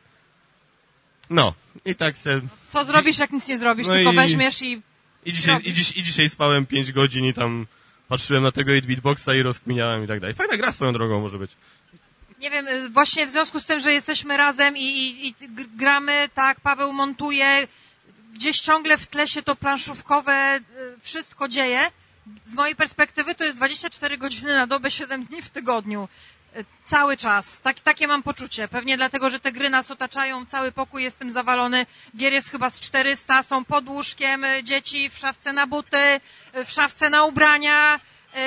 [1.31, 1.53] No.
[1.85, 2.41] I tak se...
[2.67, 3.87] Co zrobisz, jak nic nie zrobisz?
[3.87, 4.81] No Tylko i- weźmiesz i...
[5.25, 7.67] I dzisiaj, i, dziś, I dzisiaj spałem 5 godzin i tam
[8.07, 10.35] patrzyłem na tego 8-Bit Boxa i rozkminiałem i tak dalej.
[10.35, 11.51] Fajna gra swoją drogą może być.
[12.39, 15.35] Nie wiem, y, właśnie w związku z tym, że jesteśmy razem i, i, i
[15.75, 17.67] gramy, tak, Paweł montuje,
[18.33, 20.61] gdzieś ciągle w tle się to planszówkowe y,
[21.01, 21.91] wszystko dzieje.
[22.45, 26.07] Z mojej perspektywy to jest 24 godziny na dobę, 7 dni w tygodniu.
[26.85, 27.59] Cały czas.
[27.59, 28.67] Tak, takie mam poczucie.
[28.67, 31.85] Pewnie dlatego, że te gry nas otaczają, cały pokój jest tym zawalony.
[32.17, 35.97] Gier jest chyba z 400, są pod łóżkiem, y, dzieci w szafce na buty,
[36.55, 37.99] y, w szafce na ubrania,
[38.35, 38.39] y,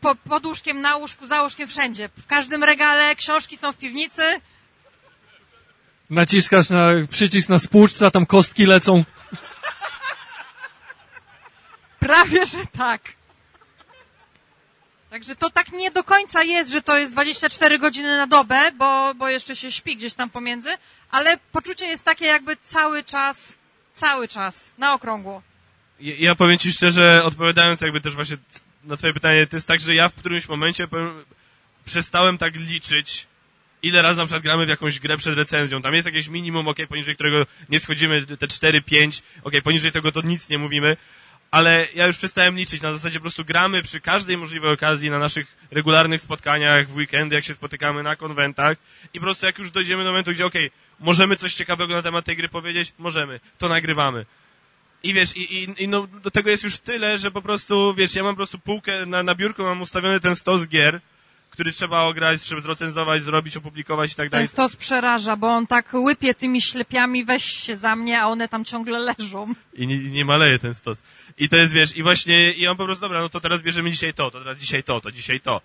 [0.00, 2.08] po, pod łóżkiem, na łóżku, za łóżkiem, wszędzie.
[2.18, 4.22] W każdym regale, książki są w piwnicy.
[6.10, 9.04] Naciskasz na przycisk na spłuczce, a tam kostki lecą.
[12.00, 13.02] Prawie, że tak.
[15.12, 19.14] Także to tak nie do końca jest, że to jest 24 godziny na dobę, bo,
[19.14, 20.68] bo jeszcze się śpi gdzieś tam pomiędzy,
[21.10, 23.58] ale poczucie jest takie jakby cały czas,
[23.94, 25.42] cały czas, na okrągło.
[26.00, 28.36] Ja, ja powiem ci szczerze, odpowiadając jakby też właśnie
[28.84, 31.24] na twoje pytanie, to jest tak, że ja w którymś momencie powiem,
[31.84, 33.26] przestałem tak liczyć,
[33.82, 35.82] ile razy na przykład gramy w jakąś grę przed recenzją.
[35.82, 40.22] Tam jest jakieś minimum, ok, poniżej którego nie schodzimy, te 4-5, ok, poniżej tego to
[40.22, 40.96] nic nie mówimy,
[41.52, 45.18] ale ja już przestałem liczyć, na zasadzie po prostu gramy przy każdej możliwej okazji na
[45.18, 48.78] naszych regularnych spotkaniach, w weekendy, jak się spotykamy na konwentach.
[49.14, 50.70] I po prostu jak już dojdziemy do momentu, gdzie okej,
[51.00, 54.26] możemy coś ciekawego na temat tej gry powiedzieć, możemy, to nagrywamy.
[55.02, 58.14] I wiesz, i, i, i no, do tego jest już tyle, że po prostu, wiesz,
[58.14, 61.00] ja mam po prostu półkę, na, na biurku mam ustawiony ten stos gier,
[61.52, 64.46] który trzeba ograć, trzeba zrecenzować, zrobić, opublikować i tak dalej.
[64.48, 68.48] Ten stos przeraża, bo on tak łypie tymi ślepiami, weź się za mnie, a one
[68.48, 69.54] tam ciągle leżą.
[69.74, 71.02] I nie, nie maleje ten stos.
[71.38, 73.90] I to jest, wiesz, i właśnie, i on po prostu, dobra, no to teraz bierzemy
[73.90, 75.60] dzisiaj to, to teraz dzisiaj to, to dzisiaj to.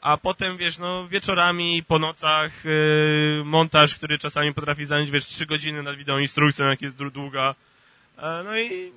[0.00, 5.46] A potem, wiesz, no, wieczorami, po nocach, yy, montaż, który czasami potrafi zająć, wiesz, trzy
[5.46, 7.54] godziny nad wideo instrukcją, jak jest dłu- długa.
[8.18, 8.92] E, no i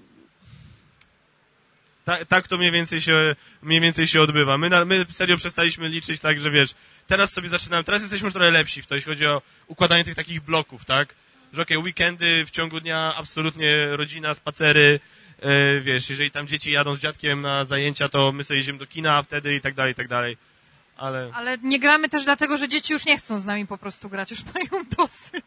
[2.06, 4.58] tak, tak to mniej więcej się, mniej więcej się odbywa.
[4.58, 6.70] My, na, my serio przestaliśmy liczyć tak, że wiesz,
[7.08, 10.16] teraz sobie zaczynamy, teraz jesteśmy już trochę lepsi w to, jeśli chodzi o układanie tych
[10.16, 11.16] takich bloków, tak?
[11.54, 15.00] Że okej, weekendy w ciągu dnia absolutnie rodzina, spacery,
[15.42, 18.88] e, wiesz, jeżeli tam dzieci jadą z dziadkiem na zajęcia, to my sobie jedziemy do
[18.88, 20.38] kina wtedy i tak dalej, i tak dalej.
[20.98, 24.10] Ale Ale nie gramy też dlatego, że dzieci już nie chcą z nami po prostu
[24.10, 25.46] grać, już mają dosyć.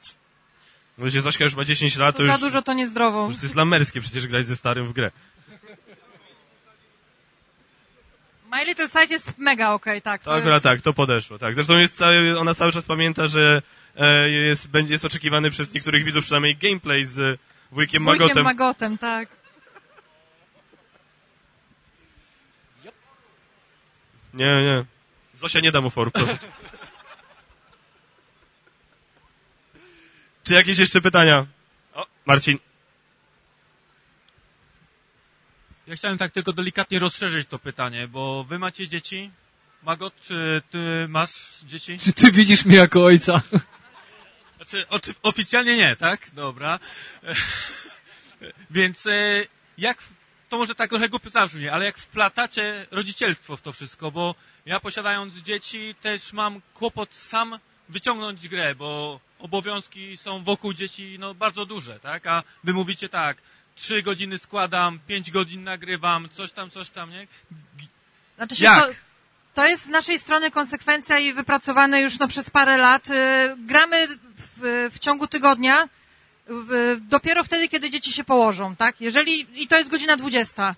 [0.99, 3.27] że Zośka już ma 10 lat, To to za już, dużo to niezdrowo.
[3.27, 5.11] już to jest lamerskie przecież grać ze starym w grę.
[8.53, 10.25] My Little Sight jest mega okej, tak.
[10.25, 10.65] To akurat jest...
[10.65, 11.55] tak, to podeszło, tak.
[11.55, 13.63] Zresztą jest cały, ona cały czas pamięta, że
[13.97, 17.39] e, jest, będzie, jest oczekiwany przez niektórych widzów przynajmniej gameplay z wujkiem
[17.71, 18.45] Z wujkiem Magotem.
[18.45, 19.29] Magotem, tak.
[24.35, 24.85] Nie, nie.
[25.35, 26.39] Zosia nie da mu foru, proszę.
[30.45, 31.47] Czy jakieś jeszcze pytania?
[31.95, 32.59] O, Marcin.
[35.87, 39.31] Ja chciałem tak tylko delikatnie rozszerzyć to pytanie, bo wy macie dzieci?
[39.83, 41.31] Magot, czy ty masz
[41.65, 41.99] dzieci?
[41.99, 43.43] Czy ty widzisz mnie jako ojca?
[44.57, 44.87] Znaczy,
[45.23, 46.31] oficjalnie nie, tak?
[46.35, 46.79] Dobra.
[48.71, 49.47] Więc e,
[49.79, 49.99] jak
[50.49, 54.35] to może tak trochę głupio zabrzmi, ale jak wplatacie rodzicielstwo w to wszystko, bo
[54.67, 61.35] ja posiadając dzieci też mam kłopot sam wyciągnąć grę, bo obowiązki są wokół dzieci no,
[61.35, 62.27] bardzo duże, tak?
[62.27, 63.37] A wy mówicie tak,
[63.75, 67.27] trzy godziny składam, pięć godzin nagrywam, coś tam, coś tam, nie?
[68.37, 68.87] Znaczy się Jak?
[68.87, 68.93] To,
[69.55, 73.11] to jest z naszej strony konsekwencja i wypracowane już no, przez parę lat.
[73.11, 73.13] Y,
[73.59, 74.09] Gramy
[74.57, 75.89] w, w ciągu tygodnia
[76.47, 79.01] w, dopiero wtedy, kiedy dzieci się położą, tak?
[79.01, 80.75] Jeżeli, i to jest godzina 20.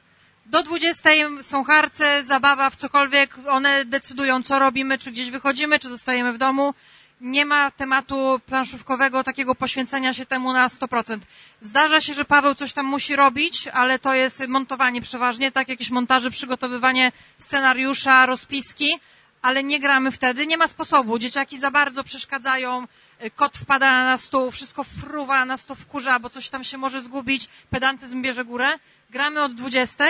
[0.47, 1.11] Do 20
[1.43, 6.39] są harce, zabawa w cokolwiek, one decydują, co robimy, czy gdzieś wychodzimy, czy zostajemy w
[6.39, 6.75] domu.
[7.21, 11.19] Nie ma tematu planszówkowego, takiego poświęcenia się temu na 100%.
[11.61, 15.91] Zdarza się, że Paweł coś tam musi robić, ale to jest montowanie przeważnie, tak, jakieś
[15.91, 18.99] montaże, przygotowywanie scenariusza, rozpiski,
[19.43, 21.19] ale nie gramy wtedy, nie ma sposobu.
[21.19, 22.87] Dzieciaki za bardzo przeszkadzają,
[23.35, 27.49] kot wpada na stół, wszystko fruwa, nas to wkurza, bo coś tam się może zgubić,
[27.71, 28.79] pedantyzm bierze górę.
[29.11, 30.05] Gramy od 20.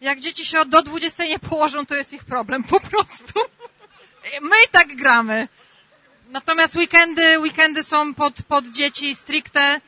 [0.00, 3.40] Jak dzieci się do 20 nie położą, to jest ich problem, po prostu.
[4.40, 5.48] My i tak gramy.
[6.34, 9.80] Natomiast weekendy, weekendy są pod, pod dzieci stricte.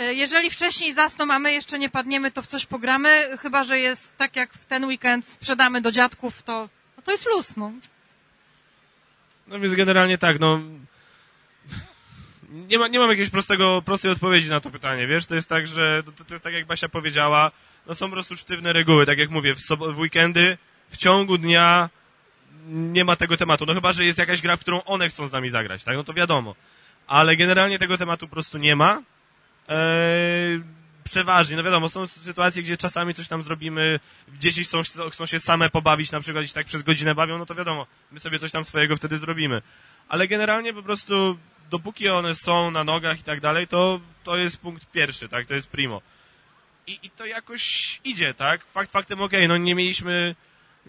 [0.00, 3.78] Y, Jeżeli wcześniej zasną, a my jeszcze nie padniemy, to w coś pogramy, chyba, że
[3.78, 7.72] jest tak jak w ten weekend sprzedamy do dziadków, to, no to jest luz, no.
[9.46, 10.60] No więc generalnie tak, no...
[12.50, 15.26] Nie, ma, nie mam jakiegoś prostego, prostej odpowiedzi na to pytanie, wiesz?
[15.26, 17.50] To jest tak, że to, to jest tak jak Basia powiedziała,
[17.86, 19.60] no są po prostu sztywne reguły, tak jak mówię, w,
[19.94, 20.58] w weekendy,
[20.90, 21.90] w ciągu dnia
[22.66, 25.32] nie ma tego tematu, no chyba, że jest jakaś gra, w którą one chcą z
[25.32, 25.96] nami zagrać, tak?
[25.96, 26.54] No to wiadomo.
[27.06, 29.02] Ale generalnie tego tematu po prostu nie ma.
[29.68, 30.62] Eee,
[31.04, 34.00] przeważnie, no wiadomo, są sytuacje, gdzie czasami coś tam zrobimy,
[34.38, 34.82] dzieci chcą,
[35.12, 38.20] chcą się same pobawić, na przykład gdzieś tak przez godzinę bawią, no to wiadomo, my
[38.20, 39.62] sobie coś tam swojego wtedy zrobimy.
[40.08, 41.38] Ale generalnie po prostu,
[41.70, 45.54] dopóki one są na nogach i tak dalej, to, to jest punkt pierwszy, tak, to
[45.54, 46.02] jest primo.
[46.86, 48.64] I, i to jakoś idzie, tak?
[48.64, 50.34] Fakt faktem, okej, no nie mieliśmy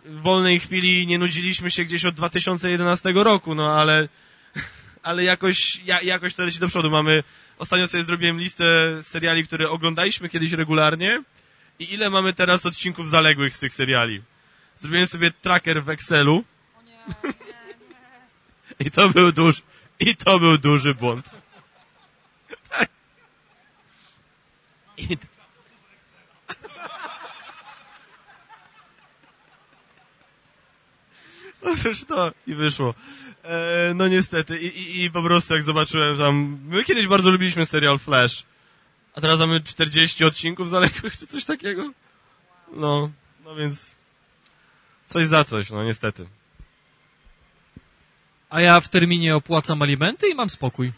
[0.06, 4.08] wolnej chwili, nie nudziliśmy się gdzieś od 2011 roku, no ale,
[5.04, 6.90] ale jakoś, ja, jakoś to leci do przodu.
[6.90, 7.24] Mamy,
[7.58, 8.66] ostatnio sobie zrobiłem listę
[9.04, 11.24] seriali, które oglądaliśmy kiedyś regularnie
[11.80, 14.22] i ile mamy teraz odcinków zaległych z tych seriali.
[14.78, 16.44] Zrobiłem sobie tracker w Excelu.
[18.86, 19.62] I to był duży,
[20.00, 21.30] i to był duży błąd.
[22.70, 22.90] Tak.
[31.64, 32.94] I, Otóż to i wyszło.
[33.44, 34.58] E, no niestety.
[34.58, 36.60] I, i, I po prostu jak zobaczyłem tam...
[36.66, 38.44] My kiedyś bardzo lubiliśmy serial Flash.
[39.16, 41.92] A teraz mamy 40 odcinków zaległych, czy coś takiego.
[42.74, 43.12] No,
[43.46, 43.86] no więc...
[45.06, 46.28] Coś za coś, no niestety.
[48.50, 50.94] A ja w terminie opłacam alimenty i mam spokój.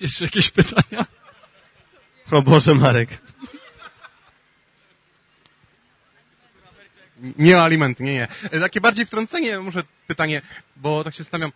[0.00, 1.06] Jeszcze jakieś pytania?
[2.32, 3.18] O Boże, Marek.
[7.38, 8.28] Nie o alimenty, nie, nie.
[8.60, 10.42] Takie bardziej wtrącenie, może pytanie,
[10.76, 11.52] bo tak się zastanawiam.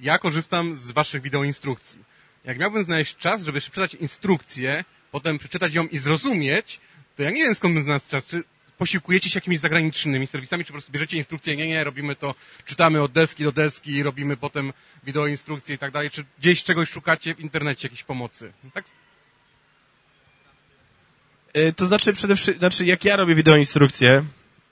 [0.00, 2.04] Ja korzystam z waszych wideoinstrukcji.
[2.44, 6.80] Jak miałbym znaleźć czas, żeby przeczytać instrukcję, potem przeczytać ją i zrozumieć,
[7.16, 8.26] to ja nie wiem skąd bym znalazł czas.
[8.26, 8.44] Czy
[8.78, 12.34] posiłkujecie się jakimiś zagranicznymi serwisami, czy po prostu bierzecie instrukcję, nie, nie, robimy to,
[12.64, 14.72] czytamy od deski do deski, robimy potem
[15.04, 18.52] wideoinstrukcje i tak dalej, czy gdzieś czegoś szukacie w internecie, jakiejś pomocy?
[18.74, 18.84] Tak
[21.76, 24.24] To znaczy przede wszystkim, znaczy jak ja robię wideoinstrukcję,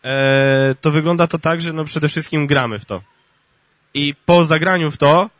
[0.04, 3.02] e, to wygląda to tak, że no przede wszystkim gramy w to.
[3.94, 5.30] I po zagraniu w to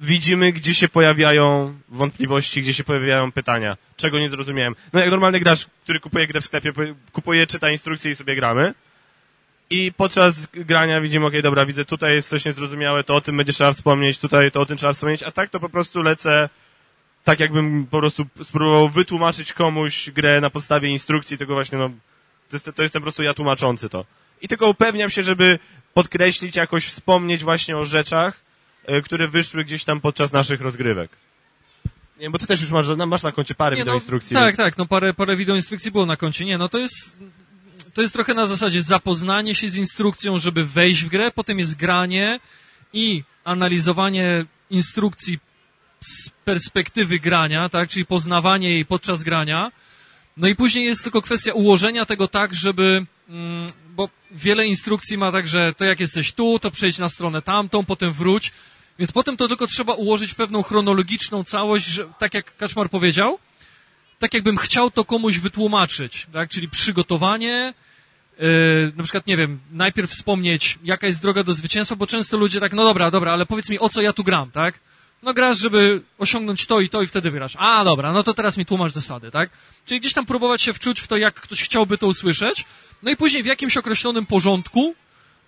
[0.00, 4.74] widzimy, gdzie się pojawiają wątpliwości, gdzie się pojawiają pytania, czego nie zrozumiałem.
[4.92, 6.72] No jak normalny gracz, który kupuje grę w sklepie,
[7.12, 8.74] kupuje, czyta instrukcję i sobie gramy.
[9.70, 13.52] I podczas grania widzimy, okej, dobra, widzę, tutaj jest coś niezrozumiałe, to o tym będzie
[13.52, 16.48] trzeba wspomnieć, tutaj to o tym trzeba wspomnieć, a tak to po prostu lecę
[17.26, 21.88] tak jakbym po prostu spróbował wytłumaczyć komuś grę na podstawie instrukcji, tego właśnie, no,
[22.48, 24.04] to, jest, to jestem po prostu ja tłumaczący to.
[24.42, 25.58] I tylko upewniam się, żeby
[25.94, 28.40] podkreślić, jakoś wspomnieć właśnie o rzeczach,
[28.84, 31.10] e, które wyszły gdzieś tam podczas naszych rozgrywek.
[32.20, 34.34] Nie, bo ty też już masz, masz na koncie parę Nie, no, wideoinstrukcji.
[34.34, 34.56] Tak, więc...
[34.56, 36.44] tak, no parę, parę wideoinstrukcji było na koncie.
[36.44, 37.16] Nie, no to jest,
[37.94, 41.76] to jest trochę na zasadzie zapoznanie się z instrukcją, żeby wejść w grę, potem jest
[41.76, 42.40] granie
[42.92, 45.38] i analizowanie instrukcji
[46.00, 49.72] z perspektywy grania, tak, czyli poznawanie jej podczas grania.
[50.36, 55.32] No i później jest tylko kwestia ułożenia tego tak, żeby, mm, bo wiele instrukcji ma
[55.32, 58.52] tak, że to jak jesteś tu, to przejdź na stronę tamtą, potem wróć.
[58.98, 63.38] Więc potem to tylko trzeba ułożyć pewną chronologiczną całość, że, tak jak Kaczmar powiedział,
[64.18, 66.50] tak jakbym chciał to komuś wytłumaczyć, tak?
[66.50, 67.74] Czyli przygotowanie,
[68.38, 72.60] yy, na przykład, nie wiem, najpierw wspomnieć, jaka jest droga do zwycięstwa, bo często ludzie
[72.60, 74.80] tak, no dobra, dobra, ale powiedz mi, o co ja tu gram, tak?
[75.22, 77.56] No grasz, żeby osiągnąć to i to i wtedy wygrasz.
[77.58, 79.50] A, dobra, no to teraz mi tłumacz zasady, tak?
[79.86, 82.64] Czyli gdzieś tam próbować się wczuć w to, jak ktoś chciałby to usłyszeć,
[83.02, 84.94] no i później w jakimś określonym porządku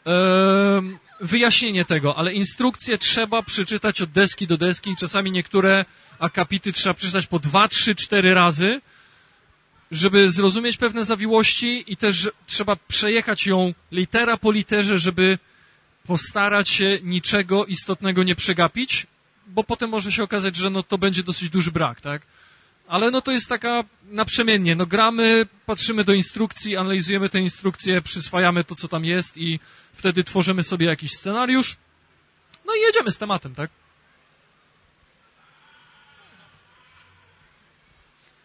[0.05, 5.85] em, wyjaśnienie tego, ale instrukcje trzeba przeczytać od deski do deski, czasami niektóre
[6.19, 8.81] akapity trzeba przeczytać po dwa, trzy, cztery razy,
[9.91, 15.39] żeby zrozumieć pewne zawiłości i też trzeba przejechać ją litera po literze, żeby
[16.07, 19.07] postarać się niczego istotnego nie przegapić,
[19.49, 22.23] bo potem może się okazać, że no to będzie dosyć duży brak, tak?
[22.89, 28.65] Ale no to jest taka naprzemiennie, no gramy, patrzymy do instrukcji, analizujemy te instrukcje, przyswajamy
[28.65, 29.61] to, co tam jest i
[29.93, 31.77] wtedy tworzymy sobie jakiś scenariusz,
[32.67, 33.71] no i jedziemy z tematem, tak?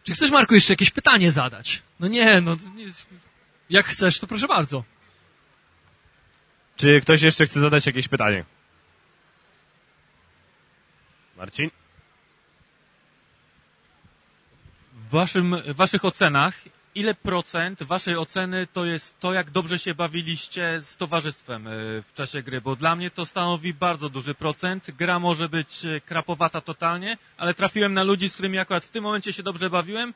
[0.03, 1.81] Czy chcesz, Marku, jeszcze jakieś pytanie zadać?
[1.99, 2.85] No nie, no nie,
[3.69, 4.83] jak chcesz, to proszę bardzo.
[6.77, 8.45] Czy ktoś jeszcze chce zadać jakieś pytanie?
[11.37, 11.69] Marcin?
[14.93, 16.53] W waszym, waszych ocenach,
[16.95, 22.11] ile procent waszej oceny to jest to, jak dobrze się bawiliście z towarzystwem e, w
[22.15, 22.61] czasie gry?
[22.61, 24.91] Bo dla mnie to stanowi bardzo duży procent.
[24.91, 29.03] Gra może być e, krapowata totalnie, ale trafiłem na ludzi, z którymi akurat w tym
[29.03, 30.13] momencie się dobrze bawiłem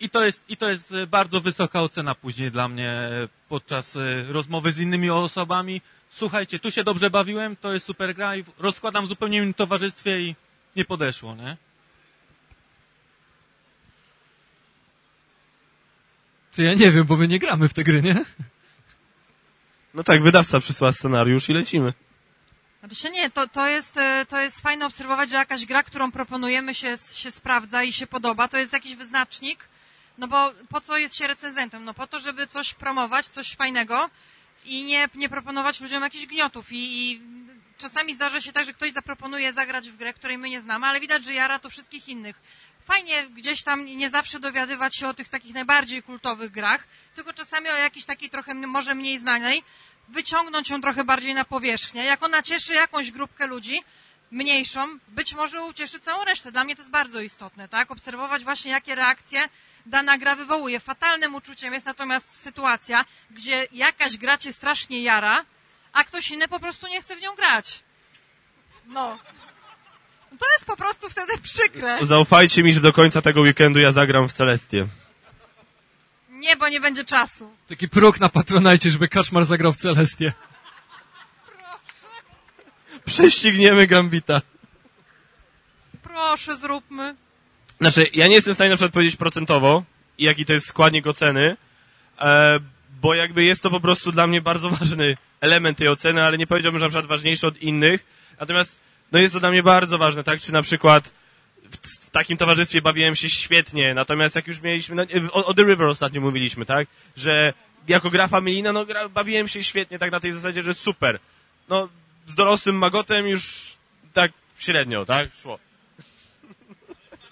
[0.00, 3.96] i to jest, i to jest e, bardzo wysoka ocena później dla mnie e, podczas
[3.96, 5.82] e, rozmowy z innymi osobami.
[6.10, 10.20] Słuchajcie, tu się dobrze bawiłem, to jest super gra i rozkładam w zupełnie innym towarzystwie
[10.20, 10.36] i
[10.76, 11.56] nie podeszło, nie?
[16.56, 18.24] To ja nie wiem, bo my nie gramy w te gry, nie?
[19.94, 21.92] No tak, wydawca przysłał scenariusz i lecimy.
[22.80, 23.94] Znaczy się nie, to, to, jest,
[24.28, 28.48] to jest fajne obserwować, że jakaś gra, którą proponujemy się, się sprawdza i się podoba,
[28.48, 29.68] to jest jakiś wyznacznik,
[30.18, 31.84] no bo po co jest się recenzentem?
[31.84, 34.10] No po to, żeby coś promować, coś fajnego
[34.64, 37.20] i nie, nie proponować ludziom jakichś gniotów i, i
[37.78, 41.00] czasami zdarza się tak, że ktoś zaproponuje zagrać w grę, której my nie znamy, ale
[41.00, 42.40] widać, że jara to wszystkich innych.
[42.86, 47.68] Fajnie gdzieś tam nie zawsze dowiadywać się o tych takich najbardziej kultowych grach, tylko czasami
[47.68, 49.62] o jakiejś takiej trochę może mniej znanej,
[50.08, 52.04] wyciągnąć ją trochę bardziej na powierzchnię.
[52.04, 53.82] Jak ona cieszy jakąś grupkę ludzi,
[54.30, 56.52] mniejszą, być może ucieszy całą resztę.
[56.52, 57.90] Dla mnie to jest bardzo istotne, tak?
[57.90, 59.48] Obserwować właśnie, jakie reakcje
[59.86, 60.80] dana gra wywołuje.
[60.80, 65.44] Fatalnym uczuciem jest natomiast sytuacja, gdzie jakaś gra cię strasznie jara,
[65.92, 67.82] a ktoś inny po prostu nie chce w nią grać.
[68.86, 69.18] No.
[70.38, 72.06] To jest po prostu wtedy przykre.
[72.06, 74.86] Zaufajcie mi, że do końca tego weekendu ja zagram w Celestię.
[76.30, 77.56] Nie, bo nie będzie czasu.
[77.68, 80.32] Taki próg na Patronajcie, żeby Kaczmar zagrał w Celestię.
[83.08, 84.42] Prześcigniemy Gambita.
[86.02, 87.14] Proszę, zróbmy.
[87.80, 89.82] Znaczy, ja nie jestem w stanie na przykład powiedzieć procentowo,
[90.18, 91.56] jaki to jest składnik oceny,
[92.20, 92.58] e,
[93.00, 96.46] bo jakby jest to po prostu dla mnie bardzo ważny element tej oceny, ale nie
[96.46, 98.06] powiedziałbym, że na przykład ważniejszy od innych.
[98.40, 98.80] Natomiast,
[99.12, 100.40] no jest to dla mnie bardzo ważne, tak?
[100.40, 101.10] Czy na przykład
[101.70, 105.02] w, w takim towarzystwie bawiłem się świetnie, natomiast jak już mieliśmy, no,
[105.32, 106.88] o, o The River ostatnio mówiliśmy, tak?
[107.16, 107.52] Że
[107.88, 111.18] jako gra familijna, no gra, bawiłem się świetnie, tak na tej zasadzie, że super.
[111.68, 111.88] No,
[112.28, 113.72] z dorosłym magotem już
[114.12, 115.28] tak średnio, tak?
[115.42, 115.58] Szło.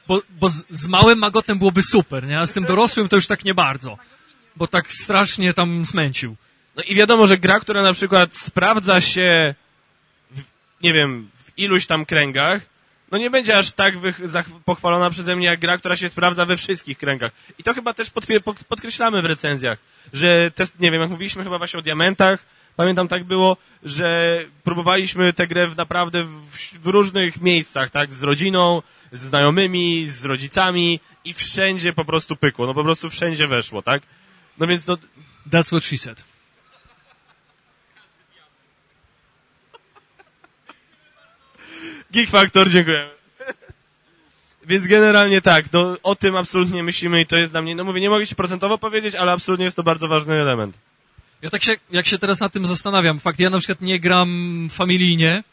[0.08, 2.38] Bo, bo z, z małym magotem byłoby super, nie?
[2.38, 3.98] A z tym dorosłym to już tak nie bardzo.
[4.56, 6.36] Bo tak strasznie tam smęcił.
[6.76, 9.54] No i wiadomo, że gra, która na przykład sprawdza się,
[10.30, 10.42] w,
[10.82, 12.62] nie wiem, w iluś tam kręgach,
[13.12, 13.94] no nie będzie aż tak
[14.64, 17.32] pochwalona przeze mnie jak gra, która się sprawdza we wszystkich kręgach.
[17.58, 18.10] I to chyba też
[18.68, 19.78] podkreślamy w recenzjach,
[20.12, 22.44] że test, nie wiem, jak mówiliśmy chyba właśnie o diamentach,
[22.76, 26.50] pamiętam tak było, że próbowaliśmy tę grę w naprawdę w,
[26.82, 28.82] w różnych miejscach, tak, z rodziną,
[29.12, 34.02] z znajomymi, z rodzicami i wszędzie po prostu pykło, no po prostu wszędzie weszło, tak?
[34.58, 34.98] No więc no...
[35.50, 36.24] That's what she said.
[42.10, 43.10] Geek Factor, dziękujemy.
[44.66, 48.00] Więc generalnie tak, no, o tym absolutnie myślimy i to jest dla mnie, no mówię,
[48.00, 50.78] nie mogę ci procentowo powiedzieć, ale absolutnie jest to bardzo ważny element.
[51.42, 54.68] Ja tak się, jak się teraz nad tym zastanawiam, fakt, ja na przykład nie gram
[54.72, 55.44] familijnie,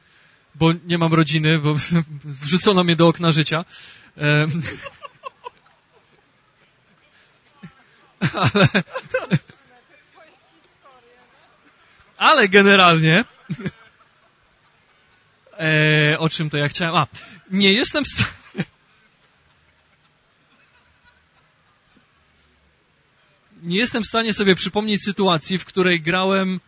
[0.55, 1.76] bo nie mam rodziny, bo
[2.41, 3.65] wrzucono mnie do okna życia.
[4.18, 4.61] Em,
[8.34, 8.68] ale,
[12.18, 13.26] ale generalnie
[15.60, 16.95] e, o czym to ja chciałem?
[16.95, 17.07] A,
[17.51, 18.42] nie jestem w stanie
[23.64, 26.60] nie jestem w stanie sobie przypomnieć sytuacji, w której grałem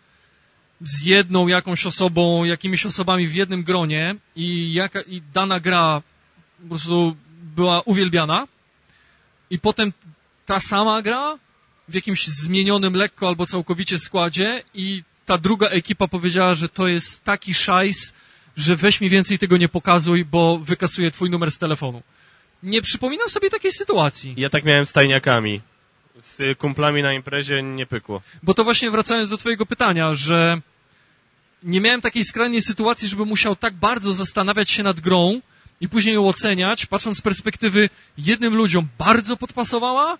[0.81, 6.01] z jedną jakąś osobą, jakimiś osobami w jednym gronie i, jaka, i dana gra
[6.63, 7.15] po prostu
[7.55, 8.47] była uwielbiana
[9.49, 9.93] i potem
[10.45, 11.37] ta sama gra
[11.87, 17.23] w jakimś zmienionym lekko albo całkowicie składzie i ta druga ekipa powiedziała, że to jest
[17.23, 18.13] taki szajs,
[18.57, 22.01] że weź mi więcej tego nie pokazuj, bo wykasuję twój numer z telefonu.
[22.63, 24.33] Nie przypominam sobie takiej sytuacji.
[24.37, 25.61] Ja tak miałem z tajniakami.
[26.19, 28.21] Z kumplami na imprezie nie pykło.
[28.43, 30.61] Bo to właśnie wracając do twojego pytania, że
[31.63, 35.41] nie miałem takiej skrajnej sytuacji, żeby musiał tak bardzo zastanawiać się nad grą
[35.81, 40.17] i później ją oceniać, patrząc z perspektywy jednym ludziom bardzo podpasowała,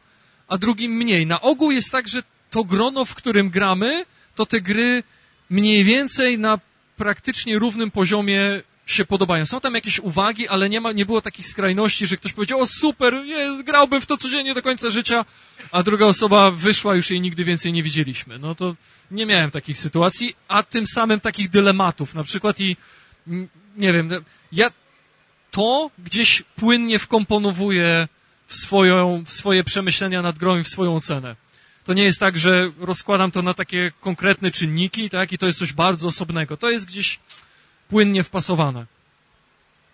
[0.47, 1.25] a drugim mniej.
[1.25, 4.05] Na ogół jest tak, że to grono, w którym gramy,
[4.35, 5.03] to te gry
[5.49, 6.59] mniej więcej na
[6.97, 9.45] praktycznie równym poziomie się podobają.
[9.45, 12.65] Są tam jakieś uwagi, ale nie, ma, nie było takich skrajności, że ktoś powiedział, o
[12.65, 15.25] super, jest, grałbym w to codziennie do końca życia,
[15.71, 18.39] a druga osoba wyszła, już jej nigdy więcej nie widzieliśmy.
[18.39, 18.75] No to
[19.11, 22.13] nie miałem takich sytuacji, a tym samym takich dylematów.
[22.13, 22.77] Na przykład i,
[23.77, 24.09] nie wiem,
[24.51, 24.71] ja
[25.51, 28.07] to gdzieś płynnie wkomponowuję
[28.47, 31.35] w, swoją, w swoje przemyślenia nad grą i w swoją ocenę.
[31.83, 35.59] To nie jest tak, że rozkładam to na takie konkretne czynniki, tak, i to jest
[35.59, 36.57] coś bardzo osobnego.
[36.57, 37.19] To jest gdzieś
[37.89, 38.85] płynnie wpasowane.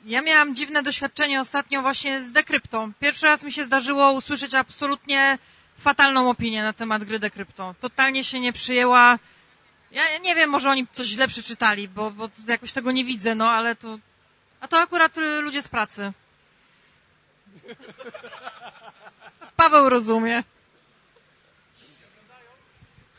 [0.05, 2.91] Ja miałam dziwne doświadczenie ostatnio właśnie z Dekryptą.
[2.99, 5.38] Pierwszy raz mi się zdarzyło usłyszeć absolutnie
[5.77, 7.76] fatalną opinię na temat gry Dekrypto.
[7.80, 9.19] Totalnie się nie przyjęła.
[9.91, 13.49] Ja nie wiem, może oni coś źle przeczytali, bo, bo jakoś tego nie widzę, no
[13.49, 13.99] ale to...
[14.61, 16.13] A to akurat y, ludzie z pracy.
[19.55, 20.43] Paweł rozumie.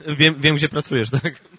[0.01, 1.52] Wiem, wiem gdzie pracujesz, tak?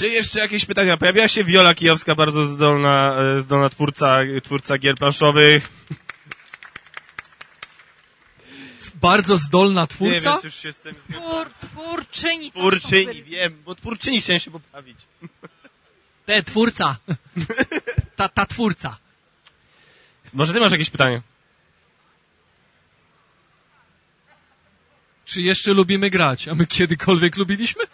[0.00, 0.96] Czy jeszcze jakieś pytania?
[0.96, 5.68] Pojawiła się Wiola Kijowska, bardzo zdolna, e, zdolna twórca, twórca gier planszowych.
[8.94, 10.30] Bardzo zdolna Nie, twórca?
[10.30, 10.94] więc już się z tym...
[11.12, 12.52] Twór, twórczyni.
[12.52, 14.98] Twórczyni, wiem, bo twórczyni chciałem się poprawić.
[16.26, 16.96] Te, twórca.
[18.16, 18.98] Ta, ta twórca.
[20.34, 21.22] Może ty masz jakieś pytanie?
[25.24, 26.48] Czy jeszcze lubimy grać?
[26.48, 27.84] A my kiedykolwiek lubiliśmy?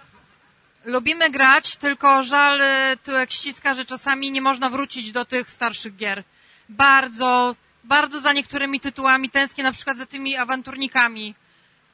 [0.86, 5.96] Lubimy grać, tylko żal y, tyłek ściska, że czasami nie można wrócić do tych starszych
[5.96, 6.24] gier.
[6.68, 11.34] Bardzo, bardzo za niektórymi tytułami tęsknię, na przykład za tymi awanturnikami.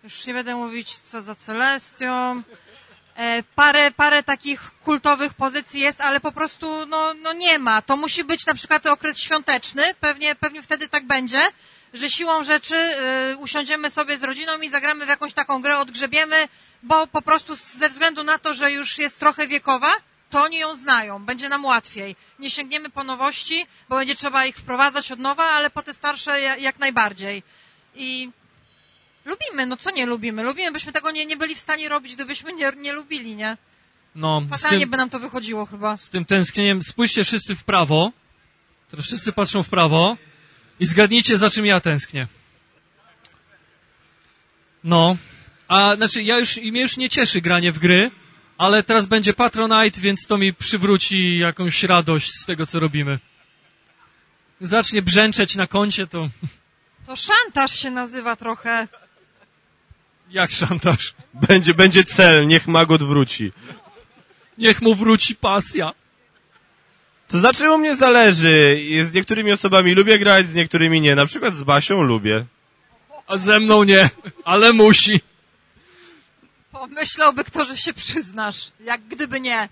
[0.04, 2.42] Już nie będę mówić co za Celestią.
[3.16, 7.82] E, parę, parę takich kultowych pozycji jest, ale po prostu no, no nie ma.
[7.82, 11.40] To musi być na przykład okres świąteczny, pewnie, pewnie wtedy tak będzie,
[11.94, 12.74] że siłą rzeczy
[13.32, 16.48] y, usiądziemy sobie z rodziną i zagramy w jakąś taką grę, odgrzebiemy,
[16.82, 19.92] bo po prostu ze względu na to, że już jest trochę wiekowa,
[20.30, 22.16] to oni ją znają, będzie nam łatwiej.
[22.38, 26.40] Nie sięgniemy po nowości, bo będzie trzeba ich wprowadzać od nowa, ale po te starsze
[26.40, 27.42] ja- jak najbardziej.
[27.94, 28.30] I
[29.24, 30.42] lubimy, no co nie lubimy?
[30.42, 33.56] Lubimy, byśmy tego nie, nie byli w stanie robić, gdybyśmy nie, nie lubili, nie?
[34.14, 35.96] No, Fatalnie tym, by nam to wychodziło chyba.
[35.96, 38.12] z tym tęsknieniem spójrzcie wszyscy w prawo.
[38.90, 40.16] Teraz wszyscy patrzą w prawo
[40.82, 42.28] i zgadnijcie, za czym ja tęsknię.
[44.84, 45.16] No,
[45.68, 48.10] a znaczy ja już, mnie już nie cieszy granie w gry,
[48.58, 53.18] ale teraz będzie Patronite, więc to mi przywróci jakąś radość z tego, co robimy.
[54.60, 56.28] Zacznie brzęczeć na koncie, to
[57.06, 58.88] To szantaż się nazywa trochę.
[60.30, 61.14] jak szantaż.
[61.34, 63.52] Będzie, będzie cel, niech Magot wróci.
[64.58, 65.92] Niech mu wróci pasja.
[67.32, 68.80] To znaczy u mnie zależy.
[69.04, 71.14] Z niektórymi osobami lubię grać, z niektórymi nie.
[71.14, 72.44] Na przykład z Basią lubię.
[73.26, 74.10] A ze mną nie,
[74.44, 75.20] ale musi.
[76.72, 78.70] Pomyślałby kto, że się przyznasz.
[78.84, 79.68] Jak gdyby nie.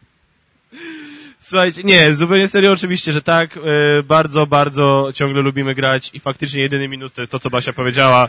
[1.40, 6.62] Słuchajcie, nie, zupełnie serio oczywiście, że tak, e, bardzo, bardzo ciągle lubimy grać i faktycznie
[6.62, 8.28] jedyny minus to jest to, co Basia powiedziała.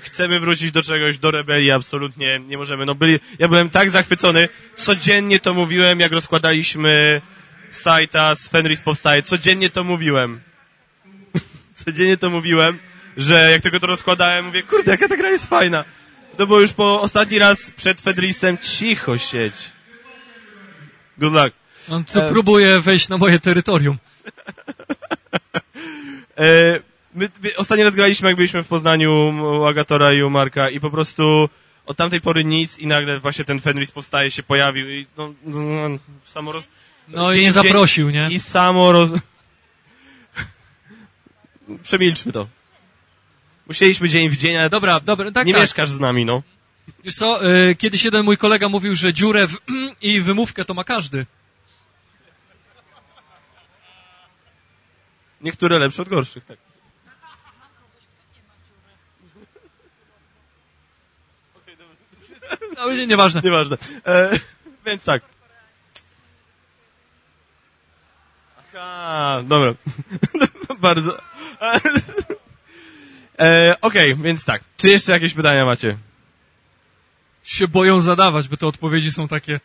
[0.00, 2.86] Chcemy wrócić do czegoś, do rebelii, absolutnie nie możemy.
[2.86, 7.20] No byli, ja byłem tak zachwycony, codziennie to mówiłem, jak rozkładaliśmy
[7.70, 10.40] sajta z Fenris powstaje, codziennie to mówiłem.
[11.84, 12.78] codziennie to mówiłem,
[13.16, 15.84] że jak tylko to rozkładałem, mówię, kurde, jaka ta gra jest fajna.
[16.36, 19.72] To było już po ostatni raz przed Fenrisem, cicho siedź.
[21.18, 21.52] Good luck.
[21.90, 23.98] On tu E, próbuje wejść na moje terytorium.
[26.38, 26.80] E,
[27.14, 29.12] my, my ostatni raz graliśmy, jak byliśmy w Poznaniu
[29.60, 31.48] u Agatora i u Marka i po prostu
[31.86, 35.98] od tamtej pory nic i nagle właśnie ten Fenris powstaje, się pojawił i no, no,
[36.24, 36.64] samo roz...
[37.08, 38.28] No i dzień nie w dzień- zaprosił, nie?
[38.30, 39.10] I samo roz...
[41.82, 42.48] Przemilczmy to.
[43.66, 45.62] Musieliśmy dzień w dzień, ale Dobra, dobra, tak, nie tak.
[45.62, 46.42] mieszkasz z nami, no.
[47.04, 49.56] Wiesz co, y, kiedyś jeden mój kolega mówił, że dziurę w
[50.02, 51.26] i wymówkę to ma każdy.
[55.40, 56.58] Niektóre lepsze od gorszych, tak.
[62.76, 63.40] No, nie, nieważne.
[63.44, 63.76] Nieważne.
[64.06, 64.30] E,
[64.86, 65.22] więc tak.
[68.80, 69.74] Aha, dobra.
[70.80, 71.18] Bardzo.
[73.40, 74.62] E, Okej, więc tak.
[74.76, 75.98] Czy jeszcze jakieś pytania macie?
[77.44, 79.60] Się boją zadawać, bo te odpowiedzi są takie...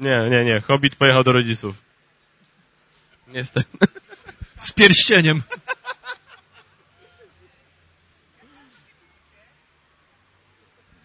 [0.00, 0.60] Nie, nie, nie.
[0.60, 1.76] Hobbit pojechał do rodziców.
[3.28, 3.86] Niestety.
[4.58, 5.42] Z pierścieniem.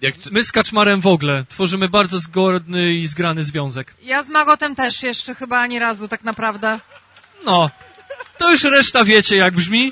[0.02, 3.96] Jak, My z Kaczmarem w ogóle tworzymy bardzo zgodny i zgrany związek.
[4.04, 6.80] Ja z Magotem też jeszcze chyba ani razu tak naprawdę.
[7.46, 7.70] No,
[8.38, 9.92] to już reszta wiecie jak brzmi.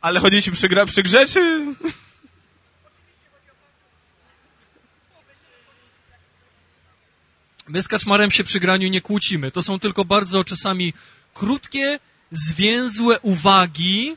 [0.00, 1.66] Ale chodzi ci przy, gra, przy grze, czy...
[7.68, 9.50] My z Kaczmarem się przy graniu nie kłócimy.
[9.50, 10.92] To są tylko bardzo czasami
[11.34, 11.98] krótkie,
[12.30, 14.16] zwięzłe uwagi,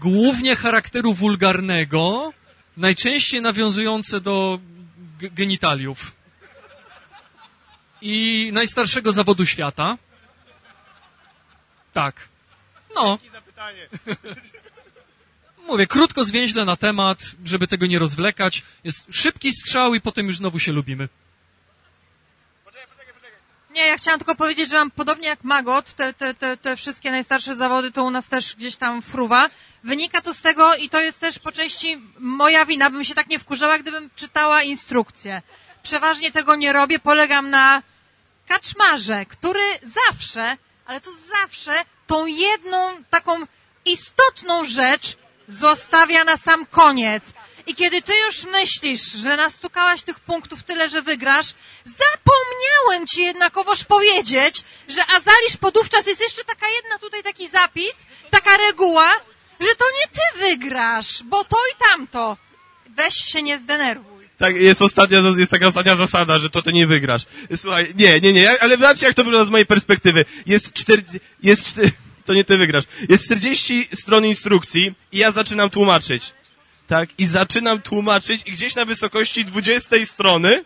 [0.00, 2.32] głównie charakteru wulgarnego,
[2.76, 4.58] najczęściej nawiązujące do
[5.20, 6.12] genitaliów.
[8.00, 9.98] I najstarszego zawodu świata.
[11.92, 12.28] Tak.
[12.94, 13.18] No.
[15.68, 18.62] Mówię, krótko, zwięźle na temat, żeby tego nie rozwlekać.
[18.84, 21.08] Jest szybki strzał i potem już znowu się lubimy.
[23.74, 27.10] Nie, ja chciałam tylko powiedzieć, że mam podobnie jak Magot, te, te, te, te wszystkie
[27.10, 29.50] najstarsze zawody to u nas też gdzieś tam fruwa.
[29.84, 33.28] Wynika to z tego i to jest też po części moja wina, bym się tak
[33.28, 35.42] nie wkurzała, gdybym czytała instrukcję.
[35.82, 37.82] Przeważnie tego nie robię, polegam na
[38.48, 40.56] kaczmarze, który zawsze,
[40.86, 41.10] ale to
[41.40, 41.72] zawsze
[42.06, 43.36] tą jedną taką
[43.84, 45.16] istotną rzecz
[45.48, 47.24] zostawia na sam koniec.
[47.66, 51.54] I kiedy ty już myślisz, że nastukałaś tych punktów tyle, że wygrasz,
[51.84, 57.94] zapomniałem ci jednakowoż powiedzieć, że Azalisz podówczas jest jeszcze taka jedna tutaj taki zapis,
[58.30, 59.10] taka reguła,
[59.60, 62.36] że to nie ty wygrasz, bo to i tamto.
[62.96, 64.14] Weź się nie zdenerwuj.
[64.38, 67.22] Tak, jest ostatnia, jest taka ostatnia zasada, że to ty nie wygrasz.
[67.56, 70.24] Słuchaj, nie, nie, nie, ale zobaczcie jak to wygląda z mojej perspektywy.
[70.46, 71.02] Jest cztery,
[71.42, 71.92] jest cztery,
[72.24, 72.84] to nie ty wygrasz.
[73.08, 76.32] Jest 40 stron instrukcji i ja zaczynam tłumaczyć.
[76.86, 80.64] Tak, i zaczynam tłumaczyć i gdzieś na wysokości 20 strony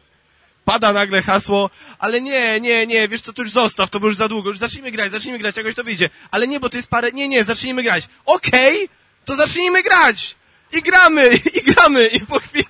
[0.64, 4.28] pada nagle hasło, ale nie, nie, nie, wiesz co, to już zostaw, to już za
[4.28, 6.10] długo, już zacznijmy grać, zacznijmy grać, jakoś to wyjdzie.
[6.30, 8.09] Ale nie, bo to jest parę, nie, nie, zacznijmy grać.
[8.26, 8.89] Okej,
[9.24, 10.36] to zacznijmy grać!
[10.72, 12.64] I gramy, i gramy, i po chwili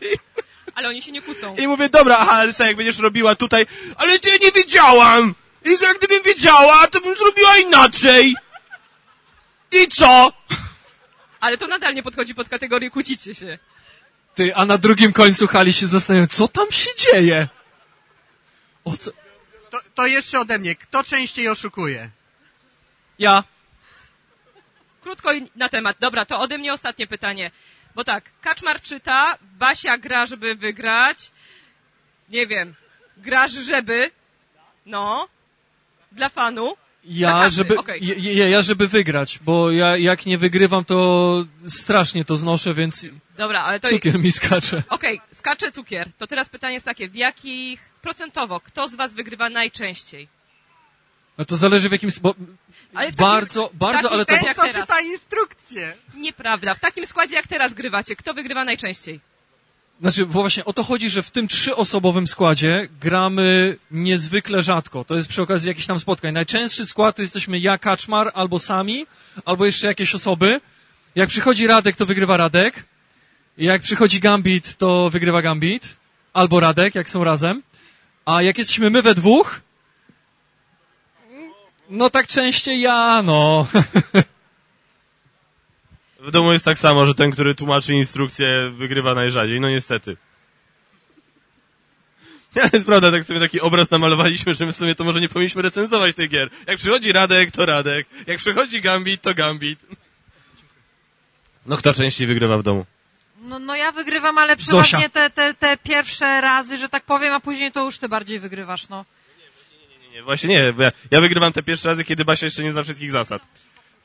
[0.74, 1.56] Ale oni się nie kłócą.
[1.56, 3.66] i mówię, dobra, aha, ale co, jak będziesz robiła tutaj,
[3.96, 5.34] ale ty nie wiedziałam!
[5.64, 8.34] I jak gdybym wiedziała, to bym zrobiła inaczej!
[9.72, 10.32] I co?
[11.40, 13.58] Ale to nadal nie podchodzi pod kategorię kłócicie się.
[14.34, 17.48] Ty, a na drugim końcu hali się zastanawiają, co tam się dzieje?
[18.84, 19.10] O co?
[19.70, 20.76] To, to jeszcze ode mnie.
[20.76, 22.10] Kto częściej oszukuje?
[23.18, 23.44] Ja.
[25.00, 25.96] Krótko i na temat.
[26.00, 27.50] Dobra, to ode mnie ostatnie pytanie.
[27.94, 31.30] Bo tak, Kaczmar czyta, Basia gra, żeby wygrać.
[32.28, 32.74] Nie wiem,
[33.16, 34.10] grasz, żeby.
[34.86, 35.28] No.
[36.12, 36.76] Dla fanu.
[37.10, 38.00] Ja, Dla każdy, żeby, okej.
[38.36, 43.06] ja, ja, żeby wygrać, bo ja jak nie wygrywam, to strasznie to znoszę, więc
[43.36, 43.88] Dobra, ale to...
[43.88, 44.82] cukier mi skacze.
[44.88, 46.10] Okej, skacze cukier.
[46.18, 50.28] To teraz pytanie jest takie, w jakich procentowo, kto z was wygrywa najczęściej?
[51.38, 52.10] No to zależy w jakim...
[52.20, 52.34] Bo
[52.94, 54.62] Ale w takim- bardzo, bardzo, takim ale to...
[54.62, 55.96] Co czyta instrukcję?
[56.14, 56.74] Nieprawda.
[56.74, 59.20] W takim składzie jak teraz grywacie, kto wygrywa najczęściej?
[60.00, 65.04] Znaczy, bo właśnie o to chodzi, że w tym trzyosobowym składzie gramy niezwykle rzadko.
[65.04, 66.34] To jest przy okazji jakichś tam spotkań.
[66.34, 69.06] Najczęstszy skład to jesteśmy ja, Kaczmar, albo sami,
[69.44, 70.60] albo jeszcze jakieś osoby.
[71.14, 72.84] Jak przychodzi Radek, to wygrywa Radek.
[73.58, 75.96] Jak przychodzi Gambit, to wygrywa Gambit.
[76.32, 77.62] Albo Radek, jak są razem.
[78.24, 79.60] A jak jesteśmy my we dwóch,
[81.90, 83.66] no tak częściej ja, no.
[86.28, 89.60] W domu jest tak samo, że ten, który tłumaczy instrukcję, wygrywa najrzadziej.
[89.60, 90.16] No niestety.
[92.62, 95.28] Ale jest prawda, tak sobie taki obraz namalowaliśmy, że my w sumie to może nie
[95.28, 96.50] powinniśmy recenzować tych gier.
[96.66, 98.06] Jak przychodzi Radek, to Radek.
[98.26, 99.78] Jak przychodzi Gambit, to Gambit.
[101.66, 102.86] No kto częściej wygrywa w domu?
[103.42, 107.40] No, no ja wygrywam, ale przeważnie te, te, te pierwsze razy, że tak powiem, a
[107.40, 109.04] później to już ty bardziej wygrywasz, no.
[110.02, 110.72] Nie, nie, właśnie nie.
[110.72, 113.42] bo Ja, ja wygrywam te pierwsze razy, kiedy Basia jeszcze nie zna wszystkich zasad.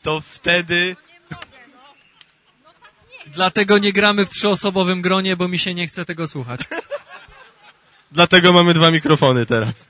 [0.02, 0.96] To wtedy...
[3.36, 6.62] Dlatego nie gramy w trzyosobowym gronie, bo mi się nie chce tego słuchać.
[8.12, 9.74] Dlatego mamy dwa mikrofony teraz.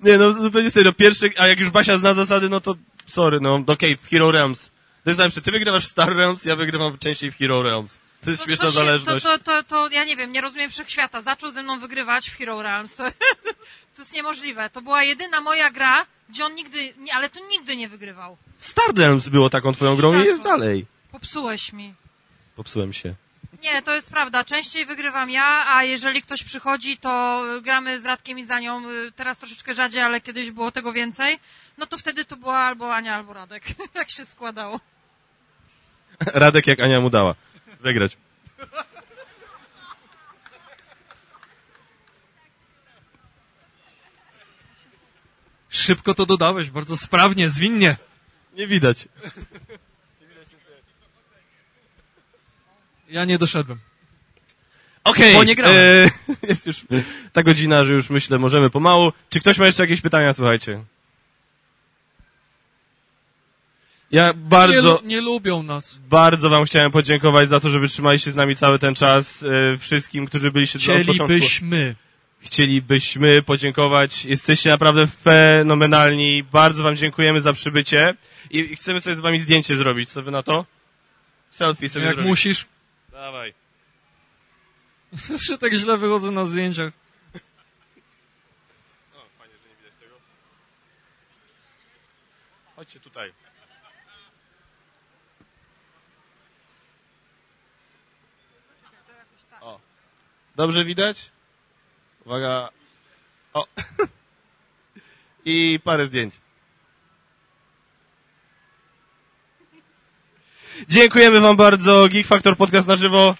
[0.00, 2.76] Nie, no zupełnie serio, pierwszy, a jak już Basia zna zasady, no to
[3.06, 4.70] sorry, no okej, w Hero Realms.
[5.04, 7.98] To jest zawsze, ty wygrywasz w Star Realms, ja wygrywam częściej w Hero Realms.
[8.24, 9.24] To jest śmieszna to, się- zależność.
[9.24, 11.22] To, to, to, to, ja nie wiem, nie rozumiem wszechświata.
[11.22, 12.96] Zaczął ze mną wygrywać w Hero Realms.
[12.96, 13.04] To,
[13.96, 14.70] to jest niemożliwe.
[14.70, 18.36] To była jedyna moja gra, gdzie on nigdy, ale to nigdy nie wygrywał.
[18.58, 20.86] Star Realms było taką twoją grą i jest dalej.
[21.12, 21.94] Popsułeś mi.
[22.56, 23.14] Popsułem się.
[23.62, 24.44] Nie, to jest prawda.
[24.44, 28.90] Częściej wygrywam ja, a jeżeli ktoś przychodzi, to gramy z Radkiem i za nią.
[28.90, 31.38] Y, Teraz troszeczkę rzadziej, ale kiedyś było tego więcej.
[31.78, 33.64] No to wtedy to była albo Ania, albo Radek.
[33.94, 34.80] tak się składało.
[36.20, 37.34] Radek jak Ania mu dała.
[37.80, 38.16] Wygrać.
[45.70, 47.96] Szybko to dodałeś, bardzo sprawnie, zwinnie.
[48.56, 49.08] Nie widać.
[53.08, 53.78] Ja nie doszedłem.
[55.04, 55.76] Okej, Bo nie grałem.
[55.76, 56.10] e,
[56.48, 56.86] jest już
[57.32, 59.12] ta godzina, że już myślę, możemy pomału.
[59.30, 60.84] Czy ktoś ma jeszcze jakieś pytania, słuchajcie?
[64.10, 65.98] Ja Nie, bardzo, lu- nie lubią nas.
[66.08, 69.42] bardzo wam chciałem podziękować za to, że wytrzymaliście z nami cały ten czas.
[69.42, 71.24] E, wszystkim, którzy byliście od początku.
[71.24, 71.94] Chcielibyśmy.
[72.40, 74.24] Chcielibyśmy podziękować.
[74.24, 76.42] Jesteście naprawdę fenomenalni.
[76.42, 78.14] Bardzo wam dziękujemy za przybycie.
[78.50, 80.10] I chcemy sobie z wami zdjęcie zrobić.
[80.10, 80.64] Co wy na to?
[81.50, 82.28] Selfie sobie Jak zrobić.
[82.28, 82.66] musisz.
[83.12, 83.54] Dawaj.
[85.48, 86.92] Że tak źle wychodzę na zdjęciach.
[92.76, 93.32] Chodźcie tutaj.
[99.60, 99.80] O.
[100.56, 101.30] Dobrze widać?
[102.26, 102.68] Uwaga.
[103.54, 103.66] O.
[105.44, 106.34] I parę zdjęć.
[110.88, 112.08] Dziękujemy wam bardzo.
[112.08, 113.34] Geek Factor podcast na żywo.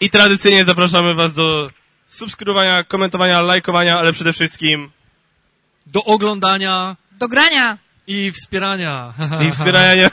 [0.00, 1.70] I tradycyjnie zapraszamy was do
[2.06, 4.90] subskrybowania, komentowania, lajkowania, ale przede wszystkim
[5.86, 6.96] Do oglądania.
[7.12, 7.78] Do grania.
[8.06, 9.14] I wspierania.
[9.48, 10.10] i wspierania.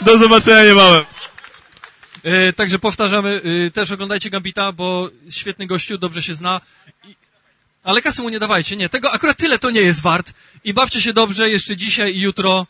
[0.00, 1.17] Do zobaczenia niebawem.
[2.22, 6.60] E, także powtarzamy, e, też oglądajcie Gambita, bo świetny gościu, dobrze się zna.
[7.84, 8.88] Ale kasy mu nie dawajcie, nie.
[8.88, 10.32] Tego akurat tyle to nie jest wart.
[10.64, 12.66] I bawcie się dobrze jeszcze dzisiaj i jutro.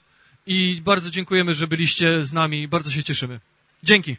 [0.47, 2.69] I bardzo dziękujemy, że byliście z nami.
[2.69, 3.41] Bardzo się cieszymy.
[3.83, 4.17] Dzięki.